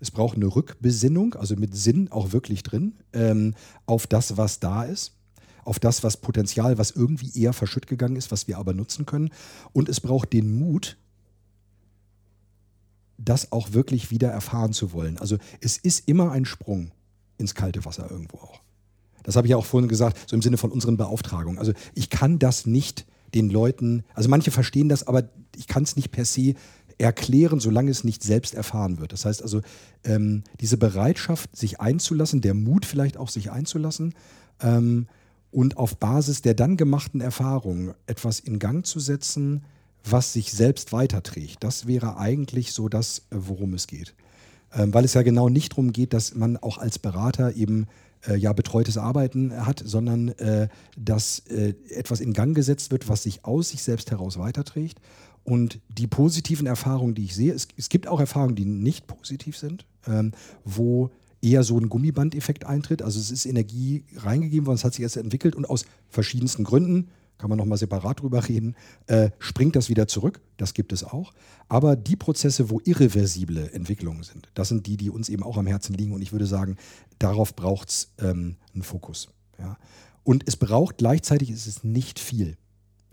[0.00, 3.54] Es braucht eine Rückbesinnung, also mit Sinn auch wirklich drin, ähm,
[3.86, 5.12] auf das, was da ist,
[5.64, 9.30] auf das, was Potenzial, was irgendwie eher verschütt gegangen ist, was wir aber nutzen können.
[9.72, 10.96] Und es braucht den Mut,
[13.24, 15.18] das auch wirklich wieder erfahren zu wollen.
[15.18, 16.90] Also es ist immer ein Sprung
[17.38, 18.60] ins kalte Wasser irgendwo auch.
[19.22, 21.58] Das habe ich ja auch vorhin gesagt, so im Sinne von unseren Beauftragungen.
[21.58, 25.96] Also ich kann das nicht den Leuten, also manche verstehen das, aber ich kann es
[25.96, 26.54] nicht per se
[26.98, 29.12] erklären, solange es nicht selbst erfahren wird.
[29.12, 29.60] Das heißt also,
[30.04, 34.14] ähm, diese Bereitschaft, sich einzulassen, der Mut vielleicht auch, sich einzulassen
[34.60, 35.06] ähm,
[35.50, 39.64] und auf Basis der dann gemachten Erfahrungen etwas in Gang zu setzen,
[40.04, 41.62] was sich selbst weiterträgt.
[41.62, 44.14] Das wäre eigentlich so das, äh, worum es geht.
[44.74, 47.86] Ähm, weil es ja genau nicht darum geht, dass man auch als Berater eben
[48.26, 53.24] äh, ja betreutes Arbeiten hat, sondern äh, dass äh, etwas in Gang gesetzt wird, was
[53.24, 54.98] sich aus sich selbst heraus weiterträgt.
[55.44, 59.56] Und die positiven Erfahrungen, die ich sehe, es, es gibt auch Erfahrungen, die nicht positiv
[59.56, 60.32] sind, ähm,
[60.64, 63.02] wo eher so ein Gummibandeffekt eintritt.
[63.02, 67.08] Also es ist Energie reingegeben worden, es hat sich erst entwickelt und aus verschiedensten Gründen,
[67.42, 68.76] kann man nochmal separat drüber reden,
[69.08, 70.40] äh, springt das wieder zurück.
[70.58, 71.32] Das gibt es auch.
[71.68, 75.66] Aber die Prozesse, wo irreversible Entwicklungen sind, das sind die, die uns eben auch am
[75.66, 76.12] Herzen liegen.
[76.12, 76.76] Und ich würde sagen,
[77.18, 79.28] darauf braucht es ähm, einen Fokus.
[79.58, 79.76] Ja.
[80.22, 82.56] Und es braucht gleichzeitig, ist es nicht viel.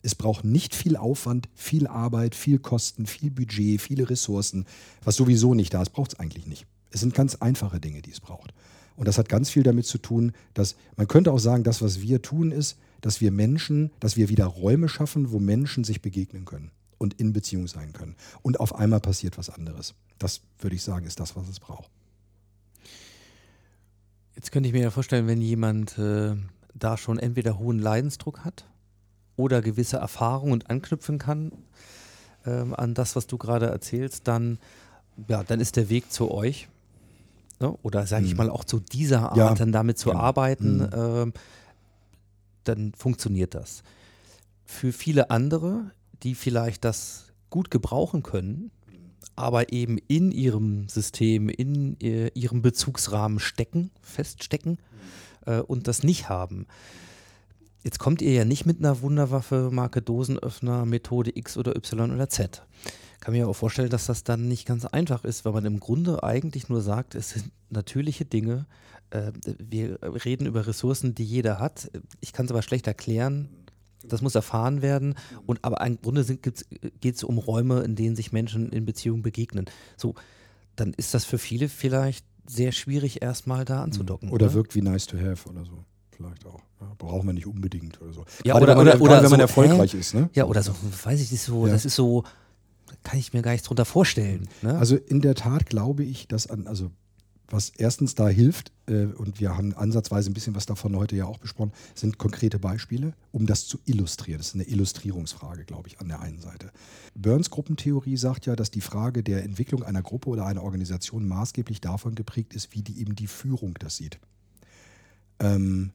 [0.03, 4.67] Es braucht nicht viel Aufwand, viel Arbeit, viel Kosten, viel Budget, viele Ressourcen,
[5.03, 6.67] was sowieso nicht da ist, braucht es eigentlich nicht.
[6.91, 8.53] Es sind ganz einfache Dinge, die es braucht.
[8.99, 12.01] Und das hat ganz viel damit zu tun, dass man könnte auch sagen, das, was
[12.01, 16.43] wir tun, ist, dass wir Menschen, dass wir wieder Räume schaffen, wo Menschen sich begegnen
[16.43, 18.17] können und in Beziehung sein können.
[18.41, 19.95] Und auf einmal passiert was anderes.
[20.17, 21.89] Das würde ich sagen, ist das, was es braucht.
[24.35, 26.35] Jetzt könnte ich mir ja vorstellen, wenn jemand äh,
[26.73, 28.65] da schon entweder hohen Leidensdruck hat
[29.37, 31.53] oder gewisse Erfahrungen und anknüpfen kann
[32.45, 34.59] ähm, an das, was du gerade erzählst, dann,
[35.29, 36.67] ja, dann ist der Weg zu euch.
[37.59, 37.71] Ne?
[37.83, 38.37] Oder sage ich Mhm.
[38.37, 40.21] mal auch zu dieser Art, Ja, dann damit zu genau.
[40.21, 40.89] arbeiten, Mhm.
[40.93, 41.33] ähm,
[42.63, 43.83] dann funktioniert das.
[44.65, 45.91] Für viele andere,
[46.23, 48.71] die vielleicht das gut gebrauchen können,
[49.35, 54.77] aber eben in ihrem System, in äh, ihrem Bezugsrahmen stecken, feststecken
[55.45, 56.67] äh, und das nicht haben.
[57.83, 62.27] Jetzt kommt ihr ja nicht mit einer Wunderwaffe, Marke Dosenöffner, Methode X oder Y oder
[62.29, 62.63] Z.
[63.19, 66.23] Kann mir auch vorstellen, dass das dann nicht ganz einfach ist, weil man im Grunde
[66.23, 68.65] eigentlich nur sagt, es sind natürliche Dinge.
[69.09, 71.91] Äh, wir reden über Ressourcen, die jeder hat.
[72.21, 73.49] Ich kann es aber schlecht erklären.
[74.07, 75.15] Das muss erfahren werden.
[75.45, 79.65] Und aber im Grunde geht es um Räume, in denen sich Menschen in Beziehungen begegnen.
[79.97, 80.15] So,
[80.77, 84.29] dann ist das für viele vielleicht sehr schwierig, erstmal da anzudocken.
[84.29, 85.83] Oder wirkt wie nice to have oder so.
[86.11, 86.61] Vielleicht auch.
[86.79, 88.25] Ja, braucht man nicht unbedingt oder so.
[88.45, 89.97] Ja, Gerade oder- wenn man, oder- oder wenn man so, erfolgreich hä?
[89.99, 90.13] ist.
[90.13, 90.29] Ne?
[90.33, 91.73] Ja, oder so, weiß ich nicht so, Ja.
[91.73, 92.23] das ist so,
[93.03, 94.47] kann ich mir gar nichts drunter vorstellen.
[94.61, 94.77] Ne?
[94.77, 96.91] Also in der Tat glaube ich, dass an, also
[97.51, 101.25] was erstens da hilft, äh, und wir haben ansatzweise ein bisschen was davon heute ja
[101.25, 104.39] auch besprochen, sind konkrete Beispiele, um das zu illustrieren.
[104.39, 106.71] Das ist eine Illustrierungsfrage, glaube ich, an der einen Seite.
[107.15, 111.81] Burns Gruppentheorie sagt ja, dass die Frage der Entwicklung einer Gruppe oder einer Organisation maßgeblich
[111.81, 114.19] davon geprägt ist, wie die eben die Führung das sieht.
[115.39, 115.91] Ähm,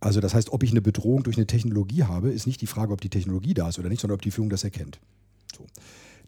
[0.00, 2.92] also das heißt, ob ich eine Bedrohung durch eine Technologie habe, ist nicht die Frage,
[2.92, 5.00] ob die Technologie da ist oder nicht, sondern ob die Führung das erkennt.
[5.56, 5.66] So.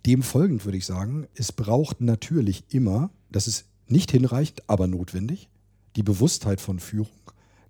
[0.07, 5.49] Dem folgend würde ich sagen, es braucht natürlich immer, das ist nicht hinreichend, aber notwendig,
[5.97, 7.11] die Bewusstheit von Führung,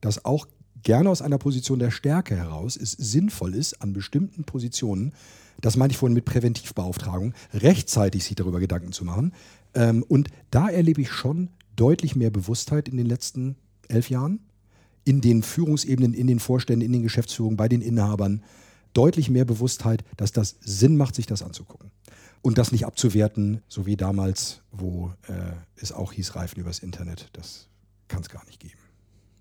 [0.01, 0.47] dass auch
[0.83, 5.13] gerne aus einer Position der Stärke heraus es sinnvoll ist, an bestimmten Positionen,
[5.61, 9.33] das meinte ich vorhin mit Präventivbeauftragung, rechtzeitig sich darüber Gedanken zu machen.
[9.75, 13.57] Ähm, und da erlebe ich schon deutlich mehr Bewusstheit in den letzten
[13.89, 14.41] elf Jahren,
[15.05, 18.43] in den Führungsebenen, in den Vorständen, in den Geschäftsführungen, bei den Inhabern,
[18.93, 21.91] deutlich mehr Bewusstheit, dass das Sinn macht, sich das anzugucken.
[22.43, 27.29] Und das nicht abzuwerten, so wie damals, wo äh, es auch hieß, Reifen übers Internet.
[27.35, 27.69] Das
[28.09, 28.79] kann es gar nicht geben.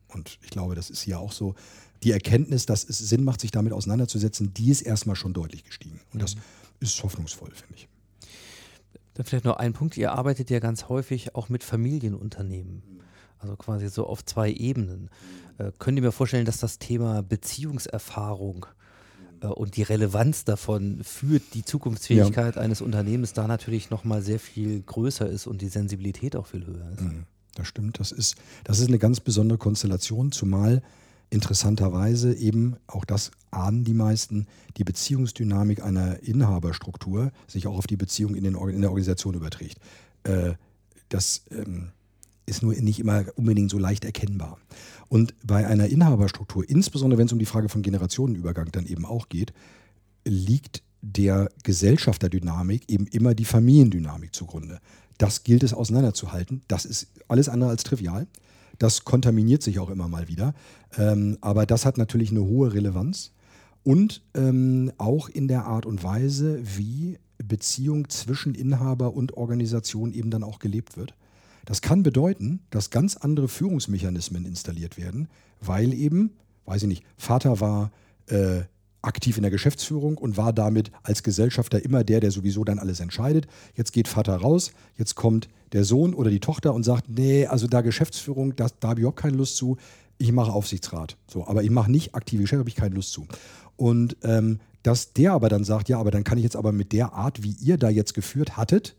[0.09, 1.55] Und ich glaube, das ist hier auch so.
[2.03, 5.99] Die Erkenntnis, dass es Sinn macht, sich damit auseinanderzusetzen, die ist erstmal schon deutlich gestiegen.
[6.13, 6.35] Und das
[6.79, 7.87] ist hoffnungsvoll, finde ich.
[9.13, 9.97] Dann vielleicht noch ein Punkt.
[9.97, 13.01] Ihr arbeitet ja ganz häufig auch mit Familienunternehmen.
[13.37, 15.09] Also quasi so auf zwei Ebenen.
[15.57, 18.65] Äh, könnt ihr mir vorstellen, dass das Thema Beziehungserfahrung
[19.41, 25.29] und die Relevanz davon für die Zukunftsfähigkeit eines Unternehmens da natürlich nochmal sehr viel größer
[25.29, 27.01] ist und die Sensibilität auch viel höher ist?
[27.01, 27.25] Mhm.
[27.55, 27.99] Das stimmt.
[27.99, 30.81] Das ist, das ist eine ganz besondere Konstellation, zumal
[31.29, 34.47] interessanterweise eben, auch das ahnen die meisten,
[34.77, 39.79] die Beziehungsdynamik einer Inhaberstruktur sich auch auf die Beziehung in, den, in der Organisation überträgt.
[40.23, 40.53] Äh,
[41.09, 41.91] das ähm,
[42.45, 44.57] ist nur nicht immer unbedingt so leicht erkennbar.
[45.09, 49.27] Und bei einer Inhaberstruktur, insbesondere wenn es um die Frage von Generationenübergang dann eben auch
[49.27, 49.53] geht,
[50.23, 54.79] liegt der Gesellschafterdynamik eben immer die Familiendynamik zugrunde.
[55.17, 56.61] Das gilt es auseinanderzuhalten.
[56.67, 58.27] Das ist alles andere als trivial.
[58.77, 60.53] Das kontaminiert sich auch immer mal wieder.
[60.97, 63.31] Ähm, aber das hat natürlich eine hohe Relevanz.
[63.83, 70.29] Und ähm, auch in der Art und Weise, wie Beziehung zwischen Inhaber und Organisation eben
[70.29, 71.13] dann auch gelebt wird.
[71.69, 75.27] Das kann bedeuten, dass ganz andere Führungsmechanismen installiert werden,
[75.61, 76.31] weil eben,
[76.65, 77.91] weiß ich nicht, Vater war
[78.25, 78.61] äh,
[79.03, 82.99] aktiv in der Geschäftsführung und war damit als Gesellschafter immer der, der sowieso dann alles
[83.01, 83.45] entscheidet.
[83.75, 87.67] Jetzt geht Vater raus, jetzt kommt der Sohn oder die Tochter und sagt, nee, also
[87.67, 89.77] da Geschäftsführung, das, da habe ich überhaupt keine Lust zu.
[90.17, 91.17] Ich mache Aufsichtsrat.
[91.27, 93.27] So, aber ich mache nicht aktive Geschäfte, habe ich keine Lust zu.
[93.77, 96.93] Und ähm, dass der aber dann sagt, ja, aber dann kann ich jetzt aber mit
[96.93, 98.95] der Art, wie ihr da jetzt geführt hattet,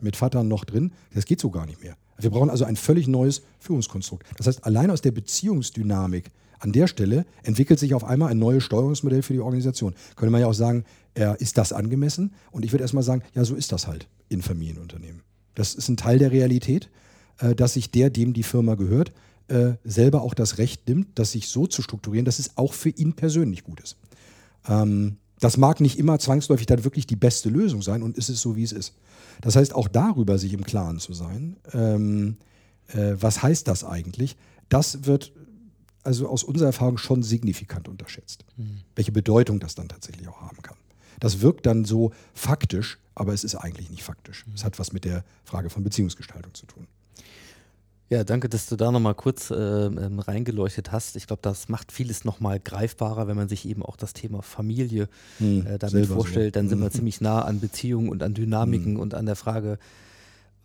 [0.00, 1.98] mit Vater noch drin, das geht so gar nicht mehr.
[2.18, 4.26] Wir brauchen also ein völlig neues Führungskonstrukt.
[4.36, 6.30] Das heißt, allein aus der Beziehungsdynamik
[6.60, 9.94] an der Stelle entwickelt sich auf einmal ein neues Steuerungsmodell für die Organisation.
[10.16, 10.84] Könnte man ja auch sagen,
[11.14, 12.32] äh, ist das angemessen?
[12.52, 15.22] Und ich würde erstmal sagen, ja, so ist das halt in Familienunternehmen.
[15.54, 16.88] Das ist ein Teil der Realität,
[17.38, 19.12] äh, dass sich der, dem die Firma gehört,
[19.48, 22.88] äh, selber auch das Recht nimmt, das sich so zu strukturieren, dass es auch für
[22.88, 23.96] ihn persönlich gut ist.
[24.66, 28.40] Ähm, das mag nicht immer zwangsläufig dann wirklich die beste Lösung sein und ist es
[28.40, 28.94] so, wie es ist.
[29.40, 32.36] Das heißt, auch darüber sich im Klaren zu sein, ähm,
[32.88, 34.36] äh, was heißt das eigentlich,
[34.68, 35.32] das wird
[36.02, 38.44] also aus unserer Erfahrung schon signifikant unterschätzt.
[38.94, 40.76] Welche Bedeutung das dann tatsächlich auch haben kann.
[41.18, 44.44] Das wirkt dann so faktisch, aber es ist eigentlich nicht faktisch.
[44.54, 46.86] Es hat was mit der Frage von Beziehungsgestaltung zu tun.
[48.10, 51.16] Ja, danke, dass du da nochmal kurz äh, ähm, reingeleuchtet hast.
[51.16, 55.08] Ich glaube, das macht vieles nochmal greifbarer, wenn man sich eben auch das Thema Familie
[55.38, 56.54] Hm, äh, damit vorstellt.
[56.56, 56.92] Dann sind wir Hm.
[56.92, 59.78] ziemlich nah an Beziehungen und an Dynamiken und an der Frage,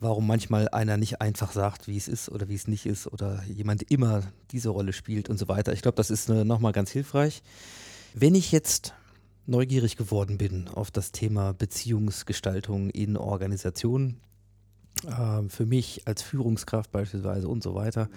[0.01, 3.41] warum manchmal einer nicht einfach sagt, wie es ist oder wie es nicht ist oder
[3.47, 5.71] jemand immer diese Rolle spielt und so weiter.
[5.73, 7.41] Ich glaube, das ist äh, nochmal ganz hilfreich.
[8.13, 8.93] Wenn ich jetzt
[9.45, 14.17] neugierig geworden bin auf das Thema Beziehungsgestaltung in Organisationen,
[15.07, 18.09] ähm, für mich als Führungskraft beispielsweise und so weiter.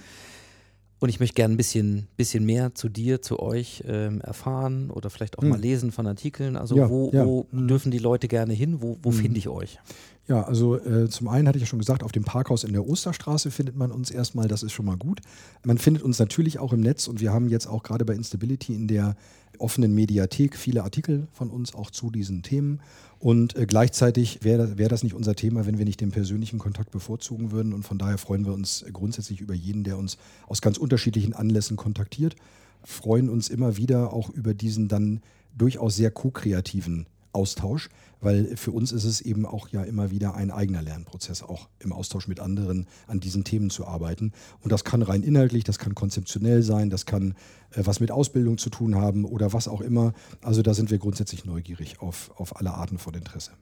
[1.00, 5.10] Und ich möchte gerne ein bisschen, bisschen mehr zu dir, zu euch ähm, erfahren oder
[5.10, 5.48] vielleicht auch Hm.
[5.50, 6.56] mal lesen von Artikeln.
[6.56, 7.26] Also Ja, wo, ja.
[7.26, 7.66] wo Hm.
[7.66, 8.82] dürfen die Leute gerne hin?
[8.82, 9.16] Wo, wo Hm.
[9.16, 9.80] finde ich euch?
[10.28, 12.86] Ja, also äh, zum einen hatte ich ja schon gesagt, auf dem Parkhaus in der
[12.86, 15.20] Osterstraße findet man uns erstmal, das ist schon mal gut.
[15.64, 18.72] Man findet uns natürlich auch im Netz und wir haben jetzt auch gerade bei Instability
[18.72, 19.16] in der
[19.58, 22.80] offenen Mediathek viele Artikel von uns auch zu diesen Themen.
[23.18, 26.92] Und äh, gleichzeitig wäre wär das nicht unser Thema, wenn wir nicht den persönlichen Kontakt
[26.92, 27.72] bevorzugen würden.
[27.72, 31.76] Und von daher freuen wir uns grundsätzlich über jeden, der uns aus ganz unterschiedlichen Anlässen
[31.76, 32.36] kontaktiert.
[32.84, 35.20] Freuen uns immer wieder auch über diesen dann
[35.56, 37.88] durchaus sehr ko-kreativen Austausch,
[38.20, 41.92] weil für uns ist es eben auch ja immer wieder ein eigener Lernprozess, auch im
[41.92, 44.32] Austausch mit anderen an diesen Themen zu arbeiten.
[44.60, 47.34] Und das kann rein inhaltlich, das kann konzeptionell sein, das kann
[47.72, 50.12] äh, was mit Ausbildung zu tun haben oder was auch immer.
[50.40, 53.52] Also da sind wir grundsätzlich neugierig auf, auf alle Arten von Interesse.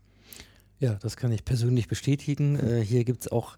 [0.81, 2.57] Ja, das kann ich persönlich bestätigen.
[2.59, 3.57] Äh, hier gibt es auch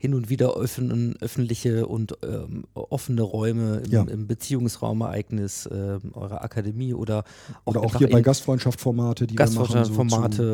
[0.00, 4.02] hin und wieder öffnen, öffentliche und ähm, offene Räume im, Ja.
[4.04, 7.24] im Beziehungsraumereignis ähm, eurer Akademie oder
[7.66, 9.54] auch, Oder auch hier bei Gastfreundschaftsformate, die wir machen.
[9.54, 9.92] So und zu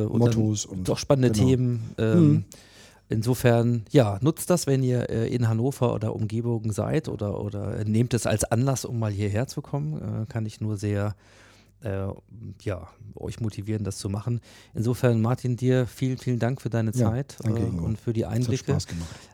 [0.08, 1.46] dann Mottos und doch spannende genau.
[1.48, 1.90] Themen.
[1.96, 2.44] Ähm, Mhm.
[3.08, 8.14] Insofern, ja, nutzt das, wenn ihr äh, in Hannover oder Umgebung seid oder, oder nehmt
[8.14, 10.24] es als Anlass, um mal hierher zu kommen.
[10.24, 11.14] Äh, kann ich nur sehr
[11.82, 12.06] äh,
[12.62, 14.40] ja, euch motivieren, das zu machen.
[14.74, 18.76] Insofern, Martin, dir vielen, vielen Dank für deine Ja, Zeit äh, und für die Einblicke.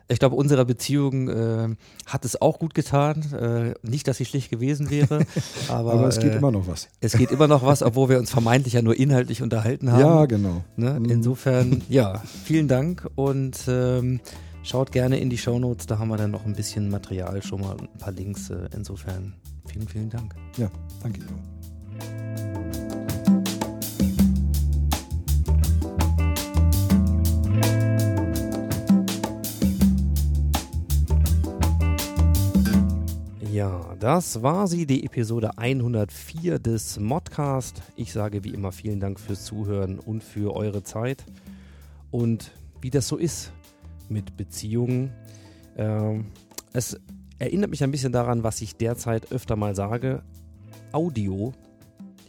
[0.09, 1.75] Ich glaube, unserer Beziehung äh,
[2.05, 3.21] hat es auch gut getan.
[3.33, 5.25] Äh, nicht, dass sie schlecht gewesen wäre,
[5.69, 6.89] aber, Aber es geht äh, immer noch was.
[6.99, 10.01] es geht immer noch was, obwohl wir uns vermeintlich ja nur inhaltlich unterhalten haben.
[10.01, 10.63] Ja, genau.
[10.75, 10.99] Ne?
[10.99, 11.09] Mhm.
[11.09, 14.19] Insofern, ja, vielen Dank und ähm,
[14.63, 17.75] schaut gerne in die Shownotes, da haben wir dann noch ein bisschen Material schon mal
[17.79, 18.49] ein paar Links.
[18.49, 19.33] Äh, insofern,
[19.65, 20.35] vielen, vielen Dank.
[20.57, 20.69] Ja,
[21.01, 21.21] danke.
[33.53, 37.83] Ja, das war sie, die Episode 104 des Modcast.
[37.95, 41.23] Ich sage wie immer vielen Dank fürs Zuhören und für eure Zeit.
[42.09, 42.51] Und
[42.81, 43.51] wie das so ist
[44.09, 45.11] mit Beziehungen,
[45.77, 46.19] äh,
[46.73, 46.99] es
[47.37, 50.23] erinnert mich ein bisschen daran, was ich derzeit öfter mal sage.
[50.91, 51.53] Audio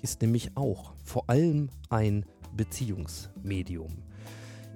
[0.04, 3.88] ist nämlich auch vor allem ein Beziehungsmedium.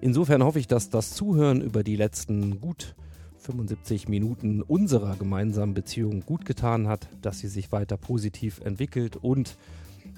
[0.00, 2.96] Insofern hoffe ich, dass das Zuhören über die letzten gut
[3.36, 9.58] 75 Minuten unserer gemeinsamen Beziehung gut getan hat, dass sie sich weiter positiv entwickelt und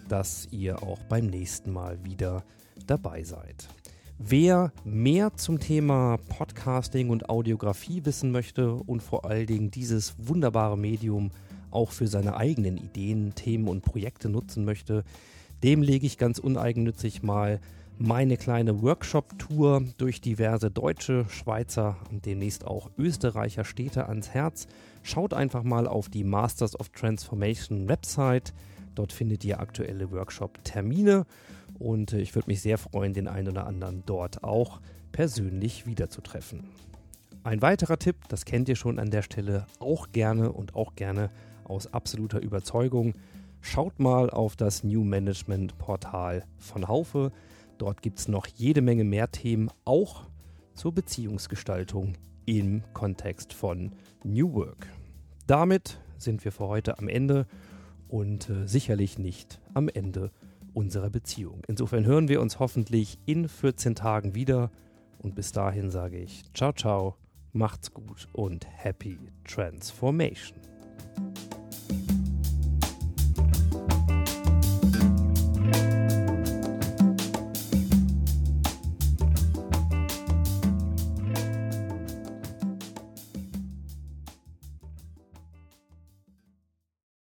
[0.09, 2.45] dass ihr auch beim nächsten Mal wieder
[2.87, 3.69] dabei seid.
[4.19, 10.79] Wer mehr zum Thema Podcasting und Audiografie wissen möchte und vor allen Dingen dieses wunderbare
[10.79, 11.33] Medium
[11.71, 15.05] auch für seine eigenen Ideen, Themen und Projekte nutzen möchte,
[15.63, 17.61] dem lege ich ganz uneigennützig mal
[17.99, 24.69] meine kleine Workshop-Tour durch diverse deutsche, Schweizer und demnächst auch Österreicher Städte ans Herz.
[25.03, 28.55] Schaut einfach mal auf die Masters of Transformation Website.
[28.95, 31.27] Dort findet ihr aktuelle Workshop-Termine
[31.79, 34.81] und ich würde mich sehr freuen, den einen oder anderen dort auch
[35.13, 36.65] persönlich wiederzutreffen.
[37.43, 41.31] Ein weiterer Tipp, das kennt ihr schon an der Stelle, auch gerne und auch gerne
[41.71, 43.15] aus absoluter Überzeugung.
[43.63, 47.33] Schaut mal auf das New Management Portal von Haufe.
[47.79, 50.27] Dort gibt es noch jede Menge mehr Themen, auch
[50.75, 52.15] zur Beziehungsgestaltung
[52.47, 53.93] im Kontext von
[54.25, 54.89] New Work.
[55.47, 57.47] Damit sind wir für heute am Ende
[58.09, 60.31] und äh, sicherlich nicht am Ende
[60.75, 61.63] unserer Beziehung.
[61.69, 64.71] Insofern hören wir uns hoffentlich in 14 Tagen wieder
[65.19, 67.17] und bis dahin sage ich ciao ciao,
[67.53, 70.70] macht's gut und happy transformation.